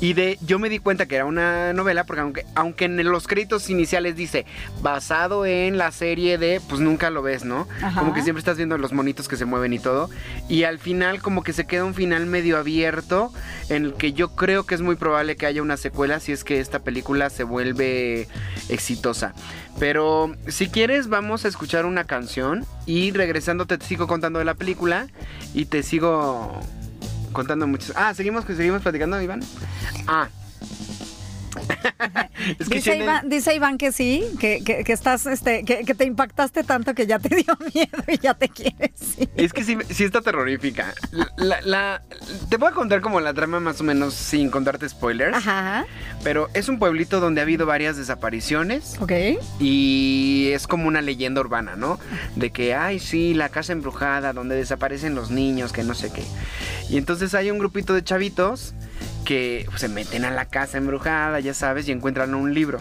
Y 0.00 0.14
de 0.14 0.38
yo 0.40 0.58
me 0.58 0.70
di 0.70 0.78
cuenta 0.78 1.04
que 1.04 1.16
era 1.16 1.26
una 1.26 1.74
novela 1.74 2.04
porque 2.04 2.22
aunque, 2.22 2.46
aunque 2.54 2.86
en 2.86 3.04
los 3.04 3.26
créditos 3.26 3.68
iniciales 3.68 4.16
dice 4.16 4.46
basado 4.80 5.44
en 5.44 5.76
la 5.76 5.92
serie 5.92 6.38
de, 6.38 6.62
pues 6.66 6.80
nunca 6.80 7.10
lo 7.10 7.20
ves, 7.20 7.44
¿no? 7.44 7.68
Ajá. 7.82 8.00
Como 8.00 8.14
que 8.14 8.22
siempre 8.22 8.38
estás 8.38 8.56
viendo 8.56 8.78
los 8.78 8.94
monitos 8.94 9.28
que 9.28 9.36
se 9.36 9.44
mueven 9.44 9.74
y 9.74 9.78
todo. 9.78 10.08
Y 10.48 10.62
al 10.62 10.78
final 10.78 11.20
como 11.20 11.42
que 11.42 11.52
se 11.52 11.66
queda 11.66 11.84
un 11.84 11.92
final 11.92 12.24
medio 12.24 12.56
abierto 12.56 13.30
en 13.68 13.84
el 13.84 13.92
que 13.92 14.14
yo 14.14 14.34
creo 14.36 14.64
que 14.64 14.74
es 14.74 14.80
muy 14.80 14.96
probable 14.96 15.36
que 15.36 15.44
haya 15.44 15.60
una 15.60 15.76
secuela 15.76 16.18
si 16.18 16.32
es 16.32 16.44
que 16.44 16.60
esta 16.60 16.78
película 16.78 17.28
se 17.28 17.44
vuelve 17.44 18.26
exitosa. 18.70 19.34
Pero 19.78 20.34
si 20.48 20.68
quieres 20.68 21.08
vamos 21.08 21.44
a 21.44 21.48
escuchar 21.48 21.84
una 21.84 22.04
canción 22.04 22.64
y 22.86 23.10
regresando 23.10 23.66
te 23.66 23.78
sigo 23.84 24.06
contando 24.06 24.38
de 24.38 24.44
la 24.44 24.54
película 24.54 25.08
y 25.52 25.66
te 25.66 25.82
sigo 25.82 26.60
contando 27.32 27.66
muchos. 27.66 27.92
Ah, 27.96 28.14
seguimos 28.14 28.44
seguimos 28.44 28.82
platicando, 28.82 29.20
Iván. 29.20 29.40
Ah. 30.06 30.28
Es 32.58 32.68
que 32.68 32.74
Dice 32.76 32.96
Iván, 32.96 33.28
dice 33.28 33.54
Iván 33.54 33.78
que 33.78 33.92
sí, 33.92 34.24
que, 34.40 34.62
que- 34.64 34.84
que 34.84 34.92
estás, 34.92 35.26
este, 35.26 35.64
que, 35.64 35.84
que 35.84 35.94
te 35.94 36.04
impactaste 36.04 36.64
tanto 36.64 36.94
que 36.94 37.06
ya 37.06 37.18
te 37.18 37.34
dio 37.34 37.56
miedo 37.74 38.04
y 38.08 38.18
ya 38.18 38.34
te 38.34 38.48
quieres 38.48 39.18
ir. 39.18 39.28
Es 39.36 39.52
que 39.52 39.64
sí, 39.64 39.76
sí 39.90 40.04
está 40.04 40.20
terrorífica. 40.20 40.94
La- 41.36 41.60
la- 41.62 42.02
te 42.48 42.56
voy 42.56 42.68
a 42.68 42.72
contar 42.72 43.00
como 43.00 43.20
la 43.20 43.32
trama 43.34 43.60
más 43.60 43.80
o 43.80 43.84
menos 43.84 44.14
sin 44.14 44.50
contarte 44.50 44.88
spoilers. 44.88 45.36
Ajá. 45.36 45.86
Pero 46.22 46.48
es 46.54 46.68
un 46.68 46.78
pueblito 46.78 47.20
donde 47.20 47.40
ha 47.40 47.44
habido 47.44 47.66
varias 47.66 47.96
desapariciones 47.96 48.96
Ok. 49.00 49.12
y 49.60 50.50
es 50.52 50.66
como 50.66 50.88
una 50.88 51.02
leyenda 51.02 51.40
urbana, 51.40 51.76
¿no? 51.76 51.98
De 52.36 52.50
que, 52.50 52.74
ay, 52.74 52.98
sí, 52.98 53.34
la 53.34 53.48
casa 53.48 53.72
embrujada 53.72 54.32
donde 54.32 54.54
desaparecen 54.56 55.14
los 55.14 55.30
niños, 55.30 55.72
que 55.72 55.82
no 55.84 55.94
sé 55.94 56.12
qué. 56.12 56.24
Y 56.90 56.98
entonces 56.98 57.34
hay 57.34 57.50
un 57.50 57.58
grupito 57.58 57.94
de 57.94 58.02
chavitos 58.04 58.74
que 59.24 59.64
pues, 59.68 59.80
se 59.80 59.88
meten 59.88 60.24
a 60.24 60.30
la 60.30 60.44
casa 60.44 60.78
embrujada, 60.78 61.40
ya 61.40 61.54
sabes, 61.54 61.88
y 61.88 61.92
encuentran 61.92 62.34
un 62.34 62.54
libro. 62.54 62.80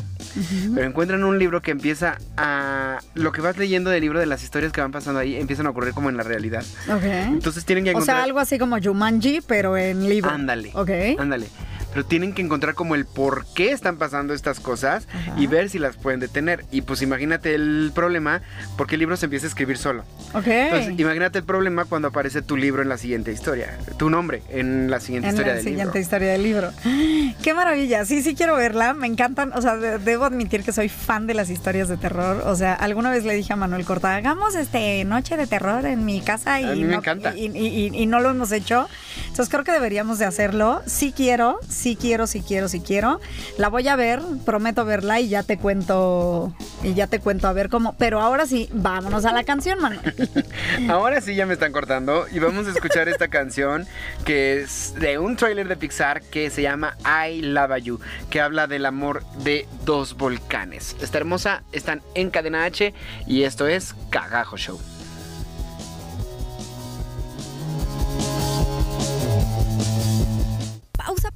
Pero 0.74 0.88
encuentran 0.88 1.24
un 1.24 1.40
libro 1.40 1.62
que 1.62 1.72
empieza 1.72 2.18
a... 2.38 3.00
Lo 3.14 3.32
que 3.32 3.42
vas 3.42 3.58
leyendo 3.58 3.90
del 3.90 4.02
libro, 4.02 4.20
de 4.20 4.26
las 4.26 4.44
historias 4.44 4.72
que 4.72 4.82
van 4.82 4.92
pasando 4.92 5.20
ahí, 5.20 5.36
empiezan 5.36 5.68
a 5.68 5.70
ocurrir 5.70 5.94
como 5.94 6.10
en 6.10 6.18
la 6.18 6.24
realidad. 6.24 6.64
Ok. 6.90 7.04
Entonces 7.04 7.66
tienen 7.66 7.84
que 7.84 7.92
o 7.92 7.94
encontrar... 7.94 8.18
sea, 8.18 8.24
algo 8.24 8.40
así 8.40 8.58
como 8.58 8.82
Jumanji, 8.82 9.42
pero 9.48 9.78
en 9.78 10.08
libro. 10.08 10.30
Ándale. 10.32 10.72
Ok. 10.74 10.90
Ándale. 11.20 11.48
Pero 11.94 12.06
tienen 12.06 12.34
que 12.34 12.42
encontrar 12.42 12.74
como 12.74 12.96
el 12.96 13.06
por 13.06 13.46
qué 13.54 13.72
están 13.72 13.98
pasando 13.98 14.34
estas 14.34 14.60
cosas 14.60 15.08
Ajá. 15.14 15.36
y 15.40 15.48
ver 15.48 15.70
si 15.70 15.80
las 15.80 15.96
pueden 15.96 16.20
detener. 16.20 16.66
Y 16.72 16.82
pues 16.82 17.02
imagínate 17.02 17.54
el 17.54 17.92
problema, 17.94 18.42
porque 18.78 18.96
el 18.96 19.00
libro 19.00 19.16
se 19.18 19.26
empieza 19.28 19.46
a 19.46 19.50
escribir 19.50 19.78
solo. 19.78 20.04
Ok. 20.34 20.48
Entonces, 20.48 20.94
imagínate 21.00 21.38
el 21.40 21.46
problema 21.46 21.86
cuando 21.86 22.08
aparece 22.08 22.42
tu 22.42 22.58
libro 22.58 22.82
en 22.82 22.90
la 22.90 22.98
siguiente 22.98 23.32
historia. 23.32 23.78
Tu 23.98 24.10
nombre 24.10 24.42
en 24.50 24.90
la 24.90 25.00
siguiente 25.00 25.30
en 25.30 25.34
historia 25.36 25.52
la 25.54 25.56
del 25.58 25.64
siguiente 25.64 25.86
libro. 25.86 26.00
historia 26.00 26.32
del 26.32 26.44
libro. 26.44 26.72
Qué 27.44 27.54
maravilla. 27.54 28.06
Sí, 28.06 28.22
sí 28.22 28.36
quiero 28.36 28.56
verla. 28.56 28.94
Me 28.94 29.08
encantan. 29.08 29.52
O 29.54 29.62
sea, 29.62 29.76
de- 29.78 30.00
debo 30.00 30.26
admitir 30.26 30.64
que 30.64 30.72
soy 30.72 30.90
fan 30.90 31.28
de 31.28 31.34
las 31.34 31.50
historias 31.50 31.90
de 31.90 31.98
terror. 31.98 32.44
O 32.46 32.56
sea, 32.56 32.74
alguna 32.74 33.12
vez 33.12 33.24
le 33.24 33.34
dije 33.36 33.54
a 33.54 33.56
Manuel 33.56 33.86
Corta, 33.86 34.16
hagamos 34.16 34.56
este 34.56 35.04
noche 35.06 35.38
de 35.38 35.48
terror 35.48 35.86
en 35.86 36.06
mi 36.06 36.22
casa 36.22 36.60
y, 36.60 36.66
A 36.66 36.74
mí 36.74 36.84
me 36.86 36.94
no, 36.94 36.98
encanta. 37.00 37.36
Y, 37.36 37.48
y- 37.48 37.68
y- 37.68 38.02
y 38.04 38.06
no 38.08 38.20
lo 38.20 38.30
hemos 38.32 38.52
hecho. 38.52 38.88
Entonces 39.28 39.50
creo 39.50 39.64
que 39.64 39.72
deberíamos 39.72 40.18
de 40.20 40.26
hacerlo. 40.26 40.82
Sí 40.86 41.14
quiero, 41.16 41.60
sí 41.68 41.83
quiero, 42.00 42.28
sí 42.28 42.42
quiero, 42.46 42.68
sí 42.68 42.80
quiero. 42.80 43.20
La 43.58 43.70
voy 43.70 43.88
a 43.88 43.96
ver, 43.96 44.22
prometo 44.46 44.86
verla 44.86 45.20
y 45.20 45.30
ya 45.30 45.44
te 45.44 45.58
cuento, 45.58 46.54
y 46.84 46.94
ya 46.94 47.08
te 47.08 47.20
cuento 47.20 47.48
a 47.48 47.54
ver 47.54 47.70
cómo. 47.70 47.96
Pero 47.98 48.20
ahora 48.22 48.46
sí, 48.46 48.70
vámonos 48.72 49.26
a 49.26 49.34
la 49.34 49.44
canción, 49.44 49.80
Manuel. 49.80 50.02
Ahora 50.90 51.22
sí 51.22 51.36
ya 51.36 51.46
me 51.46 51.54
están 51.54 51.72
cortando 51.72 52.26
y 52.32 52.40
vamos 52.40 52.68
a 52.68 52.72
escuchar 52.72 53.08
esta 53.08 53.28
canción 53.28 53.86
que 54.26 54.62
es 54.62 54.94
de 55.00 55.18
un 55.18 55.36
tráiler 55.36 55.68
de 55.68 55.76
Pixar 55.76 56.22
que 56.22 56.50
se 56.50 56.62
llama 56.62 56.98
I 57.06 57.42
Love 57.42 57.82
You, 57.82 58.00
que 58.30 58.42
habla 58.42 58.68
del 58.68 58.86
amor 58.86 59.24
de 59.44 59.68
dos 59.86 60.16
volcanes. 60.18 60.96
Está 61.02 61.18
hermosa, 61.20 61.64
están 61.72 62.02
en 62.16 62.30
Cadena 62.30 62.66
H 62.66 62.94
y 63.28 63.44
esto 63.44 63.68
es 63.68 63.96
Cagajo 64.10 64.58
Show. 64.58 64.80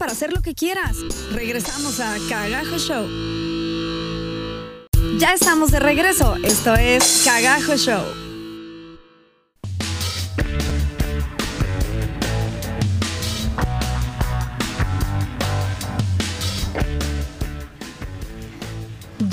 Hacer 0.08 0.34
lo 0.34 0.41
que 0.41 0.53
quieras. 0.53 0.97
Regresamos 1.32 1.99
a 1.99 2.16
Cagajo 2.30 2.78
Show. 2.78 3.08
Ya 5.20 5.34
estamos 5.34 5.72
de 5.72 5.80
regreso. 5.80 6.36
Esto 6.43 6.76
es 6.76 7.24
Cagajo 7.26 7.76
Show. 7.76 8.27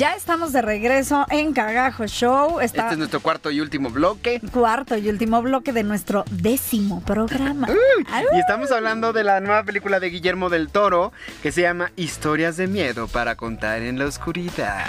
Ya 0.05 0.17
estamos 0.17 0.53
de 0.53 0.61
regreso 0.61 1.25
en 1.31 1.55
Cagajo 1.55 2.07
Show. 2.07 2.61
Está 2.61 2.83
Este 2.83 2.93
es 2.93 2.99
nuestro 2.99 3.21
cuarto 3.21 3.51
y 3.51 3.63
último 3.63 3.89
bloque. 3.89 4.39
cuarto 4.53 4.99
y 4.99 5.09
último 5.09 5.41
bloque 5.41 5.73
de 5.73 5.83
nuestro 5.83 6.27
décimo 6.31 7.01
programa. 7.01 7.69
Y 8.35 8.39
estamos 8.39 8.71
hablando 8.71 9.15
de 9.15 9.25
la 9.25 9.41
nueva 9.41 9.65
película 9.65 10.01
de 10.01 10.11
Guillermo 10.11 10.51
del 10.51 10.69
Toro 10.69 11.15
que 11.43 11.53
se 11.53 11.63
llama 11.63 11.91
Historias 11.97 12.59
de 12.59 12.67
Miedo 12.67 13.09
para 13.09 13.37
contar 13.37 13.81
en 13.81 13.99
la 13.99 14.05
oscuridad. 14.05 14.85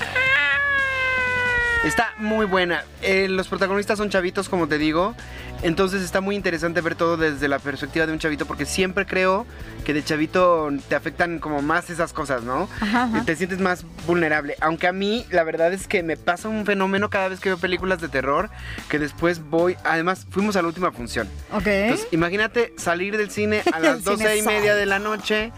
Está 1.86 2.13
muy 2.17 2.47
buena. 2.47 2.83
Eh, 3.03 3.27
los 3.29 3.47
protagonistas 3.47 3.99
son 3.99 4.09
chavitos, 4.09 4.49
como 4.49 4.67
te 4.67 4.79
digo. 4.79 5.15
Entonces 5.61 6.01
está 6.01 6.19
muy 6.19 6.36
interesante 6.36 6.81
ver 6.81 6.95
todo 6.95 7.15
desde 7.15 7.47
la 7.47 7.59
perspectiva 7.59 8.05
de 8.05 8.11
un 8.11 8.19
chavito 8.19 8.45
porque 8.45 8.65
siempre 8.65 9.05
creo 9.05 9.45
que 9.86 9.93
de 9.93 10.03
chavito 10.03 10.69
te 10.89 10.95
afectan 10.95 11.39
como 11.39 11.61
más 11.61 11.89
esas 11.89 12.11
cosas, 12.11 12.43
¿no? 12.43 12.67
Ajá, 12.81 13.03
ajá. 13.03 13.23
Te 13.23 13.36
sientes 13.36 13.59
más 13.59 13.86
vulnerable. 14.07 14.55
Aunque 14.61 14.88
a 14.88 14.91
mí 14.91 15.25
la 15.29 15.43
verdad 15.43 15.73
es 15.73 15.88
que 15.88 16.01
me 16.03 16.17
pasa 16.17 16.49
un 16.49 16.65
fenómeno 16.65 17.09
cada 17.09 17.29
vez 17.29 17.39
que 17.39 17.49
veo 17.49 17.57
películas 17.57 18.01
de 18.01 18.09
terror 18.09 18.49
que 18.89 18.99
después 18.99 19.43
voy... 19.43 19.77
Además, 19.83 20.25
fuimos 20.29 20.55
a 20.55 20.61
la 20.63 20.67
última 20.67 20.91
función. 20.91 21.29
Ok. 21.53 21.67
Entonces, 21.67 22.07
imagínate 22.11 22.73
salir 22.77 23.15
del 23.15 23.29
cine 23.29 23.61
a 23.71 23.79
las 23.79 24.03
doce 24.03 24.38
y 24.38 24.41
media 24.41 24.75
de 24.75 24.86
la 24.88 24.99
noche 24.99 25.51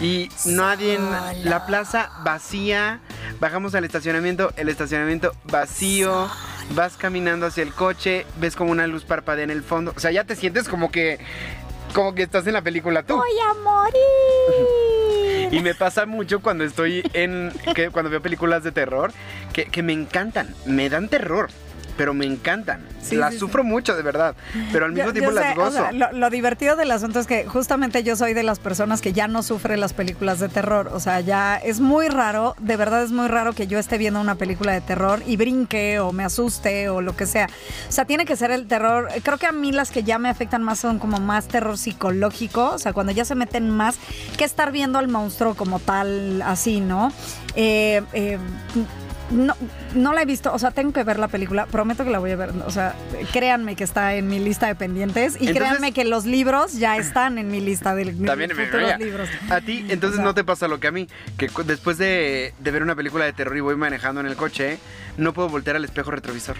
y 0.00 0.28
nadie 0.44 0.94
en 0.94 1.10
la 1.48 1.66
plaza 1.66 2.10
vacía. 2.24 3.00
Bajamos 3.40 3.74
al 3.74 3.84
estacionamiento, 3.84 4.52
el 4.56 4.68
estacionamiento 4.68 5.34
vacío. 5.44 6.28
Vas 6.70 6.96
caminando 6.96 7.46
hacia 7.46 7.62
el 7.62 7.72
coche, 7.72 8.26
ves 8.40 8.56
como 8.56 8.72
una 8.72 8.86
luz 8.86 9.04
parpadea 9.04 9.44
en 9.44 9.50
el 9.50 9.62
fondo. 9.62 9.92
O 9.96 10.00
sea, 10.00 10.10
ya 10.10 10.24
te 10.24 10.34
sientes 10.34 10.68
como 10.68 10.90
que 10.90 11.20
como 11.92 12.14
que 12.14 12.24
estás 12.24 12.46
en 12.46 12.52
la 12.52 12.62
película 12.62 13.02
tú. 13.04 13.16
Voy 13.16 13.30
a 13.48 13.54
morir. 13.54 15.48
Y 15.52 15.60
me 15.60 15.74
pasa 15.74 16.06
mucho 16.06 16.40
cuando 16.40 16.64
estoy 16.64 17.02
en. 17.12 17.52
Que, 17.74 17.90
cuando 17.90 18.10
veo 18.10 18.20
películas 18.20 18.64
de 18.64 18.72
terror, 18.72 19.12
que, 19.52 19.66
que 19.66 19.82
me 19.82 19.92
encantan, 19.92 20.54
me 20.66 20.90
dan 20.90 21.08
terror, 21.08 21.48
pero 21.96 22.14
me 22.14 22.26
encantan. 22.26 22.80
Sí, 23.02 23.14
las 23.16 23.34
sí, 23.34 23.38
sufro 23.38 23.62
mucho, 23.62 23.94
de 23.96 24.02
verdad, 24.02 24.34
pero 24.72 24.86
al 24.86 24.92
mismo 24.92 25.06
Yo- 25.08 25.12
tiempo 25.12 25.30
yo 25.30 25.38
sé, 25.38 25.44
las 25.44 25.56
o 25.56 25.60
gozo. 25.60 25.72
sea, 25.72 25.92
lo, 25.92 26.10
lo 26.12 26.28
divertido 26.30 26.74
del 26.76 26.90
asunto 26.90 27.20
es 27.20 27.26
que 27.28 27.46
justamente 27.46 28.02
yo 28.02 28.16
soy 28.16 28.34
de 28.34 28.42
las 28.42 28.58
personas 28.58 29.00
que 29.00 29.12
ya 29.12 29.28
no 29.28 29.42
sufre 29.44 29.76
las 29.76 29.92
películas 29.92 30.40
de 30.40 30.48
terror. 30.48 30.90
O 30.92 30.98
sea, 31.00 31.20
ya 31.20 31.56
es 31.56 31.78
muy 31.80 32.08
raro, 32.08 32.56
de 32.58 32.76
verdad 32.76 33.04
es 33.04 33.12
muy 33.12 33.28
raro 33.28 33.52
que 33.52 33.66
yo 33.68 33.78
esté 33.78 33.96
viendo 33.96 34.20
una 34.20 34.34
película 34.34 34.72
de 34.72 34.80
terror 34.80 35.22
y 35.26 35.36
brinque 35.36 36.00
o 36.00 36.10
me 36.12 36.24
asuste 36.24 36.88
o 36.88 37.00
lo 37.00 37.14
que 37.16 37.26
sea. 37.26 37.46
O 37.88 37.92
sea, 37.92 38.04
tiene 38.06 38.24
que 38.24 38.34
ser 38.36 38.50
el 38.50 38.66
terror. 38.66 39.08
Creo 39.22 39.38
que 39.38 39.46
a 39.46 39.52
mí 39.52 39.70
las 39.70 39.90
que 39.92 40.02
ya 40.02 40.18
me 40.18 40.28
afectan 40.28 40.62
más 40.64 40.80
son 40.80 40.98
como 40.98 41.20
más 41.20 41.46
terror 41.46 41.78
psicológico. 41.78 42.70
O 42.72 42.78
sea, 42.78 42.92
cuando 42.92 43.12
ya 43.12 43.24
se 43.24 43.36
meten 43.36 43.70
más 43.70 43.98
que 44.36 44.44
estar 44.44 44.72
viendo 44.72 44.98
al 44.98 45.06
monstruo 45.08 45.54
como 45.54 45.78
tal, 45.78 46.42
así, 46.42 46.80
¿no? 46.80 47.12
Eh, 47.54 48.02
eh, 48.12 48.38
no, 49.30 49.54
no 49.96 50.12
la 50.12 50.22
he 50.22 50.24
visto, 50.26 50.52
o 50.52 50.58
sea, 50.58 50.70
tengo 50.70 50.92
que 50.92 51.02
ver 51.04 51.18
la 51.18 51.28
película, 51.28 51.66
prometo 51.66 52.04
que 52.04 52.10
la 52.10 52.18
voy 52.18 52.30
a 52.30 52.36
ver, 52.36 52.50
o 52.66 52.70
sea, 52.70 52.94
créanme 53.32 53.76
que 53.76 53.84
está 53.84 54.14
en 54.14 54.28
mi 54.28 54.38
lista 54.38 54.66
de 54.66 54.74
pendientes 54.74 55.34
y 55.34 55.48
Entonces- 55.48 55.56
créanme 55.56 55.92
que 55.92 56.04
los 56.04 56.24
libros 56.26 56.74
ya 56.74 56.96
están 56.96 57.38
en 57.38 57.48
mi 57.50 57.60
lista 57.60 57.94
de, 57.94 58.04
También 58.12 58.50
me 58.56 58.64
futuros 58.66 58.86
mira, 58.86 58.98
libros. 58.98 59.28
A 59.50 59.60
ti, 59.60 59.84
entonces 59.88 60.12
O 60.18 60.22
sea- 60.22 60.24
no 60.24 60.34
te 60.34 60.44
pasa 60.44 60.68
lo 60.68 60.78
que 60.80 60.86
a 60.88 60.92
mí, 60.92 61.08
que 61.38 61.48
después 61.64 61.98
de, 61.98 62.54
de 62.58 62.70
ver 62.70 62.82
una 62.82 62.94
película 62.94 63.24
de 63.24 63.32
terror 63.32 63.56
y 63.56 63.60
voy 63.60 63.76
manejando 63.76 64.20
en 64.20 64.26
el 64.26 64.36
coche, 64.36 64.78
no 65.16 65.32
puedo 65.32 65.48
voltear 65.48 65.76
al 65.76 65.84
espejo 65.84 66.10
retrovisor. 66.10 66.56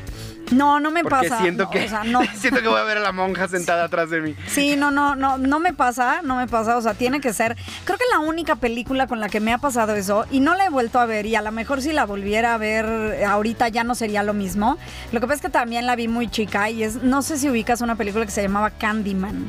No, 0.52 0.80
no 0.80 0.90
me 0.90 1.02
Porque 1.02 1.28
pasa. 1.28 1.42
siento 1.42 1.64
no, 1.64 1.70
que 1.70 1.84
o 1.84 1.88
sea, 1.88 2.04
no. 2.04 2.20
siento 2.36 2.62
que 2.62 2.68
voy 2.68 2.80
a 2.80 2.84
ver 2.84 2.96
a 2.98 3.00
la 3.00 3.12
monja 3.12 3.48
sentada 3.48 3.84
atrás 3.84 4.08
de 4.10 4.20
mí. 4.22 4.34
Sí, 4.46 4.76
no, 4.76 4.90
no, 4.90 5.14
no, 5.14 5.36
no 5.38 5.58
me 5.60 5.74
pasa, 5.74 6.22
no 6.22 6.36
me 6.36 6.46
pasa, 6.46 6.76
o 6.76 6.80
sea, 6.80 6.94
tiene 6.94 7.20
que 7.20 7.32
ser, 7.34 7.56
creo 7.84 7.98
que 7.98 8.04
la 8.12 8.20
única 8.20 8.56
película 8.56 9.06
con 9.08 9.20
la 9.20 9.28
que 9.28 9.40
me 9.40 9.52
ha 9.52 9.58
pasado 9.58 9.94
eso, 9.94 10.24
y 10.30 10.40
no 10.40 10.54
la 10.54 10.64
he 10.66 10.70
vuelto 10.70 10.98
a 11.00 11.06
ver, 11.06 11.26
y 11.26 11.34
a 11.34 11.42
lo 11.42 11.52
mejor 11.52 11.82
si 11.82 11.92
la 11.92 12.06
volviera 12.06 12.54
a 12.54 12.58
ver 12.58 12.86
ahorita 13.26 13.68
ya 13.68 13.84
no 13.84 13.94
sería 13.94 14.22
lo 14.22 14.34
mismo, 14.34 14.78
lo 15.12 15.20
que 15.20 15.26
pasa 15.26 15.36
es 15.36 15.42
que 15.42 15.50
también 15.50 15.86
la 15.86 15.96
vi 15.96 16.08
muy 16.08 16.28
chica, 16.28 16.70
y 16.70 16.82
es, 16.82 17.02
no 17.02 17.22
sé 17.22 17.38
si 17.38 17.48
ubicas 17.48 17.80
una 17.80 17.96
película 17.96 18.24
que 18.24 18.32
se 18.32 18.42
llamaba 18.42 18.70
Candyman. 18.70 19.46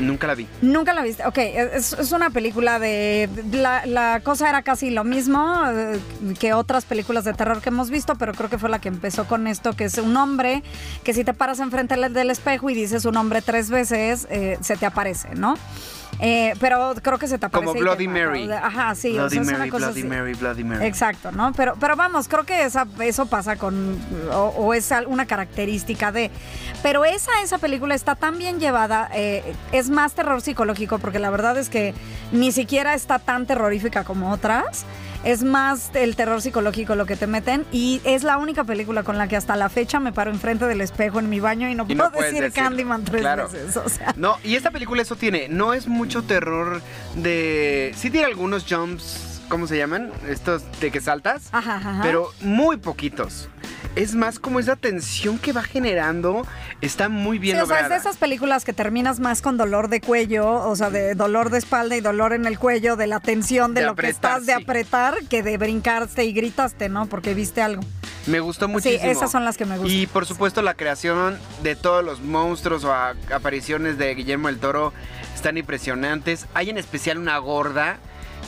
Nunca 0.00 0.26
la 0.26 0.34
vi. 0.34 0.48
Nunca 0.62 0.94
la 0.94 1.02
viste. 1.02 1.24
Ok, 1.26 1.38
es, 1.38 1.92
es 1.92 2.10
una 2.12 2.30
película 2.30 2.78
de... 2.80 3.28
La, 3.52 3.86
la 3.86 4.20
cosa 4.24 4.48
era 4.48 4.62
casi 4.62 4.90
lo 4.90 5.04
mismo 5.04 5.62
eh, 5.70 6.00
que 6.40 6.54
otras 6.54 6.86
películas 6.86 7.24
de 7.24 7.34
terror 7.34 7.60
que 7.60 7.68
hemos 7.68 7.90
visto, 7.90 8.16
pero 8.16 8.32
creo 8.32 8.50
que 8.50 8.58
fue 8.58 8.68
la 8.68 8.80
que 8.80 8.88
empezó 8.88 9.26
con 9.26 9.46
esto, 9.46 9.74
que 9.74 9.84
es 9.84 9.98
un 9.98 10.16
hombre 10.16 10.62
que 11.04 11.14
si 11.14 11.22
te 11.22 11.34
paras 11.34 11.60
enfrente 11.60 11.94
del 11.94 12.12
del 12.12 12.30
espejo 12.30 12.70
y 12.70 12.74
dices 12.74 13.04
un 13.04 13.16
hombre 13.16 13.42
tres 13.42 13.70
veces, 13.70 14.26
eh, 14.30 14.58
se 14.60 14.76
te 14.76 14.86
aparece, 14.86 15.34
¿no? 15.36 15.56
Eh, 16.24 16.54
pero 16.60 16.94
creo 17.02 17.18
que 17.18 17.26
se 17.26 17.36
te 17.36 17.46
aparece. 17.46 17.66
Como 17.66 17.74
te 17.76 17.80
Bloody. 17.82 18.06
Mary. 18.06 18.48
Ajá, 18.52 18.94
sí. 18.94 19.10
o 19.10 19.14
Bloody 19.28 19.44
sea, 19.44 19.58
Mary, 19.58 19.70
Bloody 19.70 19.84
así. 19.86 20.04
Mary, 20.04 20.34
Bloody 20.34 20.62
Mary. 20.64 20.86
Exacto, 20.86 21.32
¿no? 21.32 21.52
Pero, 21.52 21.74
pero 21.80 21.96
vamos, 21.96 22.28
creo 22.28 22.44
que 22.44 22.62
esa, 22.62 22.86
eso 23.00 23.26
pasa 23.26 23.56
con, 23.56 23.98
o, 24.32 24.54
o 24.56 24.72
es 24.72 24.92
una 25.08 25.26
característica 25.26 26.12
de, 26.12 26.30
pero 26.82 27.04
esa, 27.04 27.32
esa 27.42 27.58
película 27.58 27.96
está 27.96 28.14
tan 28.14 28.38
bien 28.38 28.60
llevada, 28.60 29.10
eh, 29.12 29.54
es 29.72 29.90
más 29.90 30.14
terror 30.14 30.40
psicológico, 30.40 30.98
porque 31.00 31.18
la 31.18 31.30
verdad 31.30 31.58
es 31.58 31.68
que 31.68 31.92
ni 32.30 32.52
siquiera 32.52 32.94
está 32.94 33.18
tan 33.18 33.46
terrorífica 33.46 34.04
como 34.04 34.30
otras, 34.30 34.84
es 35.24 35.42
más 35.44 35.90
el 35.94 36.16
terror 36.16 36.40
psicológico 36.42 36.94
lo 36.94 37.06
que 37.06 37.16
te 37.16 37.26
meten, 37.26 37.64
y 37.72 38.00
es 38.04 38.22
la 38.22 38.38
única 38.38 38.64
película 38.64 39.02
con 39.02 39.18
la 39.18 39.28
que 39.28 39.36
hasta 39.36 39.56
la 39.56 39.68
fecha 39.68 40.00
me 40.00 40.12
paro 40.12 40.30
enfrente 40.30 40.66
del 40.66 40.80
espejo 40.80 41.18
en 41.18 41.28
mi 41.28 41.40
baño 41.40 41.68
y 41.68 41.74
no 41.74 41.84
Y 41.88 41.94
puedo 41.94 42.10
decir 42.10 42.42
decirlo, 42.42 42.52
Candyman 42.54 43.04
tres 43.04 43.20
claro. 43.22 43.48
veces, 43.48 43.76
o 43.76 43.88
sea. 43.88 44.14
No, 44.16 44.36
y 44.44 44.56
esta 44.56 44.70
película 44.70 45.02
eso 45.02 45.16
tiene. 45.16 45.48
No 45.48 45.74
es 45.74 45.86
mucho 45.86 46.22
terror 46.22 46.80
de. 47.16 47.92
Sí 47.96 48.10
tiene 48.10 48.26
algunos 48.26 48.66
jumps, 48.68 49.40
¿cómo 49.48 49.66
se 49.66 49.76
llaman? 49.76 50.10
Estos 50.28 50.62
de 50.80 50.90
que 50.90 51.00
saltas. 51.00 51.48
Ajá, 51.52 51.76
ajá. 51.76 52.00
Pero 52.02 52.30
muy 52.40 52.76
poquitos. 52.76 53.48
Es 53.94 54.14
más 54.14 54.38
como 54.38 54.58
esa 54.58 54.76
tensión 54.76 55.38
que 55.38 55.52
va 55.52 55.62
generando. 55.62 56.46
Está 56.80 57.08
muy 57.08 57.38
bien 57.38 57.56
Sí, 57.56 57.62
o 57.62 57.66
sea, 57.66 57.76
es 57.76 57.82
lograda. 57.82 57.94
de 57.94 58.00
esas 58.00 58.16
películas 58.16 58.64
que 58.64 58.72
terminas 58.72 59.20
más 59.20 59.42
con 59.42 59.56
dolor 59.56 59.88
de 59.88 60.00
cuello, 60.00 60.48
o 60.50 60.74
sea, 60.76 60.90
de 60.90 61.14
dolor 61.14 61.50
de 61.50 61.58
espalda 61.58 61.96
y 61.96 62.00
dolor 62.00 62.32
en 62.32 62.46
el 62.46 62.58
cuello, 62.58 62.96
de 62.96 63.06
la 63.06 63.20
tensión 63.20 63.74
de, 63.74 63.82
De 63.82 63.86
lo 63.88 63.94
que 63.94 64.08
estás 64.08 64.46
de 64.46 64.54
apretar, 64.54 65.14
que 65.28 65.42
de 65.42 65.58
brincarte 65.58 66.24
y 66.24 66.32
gritaste, 66.32 66.88
¿no? 66.88 67.06
Porque 67.06 67.34
viste 67.34 67.60
algo. 67.60 67.82
Me 68.26 68.40
gustó 68.40 68.68
muchísimo. 68.68 69.02
Sí, 69.02 69.08
esas 69.08 69.30
son 69.30 69.44
las 69.44 69.56
que 69.56 69.66
me 69.66 69.76
gustan. 69.76 69.96
Y 69.98 70.06
por 70.06 70.26
supuesto 70.26 70.62
la 70.62 70.74
creación 70.74 71.36
de 71.62 71.76
todos 71.76 72.04
los 72.04 72.20
monstruos 72.20 72.84
o 72.84 72.94
apariciones 72.94 73.98
de 73.98 74.14
Guillermo 74.14 74.48
del 74.48 74.58
Toro 74.58 74.92
están 75.34 75.58
impresionantes. 75.58 76.46
Hay 76.54 76.70
en 76.70 76.78
especial 76.78 77.18
una 77.18 77.36
gorda 77.38 77.98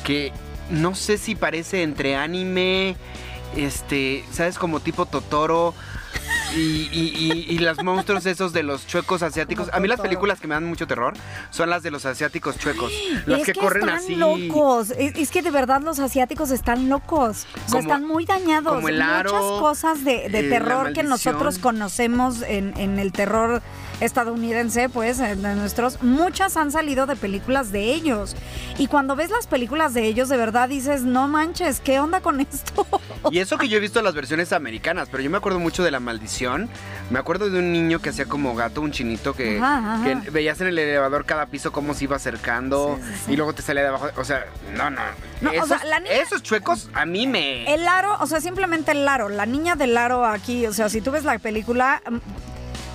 que 0.05 0.32
no 0.70 0.95
sé 0.95 1.18
si 1.18 1.34
parece 1.34 1.82
entre 1.82 2.16
anime, 2.16 2.97
este, 3.57 4.24
¿sabes? 4.32 4.59
Como 4.59 4.80
tipo 4.80 5.07
Totoro. 5.07 5.74
Y, 6.57 6.88
y, 6.92 7.12
y, 7.48 7.55
y 7.55 7.59
los 7.59 7.82
monstruos 7.82 8.26
esos 8.26 8.52
de 8.52 8.62
los 8.62 8.86
chuecos 8.86 9.22
asiáticos. 9.22 9.68
A 9.72 9.80
mí 9.80 9.88
las 9.88 10.00
películas 10.00 10.40
que 10.40 10.46
me 10.46 10.55
dan 10.55 10.64
mucho 10.64 10.86
terror 10.86 11.14
son 11.50 11.68
las 11.70 11.82
de 11.82 11.90
los 11.90 12.07
asiáticos 12.07 12.59
chuecos. 12.59 12.92
Las 13.26 13.40
es 13.40 13.46
que, 13.46 13.55
corren 13.55 13.82
están 13.88 13.98
así. 13.98 14.14
locos. 14.14 14.90
Es, 14.90 15.16
es 15.16 15.30
que 15.30 15.42
de 15.42 15.50
verdad 15.50 15.80
los 15.82 15.98
asiáticos 15.98 16.50
están 16.50 16.88
locos. 16.88 17.46
O 17.55 17.59
sea, 17.59 17.66
Como- 17.66 17.78
están 17.80 18.05
muy 18.07 18.24
dañados. 18.24 18.74
como 18.74 18.88
el 18.88 19.02
aro, 19.02 19.32
Muchas 19.32 19.61
cosas 19.61 20.05
de, 20.05 20.28
de 20.28 20.40
eh, 20.40 20.48
terror 20.48 20.92
que 20.92 21.02
nosotros 21.02 21.59
conocemos 21.59 22.42
en, 22.42 22.76
en 22.76 22.98
el 22.98 23.12
terror 23.12 23.61
estadounidense, 24.00 24.88
pues, 24.88 25.18
en- 25.20 25.42
de 25.42 25.55
nuestros, 25.55 26.02
muchas 26.02 26.57
han 26.57 26.70
salido 26.70 27.07
de 27.07 27.16
películas 27.16 27.72
de 27.72 27.92
ellos. 27.94 28.36
Y 28.78 28.86
cuando 28.86 29.16
ves 29.16 29.30
las 29.30 29.46
películas 29.46 29.94
de 29.94 30.07
ellos, 30.07 30.28
de 30.28 30.36
verdad 30.36 30.68
dices, 30.68 31.02
no 31.02 31.26
manches, 31.28 31.80
¿qué 31.80 31.98
onda 32.00 32.20
con 32.20 32.40
esto? 32.40 32.86
Y 33.30 33.38
eso 33.38 33.57
que 33.59 33.68
yo 33.68 33.78
he 33.78 33.80
visto 33.80 34.02
las 34.02 34.14
versiones 34.14 34.52
americanas, 34.52 35.09
pero 35.11 35.22
yo 35.22 35.30
me 35.30 35.38
acuerdo 35.38 35.59
mucho 35.59 35.82
de 35.82 35.90
La 35.90 36.00
Maldición 36.00 36.43
me 37.11 37.18
acuerdo 37.18 37.51
de 37.51 37.59
un 37.59 37.72
niño 37.72 38.01
que 38.01 38.11
hacía 38.11 38.24
como 38.26 38.55
gato, 38.55 38.80
un 38.80 38.90
chinito 38.92 39.34
que, 39.34 39.59
Ajá, 39.59 39.95
ajá. 39.95 40.05
que 40.22 40.30
veías 40.30 40.61
en 40.61 40.68
el 40.68 40.78
elevador 40.78 41.24
cada 41.26 41.47
piso 41.47 41.70
cómo 41.72 41.95
se 41.95 42.05
iba 42.05 42.16
acercando 42.16 42.99
Sí, 43.01 43.09
sí, 43.12 43.18
sí. 43.26 43.32
y 43.32 43.36
luego 43.36 43.53
te 43.55 43.62
salía 43.62 43.82
de 43.82 43.88
abajo. 43.88 44.09
O 44.16 44.24
sea, 44.24 44.47
no, 44.76 44.90
no. 44.90 45.01
No, 45.40 45.51
o 45.51 45.53
esos, 45.53 45.68
sea, 45.68 45.84
la 45.84 46.01
niña- 46.01 46.14
esos 46.14 46.42
chuecos 46.42 46.88
a 46.95 47.05
mí 47.07 47.26
me. 47.26 47.72
El 47.72 47.86
aro, 47.88 48.16
o 48.20 48.26
sea, 48.26 48.40
simplemente 48.40 48.92
el 48.92 49.07
aro, 49.07 49.28
la 49.28 49.47
niña 49.47 49.74
del 49.76 49.97
aro 49.97 50.24
aquí, 50.24 50.66
o 50.66 50.72
sea, 50.72 50.88
si 50.88 51.01
tú 51.01 51.11
ves 51.11 51.24
la 51.24 51.38
película, 51.38 52.01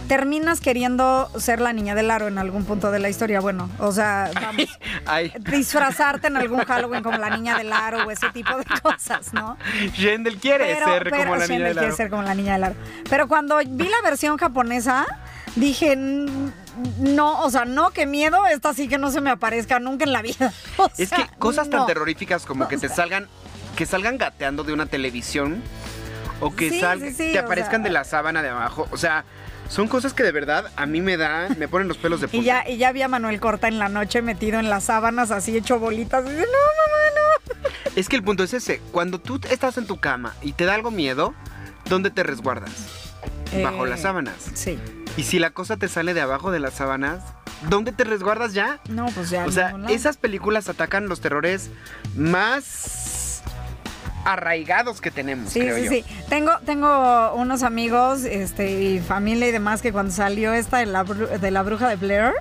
terminas 0.10 0.60
queriendo 0.60 1.30
ser 1.40 1.62
la 1.62 1.72
niña 1.72 1.96
del 1.96 2.12
aro 2.12 2.28
en 2.28 2.38
algún 2.40 2.66
punto 2.66 2.92
de 2.92 3.00
la 3.00 3.08
historia. 3.08 3.40
Bueno, 3.40 3.70
o 3.80 3.92
sea, 3.94 4.30
vamos, 4.36 4.66
Ay, 5.06 5.32
disfrazarte 5.40 6.28
en 6.28 6.36
algún 6.36 6.66
Halloween 6.66 7.02
como 7.04 7.18
la 7.18 7.30
niña 7.30 7.58
del 7.58 7.72
aro 7.72 8.06
o 8.06 8.12
ese 8.12 8.30
tipo 8.32 8.58
de 8.58 8.66
cosas, 8.84 9.32
¿no? 9.34 9.58
Shendel 9.94 10.38
quiere 10.38 10.76
ser 10.76 11.10
como 11.10 11.36
la 11.38 11.48
niña 11.48 11.48
Shendel 11.48 11.64
del 11.64 11.74
quiere 11.74 11.88
aro. 11.88 11.96
ser 11.96 12.10
como 12.10 12.24
la 12.24 12.34
niña 12.36 12.54
del 12.54 12.64
aro. 12.66 12.76
Pero 13.10 13.28
cuando 13.30 13.58
vi 13.60 13.88
la 13.88 14.02
versión 14.04 14.36
japonesa, 14.38 15.06
dije, 15.56 15.96
"Mm, 15.96 16.52
no, 17.16 17.42
o 17.44 17.50
sea, 17.52 17.66
no, 17.66 17.92
qué 17.92 18.06
miedo, 18.06 18.46
esta 18.48 18.74
sí 18.74 18.88
que 18.88 18.98
no 18.98 19.12
se 19.12 19.22
me 19.22 19.30
aparezca 19.30 19.80
nunca 19.80 20.06
en 20.06 20.12
la 20.14 20.22
vida. 20.24 20.52
O 20.78 20.90
Es 20.98 21.12
que 21.12 21.26
cosas 21.38 21.70
tan 21.70 21.82
no. 21.82 21.86
terroríficas 21.86 22.46
como 22.48 22.68
que 22.68 22.78
te 22.78 22.90
salgan, 22.90 23.28
que 23.76 23.86
salgan 23.86 24.18
gateando 24.18 24.64
de 24.64 24.74
una 24.74 24.88
televisión 24.88 25.62
o 26.42 26.56
que 26.56 26.70
Sí, 26.72 26.80
salgan, 26.82 27.10
sí, 27.10 27.28
sí, 27.28 27.32
te 27.34 27.40
aparezcan 27.40 27.82
sea. 27.82 27.84
de 27.84 27.90
la 27.92 28.04
sábana 28.06 28.42
de 28.42 28.50
abajo. 28.50 28.88
O 28.92 28.98
sea, 28.98 29.24
son 29.70 29.88
cosas 29.88 30.14
que 30.14 30.24
de 30.24 30.32
verdad 30.34 30.70
a 30.76 30.86
mí 30.86 31.00
me 31.00 31.16
dan, 31.16 31.58
me 31.58 31.68
ponen 31.70 31.88
los 31.88 31.98
pelos 31.98 32.20
de 32.20 32.28
punta. 32.28 32.38
Y 32.42 32.46
ya, 32.46 32.68
y 32.70 32.78
ya 32.78 32.92
vi 32.92 33.02
a 33.02 33.08
Manuel 33.08 33.40
Corta 33.40 33.68
en 33.70 33.80
la 33.80 33.88
noche 33.88 34.22
metido 34.22 34.60
en 34.60 34.70
las 34.70 34.84
sábanas, 34.86 35.32
así 35.32 35.56
hecho 35.56 35.80
bolitas. 35.80 36.26
Y 36.26 36.30
dice, 36.30 36.42
no, 36.42 37.56
mamá, 37.56 37.64
no. 37.64 37.70
Es 37.96 38.10
que 38.10 38.16
el 38.18 38.24
punto 38.24 38.44
es 38.44 38.54
ese, 38.54 38.82
cuando 38.92 39.20
tú 39.20 39.40
estás 39.50 39.78
en 39.78 39.88
tu 39.88 40.00
cama 40.00 40.36
y 40.42 40.54
te 40.54 40.66
da 40.66 40.74
algo 40.76 40.92
miedo, 40.92 41.34
¿dónde 41.86 42.12
te 42.12 42.24
resguardas? 42.24 43.16
Bajo 43.64 43.86
Eh, 43.86 43.90
las 43.90 44.02
sábanas. 44.02 44.36
Sí. 44.54 44.78
Y 45.18 45.24
si 45.24 45.40
la 45.40 45.52
cosa 45.52 45.78
te 45.78 45.88
sale 45.88 46.14
de 46.14 46.22
abajo 46.22 46.52
de 46.52 46.60
las 46.60 46.76
sábanas, 46.76 47.24
¿dónde 47.68 47.92
te 47.92 48.04
resguardas 48.04 48.54
ya? 48.54 48.80
No, 48.90 49.08
pues 49.08 49.30
ya. 49.32 49.46
O 49.46 49.52
sea, 49.52 49.72
no, 49.72 49.80
no. 49.80 49.90
esas 49.90 50.18
películas 50.18 50.70
atacan 50.70 51.10
los 51.10 51.20
terrores 51.20 51.70
más 52.16 53.29
arraigados 54.34 55.02
que 55.02 55.12
tenemos, 55.12 55.52
Sí, 55.52 55.60
creo 55.62 55.76
sí, 55.76 55.84
yo. 55.84 55.90
sí. 55.92 56.06
Tengo, 56.30 56.52
tengo 56.66 57.34
unos 57.36 57.64
amigos 57.64 58.24
este, 58.24 58.72
y 58.72 59.00
familia 59.00 59.48
y 59.48 59.52
demás 59.52 59.82
que 59.82 59.92
cuando 59.92 60.12
salió 60.12 60.54
esta 60.54 60.78
de 60.78 60.86
la, 60.86 61.04
de 61.04 61.52
la 61.52 61.62
bruja 61.64 61.88
de 61.90 61.96
Blair, 61.96 62.34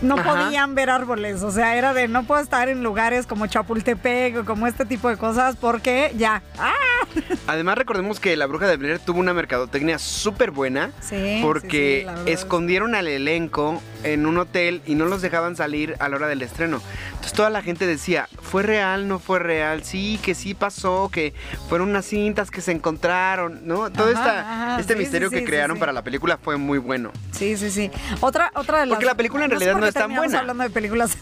no 0.00 0.14
Ajá. 0.16 0.44
podían 0.44 0.76
ver 0.76 0.90
árboles. 0.90 1.42
O 1.42 1.50
sea, 1.50 1.76
era 1.76 1.92
de 1.92 2.06
no 2.06 2.22
puedo 2.22 2.40
estar 2.40 2.68
en 2.68 2.84
lugares 2.84 3.26
como 3.26 3.48
Chapultepec 3.48 4.36
o 4.38 4.44
como 4.44 4.68
este 4.68 4.84
tipo 4.84 5.08
de 5.08 5.16
cosas 5.16 5.56
porque 5.56 6.12
ya. 6.16 6.40
¡Ah! 6.56 6.72
Además, 7.48 7.78
recordemos 7.78 8.20
que 8.20 8.36
La 8.36 8.46
Bruja 8.46 8.68
de 8.68 8.76
Blair 8.76 9.00
tuvo 9.00 9.18
una 9.18 9.34
mercadotecnia 9.34 9.98
súper 9.98 10.52
buena 10.52 10.92
Sí. 11.00 11.40
porque 11.42 12.06
sí, 12.08 12.22
sí, 12.26 12.30
escondieron 12.30 12.94
al 12.94 13.08
elenco 13.08 13.82
en 14.04 14.26
un 14.26 14.38
hotel 14.38 14.82
y 14.86 14.94
no 14.94 15.06
los 15.06 15.22
dejaban 15.22 15.56
salir 15.56 15.96
a 15.98 16.08
la 16.08 16.16
hora 16.16 16.28
del 16.28 16.42
estreno. 16.42 16.80
Entonces 17.10 17.32
toda 17.32 17.50
la 17.50 17.62
gente 17.62 17.86
decía, 17.86 18.28
¿fue 18.40 18.62
real? 18.62 19.08
¿No 19.08 19.18
fue 19.18 19.38
real? 19.38 19.82
Sí, 19.84 20.18
que 20.22 20.34
sí 20.34 20.54
pasó, 20.54 21.08
que 21.12 21.34
fueron 21.68 21.90
unas 21.90 22.04
cintas 22.04 22.50
que 22.50 22.60
se 22.60 22.72
encontraron, 22.72 23.66
¿no? 23.66 23.90
Todo 23.90 24.10
Ajá, 24.10 24.12
esta- 24.12 24.40
ajá, 24.40 24.80
este 24.80 24.92
sí, 24.94 24.98
misterio 25.00 25.28
sí, 25.30 25.34
que 25.34 25.40
sí, 25.40 25.46
crearon 25.46 25.78
para 25.78 25.92
la 25.92 26.02
película 26.02 26.38
fue 26.38 26.56
muy 26.56 26.78
bueno. 26.78 27.10
Sí, 27.32 27.56
sí, 27.56 27.70
sí. 27.70 27.90
Otra, 28.20 28.50
otra 28.54 28.80
de 28.80 28.86
las. 28.86 28.96
Porque 28.96 29.06
la 29.06 29.14
película 29.14 29.44
en 29.44 29.50
sé 29.50 29.56
realidad 29.56 29.80
no 29.80 29.86
es 29.86 29.94
tan 29.94 30.14
buena. 30.14 30.38
hablando 30.38 30.62
de 30.64 30.70
películas. 30.70 31.16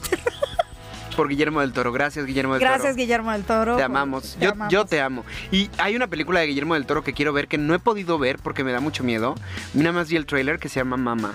Por 1.16 1.28
Guillermo 1.28 1.62
del 1.62 1.72
Toro. 1.72 1.92
Gracias, 1.92 2.26
Guillermo 2.26 2.52
del 2.52 2.60
Toro. 2.60 2.72
Gracias, 2.74 2.94
Guillermo 2.94 3.32
del 3.32 3.42
Toro. 3.44 3.76
Te 3.78 3.82
amamos. 3.82 4.36
Te 4.38 4.44
yo, 4.44 4.52
amamos. 4.52 4.70
yo 4.72 4.84
te 4.84 5.00
amo. 5.00 5.24
Y 5.50 5.70
hay 5.78 5.96
una 5.96 6.08
película 6.08 6.40
de 6.40 6.46
Guillermo 6.48 6.74
del 6.74 6.84
Toro 6.84 7.02
que 7.02 7.14
quiero 7.14 7.32
ver 7.32 7.48
que 7.48 7.56
no 7.56 7.74
he 7.74 7.78
podido 7.78 8.18
ver 8.18 8.36
porque 8.42 8.64
me 8.64 8.72
da 8.72 8.80
mucho 8.80 9.02
miedo. 9.02 9.34
Nada 9.72 9.92
más 9.92 10.10
vi 10.10 10.16
el 10.16 10.26
trailer 10.26 10.58
que 10.58 10.68
se 10.68 10.78
llama 10.78 10.98
Mama. 10.98 11.32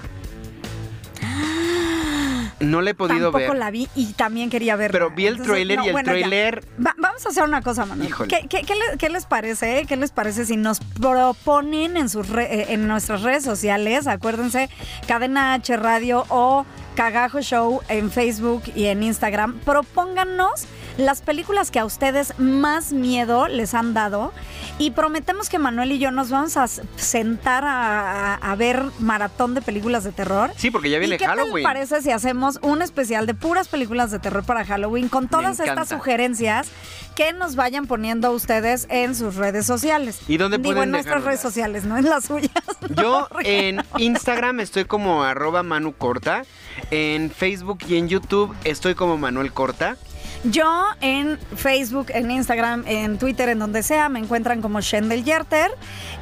No 2.61 2.81
la 2.81 2.91
he 2.91 2.93
podido 2.93 3.31
Tampoco 3.31 3.51
ver. 3.53 3.57
la 3.59 3.71
vi 3.71 3.87
y 3.95 4.13
también 4.13 4.49
quería 4.49 4.75
verla. 4.75 4.91
Pero 4.93 5.11
vi 5.11 5.25
el 5.27 5.33
Entonces, 5.33 5.53
trailer 5.53 5.77
no, 5.79 5.83
y 5.85 5.87
el 5.87 5.91
bueno, 5.93 6.09
trailer. 6.11 6.63
Va- 6.85 6.95
vamos 6.97 7.25
a 7.25 7.29
hacer 7.29 7.43
una 7.43 7.61
cosa, 7.61 7.85
Manuel. 7.85 8.13
¿Qué, 8.27 8.47
qué- 8.49 8.61
qué 8.63 8.73
le- 8.75 8.97
qué 8.97 9.09
les 9.09 9.25
parece? 9.25 9.85
¿Qué 9.87 9.95
les 9.97 10.11
parece 10.11 10.45
si 10.45 10.57
nos 10.57 10.79
proponen 10.79 11.97
en, 11.97 12.09
sus 12.09 12.29
re- 12.29 12.53
eh, 12.61 12.65
en 12.69 12.87
nuestras 12.87 13.21
redes 13.21 13.43
sociales? 13.43 14.07
Acuérdense, 14.07 14.69
Cadena 15.07 15.53
H 15.53 15.75
Radio 15.77 16.25
o 16.29 16.65
Cagajo 16.95 17.41
Show 17.41 17.81
en 17.89 18.11
Facebook 18.11 18.63
y 18.75 18.85
en 18.85 19.03
Instagram. 19.03 19.59
Propónganos 19.59 20.65
las 20.97 21.21
películas 21.21 21.71
que 21.71 21.79
a 21.79 21.85
ustedes 21.85 22.33
más 22.37 22.91
miedo 22.91 23.47
les 23.47 23.73
han 23.73 23.93
dado 23.93 24.33
y 24.77 24.91
prometemos 24.91 25.49
que 25.49 25.57
Manuel 25.59 25.91
y 25.93 25.99
yo 25.99 26.11
nos 26.11 26.29
vamos 26.29 26.57
a 26.57 26.67
sentar 26.67 27.63
a, 27.65 28.33
a- 28.35 28.51
a 28.51 28.55
ver 28.55 28.83
maratón 28.99 29.53
de 29.53 29.61
películas 29.61 30.03
de 30.03 30.11
terror. 30.11 30.51
Sí, 30.57 30.71
porque 30.71 30.89
ya 30.89 30.99
viene 30.99 31.15
¿Y 31.15 31.17
qué 31.17 31.25
Halloween. 31.25 31.63
tal 31.63 31.73
parece 31.73 32.01
si 32.01 32.11
hacemos 32.11 32.59
un 32.61 32.81
especial 32.81 33.25
de 33.25 33.33
puras 33.33 33.67
películas 33.67 34.11
de 34.11 34.19
terror 34.19 34.43
para 34.43 34.65
Halloween 34.65 35.09
con 35.09 35.27
todas 35.27 35.59
estas 35.59 35.89
sugerencias 35.89 36.67
que 37.15 37.33
nos 37.33 37.55
vayan 37.55 37.87
poniendo 37.87 38.31
ustedes 38.31 38.87
en 38.89 39.15
sus 39.15 39.35
redes 39.35 39.65
sociales? 39.65 40.19
¿Y 40.27 40.37
dónde 40.37 40.57
Digo, 40.57 40.69
pueden 40.73 40.83
en 40.83 40.91
nuestras 40.91 41.23
redes 41.23 41.39
sociales, 41.41 41.83
no 41.85 41.97
en 41.97 42.05
las 42.09 42.25
suyas. 42.25 42.51
Yo 42.95 43.27
en 43.43 43.81
Instagram 43.97 44.59
estoy 44.59 44.85
como 44.85 45.23
arroba 45.23 45.63
Manu 45.63 45.93
Corta. 45.93 46.43
En 46.89 47.29
Facebook 47.31 47.79
y 47.87 47.97
en 47.97 48.07
YouTube 48.07 48.55
estoy 48.63 48.95
como 48.95 49.17
Manuel 49.17 49.51
Corta. 49.53 49.97
Yo 50.43 50.87
en 51.01 51.37
Facebook, 51.55 52.07
en 52.09 52.31
Instagram, 52.31 52.83
en 52.87 53.19
Twitter, 53.19 53.49
en 53.49 53.59
donde 53.59 53.83
sea, 53.83 54.09
me 54.09 54.17
encuentran 54.17 54.63
como 54.63 54.81
Shendel 54.81 55.23
Yerter. 55.23 55.69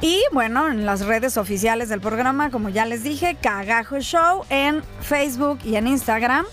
Y 0.02 0.22
bueno, 0.32 0.68
en 0.68 0.84
las 0.84 1.06
redes 1.06 1.38
oficiales 1.38 1.88
del 1.88 2.02
programa, 2.02 2.50
como 2.50 2.68
ya 2.68 2.84
les 2.84 3.02
dije, 3.02 3.38
Cagajo 3.40 3.98
Show 4.00 4.44
en 4.50 4.82
Facebook 5.00 5.60
y 5.64 5.76
en 5.76 5.86
Instagram. 5.86 6.44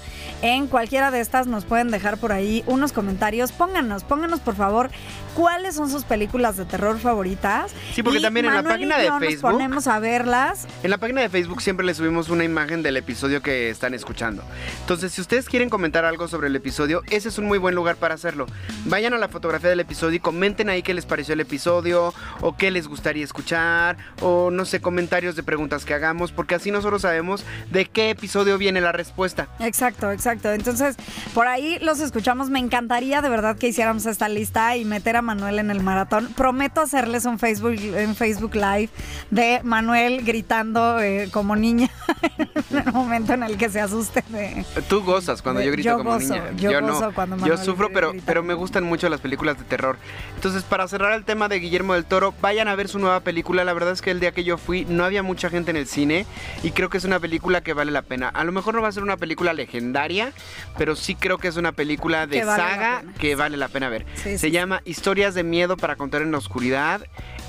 En 0.41 0.67
cualquiera 0.67 1.11
de 1.11 1.19
estas 1.19 1.47
nos 1.47 1.65
pueden 1.65 1.91
dejar 1.91 2.17
por 2.17 2.31
ahí 2.31 2.63
unos 2.67 2.93
comentarios. 2.93 3.51
Pónganos, 3.51 4.05
pónganos 4.05 4.39
por 4.39 4.55
favor 4.55 4.89
cuáles 5.37 5.75
son 5.75 5.87
sus 5.91 6.03
películas 6.03 6.57
de 6.57 6.65
terror 6.65 6.97
favoritas. 6.97 7.71
Sí, 7.93 8.01
porque 8.01 8.17
Y 8.17 8.21
también 8.23 8.47
en 8.47 8.55
la 8.55 8.63
Manuel 8.63 8.81
y 8.81 8.85
página 8.87 8.97
de 8.97 9.05
yo 9.05 9.19
Facebook- 9.19 9.43
Nos 9.43 9.51
ponemos 9.53 9.87
a 9.87 9.99
verlas. 9.99 10.67
En 10.81 10.89
la 10.89 10.97
página 10.97 11.21
de 11.21 11.29
Facebook 11.29 11.61
siempre 11.61 11.85
les 11.85 11.97
subimos 11.97 12.29
una 12.29 12.43
imagen 12.43 12.81
del 12.81 12.97
episodio 12.97 13.43
que 13.43 13.69
están 13.69 13.93
escuchando. 13.93 14.43
Entonces, 14.81 15.11
si 15.11 15.21
ustedes 15.21 15.47
quieren 15.47 15.69
comentar 15.69 16.05
algo 16.05 16.27
sobre 16.27 16.47
el 16.47 16.55
episodio, 16.55 17.03
ese 17.11 17.29
es 17.29 17.37
un 17.37 17.45
muy 17.45 17.59
buen 17.59 17.75
lugar 17.75 17.97
para 17.97 18.15
hacerlo. 18.15 18.47
Vayan 18.85 19.13
a 19.13 19.19
la 19.19 19.27
fotografía 19.27 19.69
del 19.69 19.79
episodio 19.79 20.15
y 20.15 20.19
comenten 20.19 20.69
ahí 20.69 20.81
qué 20.81 20.95
les 20.95 21.05
pareció 21.05 21.35
el 21.35 21.39
episodio, 21.41 22.15
o 22.41 22.57
qué 22.57 22.71
les 22.71 22.87
gustaría 22.87 23.23
escuchar, 23.23 23.97
o 24.21 24.49
no 24.49 24.65
sé, 24.65 24.81
comentarios 24.81 25.35
de 25.35 25.43
preguntas 25.43 25.85
que 25.85 25.93
hagamos, 25.93 26.31
porque 26.31 26.55
así 26.55 26.71
nosotros 26.71 27.03
sabemos 27.03 27.45
de 27.69 27.85
qué 27.85 28.09
episodio 28.09 28.57
viene 28.57 28.81
la 28.81 28.91
respuesta. 28.91 29.47
Exacto, 29.59 30.11
exacto. 30.11 30.51
Entonces, 30.51 30.95
por 31.35 31.45
ahí 31.47 31.77
los 31.81 31.99
escuchamos. 31.99 32.49
Me 32.49 32.57
encantaría 32.57 33.21
de 33.21 33.29
verdad 33.29 33.55
que 33.55 33.67
hiciéramos 33.67 34.07
esta 34.07 34.29
lista 34.29 34.75
y 34.77 34.83
meter 34.83 35.15
a 35.17 35.26
Manuel 35.27 35.59
en 35.59 35.69
el 35.71 35.81
maratón. 35.83 36.29
Prometo 36.35 36.79
hacerles 36.81 37.25
un 37.25 37.37
Facebook, 37.37 37.75
en 37.77 38.15
Facebook 38.15 38.55
Live 38.55 38.89
de 39.29 39.59
Manuel 39.63 40.23
gritando 40.23 40.99
eh, 41.01 41.27
como 41.31 41.55
niña 41.57 41.89
en 42.71 42.77
el 42.87 42.93
momento 42.93 43.33
en 43.33 43.43
el 43.43 43.57
que 43.57 43.69
se 43.69 43.81
asuste 43.81 44.23
de. 44.29 44.65
Tú 44.87 45.03
gozas 45.03 45.41
cuando 45.41 45.59
De- 45.59 45.65
yo 45.65 45.71
grito 45.73 45.89
yo 45.89 45.97
como 45.97 46.11
gozo, 46.13 46.33
niña. 46.33 46.51
yo 46.55 46.79
no. 46.81 46.93
gozo 46.93 47.11
cuando 47.13 47.35
yo 47.35 47.41
Manuel 47.41 47.59
sufro, 47.59 47.89
pero, 47.93 48.11
grita. 48.11 48.23
pero 48.25 48.41
me 48.41 48.53
gustan 48.53 48.85
mucho 48.85 49.09
las 49.09 49.19
películas 49.19 49.57
de 49.57 49.65
terror. 49.65 49.97
Entonces, 50.35 50.63
para 50.63 50.87
cerrar 50.87 51.11
el 51.13 51.25
tema 51.25 51.49
de 51.49 51.59
Guillermo 51.59 51.93
del 51.93 52.05
Toro, 52.05 52.33
vayan 52.41 52.69
a 52.69 52.75
ver 52.75 52.87
su 52.87 52.99
nueva 52.99 53.19
película. 53.19 53.65
La 53.65 53.73
verdad 53.73 53.91
es 53.91 54.01
que 54.01 54.11
el 54.11 54.21
día 54.21 54.31
que 54.31 54.45
yo 54.45 54.57
fui 54.57 54.85
no 54.85 55.03
había 55.03 55.23
mucha 55.23 55.49
gente 55.49 55.71
en 55.71 55.77
el 55.77 55.87
cine 55.87 56.25
y 56.63 56.71
creo 56.71 56.89
que 56.89 56.97
es 56.97 57.03
una 57.03 57.19
película 57.19 57.61
que 57.61 57.73
vale 57.73 57.91
la 57.91 58.01
pena. 58.03 58.29
A 58.29 58.43
lo 58.45 58.53
mejor 58.53 58.73
no 58.75 58.81
va 58.81 58.87
a 58.87 58.91
ser 58.93 59.03
una 59.03 59.17
película 59.17 59.51
legendaria, 59.53 60.31
pero 60.77 60.95
sí 60.95 61.15
creo 61.15 61.37
que 61.37 61.49
es 61.49 61.57
una 61.57 61.73
película 61.73 62.27
de 62.27 62.39
Que 62.39 62.45
vale 62.45 62.63
saga 62.63 63.03
que 63.19 63.35
vale 63.35 63.57
la 63.57 63.67
pena 63.67 63.89
ver. 63.89 64.05
Sí, 64.15 64.21
Se 64.23 64.37
sí, 64.37 64.51
llama 64.51 64.81
De 65.17 65.43
miedo 65.43 65.77
para 65.77 65.95
contar 65.95 66.21
en 66.21 66.31
la 66.31 66.37
oscuridad 66.37 67.01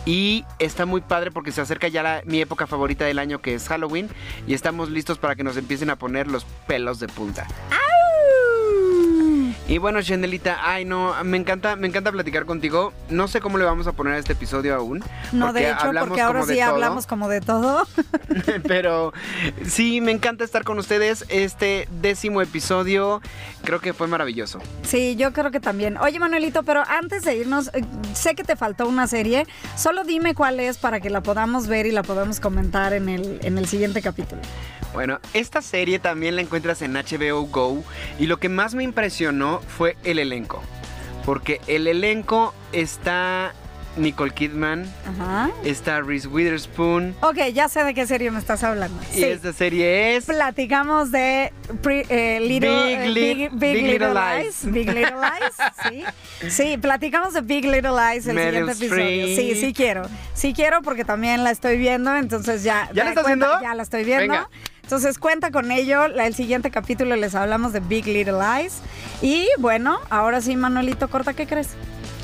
y 0.07 0.47
está 0.59 0.87
muy 0.87 1.03
padre 1.03 1.31
porque 1.31 1.53
se 1.53 1.61
acerca 1.61 1.87
ya 1.87 2.23
mi 2.25 2.41
época 2.41 2.67
favorita 2.67 3.05
del 3.05 3.19
año 3.19 3.43
que 3.43 3.55
es 3.55 3.69
Halloween 3.69 4.09
y 4.47 4.55
estamos 4.55 4.89
listos 4.89 5.19
para 5.19 5.37
que 5.37 5.45
nos 5.45 5.59
empiecen 5.59 5.91
a 5.91 5.97
poner 5.97 6.29
los 6.29 6.47
pelos 6.67 6.99
de 6.99 7.09
punta. 7.09 7.47
Y 9.69 9.77
bueno, 9.77 10.01
Shendelita, 10.01 10.61
ay 10.63 10.87
no, 10.87 11.13
me 11.25 11.37
encanta, 11.37 11.77
me 11.77 11.87
encanta 11.87 12.11
platicar 12.11 12.47
contigo. 12.47 12.95
No 13.11 13.29
sé 13.29 13.43
cómo 13.43 13.59
le 13.59 13.67
vamos 13.67 13.87
a 13.87 13.93
poner 13.93 14.15
a 14.15 14.19
este 14.19 14.33
episodio 14.33 14.75
aún. 14.75 15.05
No, 15.31 15.47
porque 15.47 15.61
de 15.61 15.71
hecho, 15.73 15.85
hablamos 15.89 16.09
porque 16.09 16.23
ahora 16.23 16.41
como 16.41 16.47
de 16.47 16.55
sí 16.55 16.61
todo. 16.61 16.71
hablamos 16.71 17.07
como 17.07 17.29
de 17.29 17.41
todo. 17.43 17.87
Pero 18.67 19.13
sí, 19.67 20.01
me 20.01 20.11
encanta 20.11 20.43
estar 20.43 20.65
con 20.65 20.79
ustedes. 20.79 21.27
Este 21.29 21.87
décimo 22.01 22.41
episodio 22.41 23.21
creo 23.63 23.79
que 23.81 23.93
fue 23.93 24.07
maravilloso. 24.07 24.59
Sí, 24.85 25.17
yo 25.17 25.35
creo 25.35 25.51
que 25.51 25.61
también. 25.61 25.99
Oye, 25.99 26.19
Manuelito, 26.19 26.63
pero 26.63 26.83
antes 26.89 27.25
de 27.25 27.37
irnos, 27.37 27.69
eh, 27.75 27.85
sé 28.15 28.35
que 28.35 28.45
te 28.45 28.57
faltó 28.57 28.89
una 28.89 29.07
serie. 29.07 29.47
Solo 29.77 30.05
dime 30.05 30.35
cuál 30.35 30.61
es 30.61 30.79
para 30.79 31.01
que 31.01 31.11
la 31.11 31.23
podamos 31.23 31.67
ver 31.67 31.85
y 31.85 31.93
la 31.93 32.03
podamos 32.03 32.41
comentar 32.41 32.95
en 32.95 33.11
el, 33.11 33.39
en 33.43 33.59
el 33.59 33.67
siguiente 33.67 34.01
capítulo. 34.01 34.41
Bueno, 34.93 35.19
esta 35.35 35.63
serie 35.63 35.99
también 35.99 36.37
la 36.37 36.43
encuentras 36.43 36.83
en 36.83 36.95
HBO 36.95 37.43
Go 37.43 37.85
y 38.19 38.27
lo 38.27 38.39
que 38.39 38.49
más 38.49 38.75
me 38.75 38.83
impresionó 38.85 39.61
fue 39.61 39.97
el 40.05 40.19
elenco. 40.19 40.63
Porque 41.25 41.61
el 41.67 41.87
elenco 41.87 42.55
está 42.73 43.53
Nicole 43.99 44.31
Kidman, 44.33 44.87
Ajá. 45.07 45.51
está 45.65 46.01
Reese 46.01 46.27
Witherspoon. 46.29 47.15
Ok, 47.21 47.37
ya 47.53 47.69
sé 47.69 47.85
de 47.85 47.93
qué 47.95 48.07
serie 48.07 48.31
me 48.31 48.39
estás 48.39 48.63
hablando. 48.63 48.99
Y 49.15 49.25
esta 49.25 49.53
serie 49.53 50.17
es... 50.17 50.25
Platicamos 50.25 51.11
de 51.11 51.53
Pre- 51.83 52.07
eh, 52.09 52.41
Little, 52.41 52.71
Big 53.09 53.41
eh, 53.41 53.49
Big, 53.51 53.51
Big 53.51 53.59
Big 53.59 53.75
Little, 53.75 54.09
Little 54.09 54.15
Lies. 54.39 54.65
Lies. 54.65 54.73
Big 54.73 54.87
Little 54.87 55.17
Lies, 55.17 56.05
sí. 56.41 56.49
Sí, 56.49 56.79
platicamos 56.79 57.35
de 57.35 57.41
Big 57.43 57.65
Little 57.65 57.91
Lies 57.91 58.27
el 58.27 58.35
Meryl 58.35 58.73
siguiente 58.73 58.87
episodio. 58.87 59.27
Sí, 59.37 59.55
sí 59.61 59.73
quiero. 59.75 60.03
Sí 60.33 60.55
quiero 60.55 60.81
porque 60.83 61.05
también 61.05 61.43
la 61.45 61.51
estoy 61.51 61.77
viendo, 61.77 62.17
entonces 62.17 62.63
ya. 62.63 62.89
¿Ya 62.95 63.05
la 63.05 63.11
estás 63.11 63.27
viendo? 63.27 63.61
Ya 63.61 63.75
la 63.75 63.83
estoy 63.83 64.05
viendo. 64.05 64.33
Venga. 64.33 64.49
Entonces 64.89 65.19
cuenta 65.19 65.51
con 65.51 65.71
ello. 65.71 66.07
El 66.07 66.35
siguiente 66.35 66.71
capítulo 66.71 67.15
les 67.15 67.35
hablamos 67.35 67.75
de 67.75 67.81
Big 67.81 68.07
Little 68.07 68.39
Lies. 68.39 68.81
Y 69.21 69.47
bueno, 69.59 69.99
ahora 70.09 70.41
sí, 70.41 70.57
Manuelito 70.57 71.09
Corta, 71.11 71.35
¿qué 71.35 71.47
crees? 71.47 71.75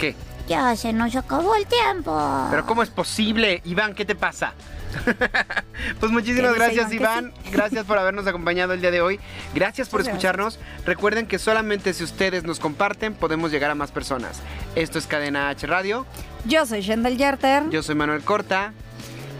¿Qué? 0.01 0.17
Ya 0.49 0.75
se 0.75 0.95
nos 0.95 1.15
acabó 1.15 1.55
el 1.57 1.67
tiempo. 1.67 2.49
Pero 2.51 2.65
¿cómo 2.65 2.83
es 2.83 2.89
posible? 2.89 3.61
Iván, 3.67 3.95
¿qué 3.95 4.07
te 4.07 4.15
pasa? 4.15 4.55
pues 6.01 6.11
muchísimas 6.11 6.55
¿Qué 6.55 6.65
dice 6.65 6.75
gracias 6.75 6.93
Iván? 6.95 7.35
Iván, 7.35 7.53
gracias 7.53 7.85
por 7.85 7.99
habernos 7.99 8.27
acompañado 8.27 8.73
el 8.73 8.81
día 8.81 8.91
de 8.91 9.03
hoy, 9.03 9.21
gracias 9.55 9.91
por 9.91 10.01
escucharnos, 10.01 10.61
recuerden 10.87 11.27
que 11.27 11.41
solamente 11.41 11.93
si 11.93 12.05
ustedes 12.05 12.45
nos 12.45 12.61
comparten 12.61 13.12
podemos 13.12 13.51
llegar 13.51 13.73
a 13.73 13.75
más 13.75 13.91
personas. 13.91 14.41
Esto 14.77 15.01
es 15.01 15.09
Cadena 15.09 15.49
H 15.49 15.67
Radio, 15.67 16.07
Yo 16.47 16.65
soy 16.65 16.81
Shendel 16.81 17.19
Yerter. 17.19 17.69
yo 17.71 17.83
soy 17.83 17.97
Manuel 17.97 18.23
Corta 18.23 18.73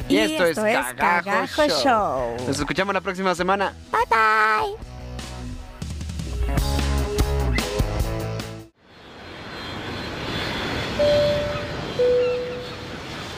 y, 0.09 0.15
Y 0.15 0.19
esto, 0.19 0.45
esto 0.45 0.67
es 0.67 0.75
es 0.77 0.95
Cagajo, 0.95 0.97
Cagajo 0.97 1.67
Show. 1.69 1.83
Show. 1.83 2.47
Nos 2.47 2.59
escuchamos 2.59 2.95
la 2.95 3.01
próxima 3.01 3.35
semana. 3.35 3.73
Bye 3.91 4.01
bye. 4.09 4.95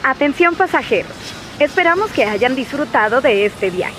Atención 0.03 0.55
pasajeros, 0.55 1.11
esperamos 1.59 2.11
que 2.11 2.23
hayan 2.23 2.55
disfrutado 2.55 3.19
de 3.19 3.45
este 3.45 3.69
viaje. 3.69 3.95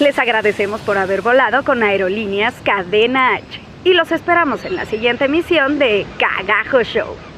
Les 0.00 0.18
agradecemos 0.18 0.80
por 0.80 0.96
haber 0.96 1.20
volado 1.20 1.62
con 1.64 1.82
Aerolíneas 1.82 2.54
Cadena 2.64 3.34
H 3.34 3.60
y 3.84 3.92
los 3.92 4.12
esperamos 4.12 4.64
en 4.64 4.76
la 4.76 4.86
siguiente 4.86 5.26
emisión 5.26 5.78
de 5.78 6.06
Cagajo 6.18 6.82
Show. 6.82 7.31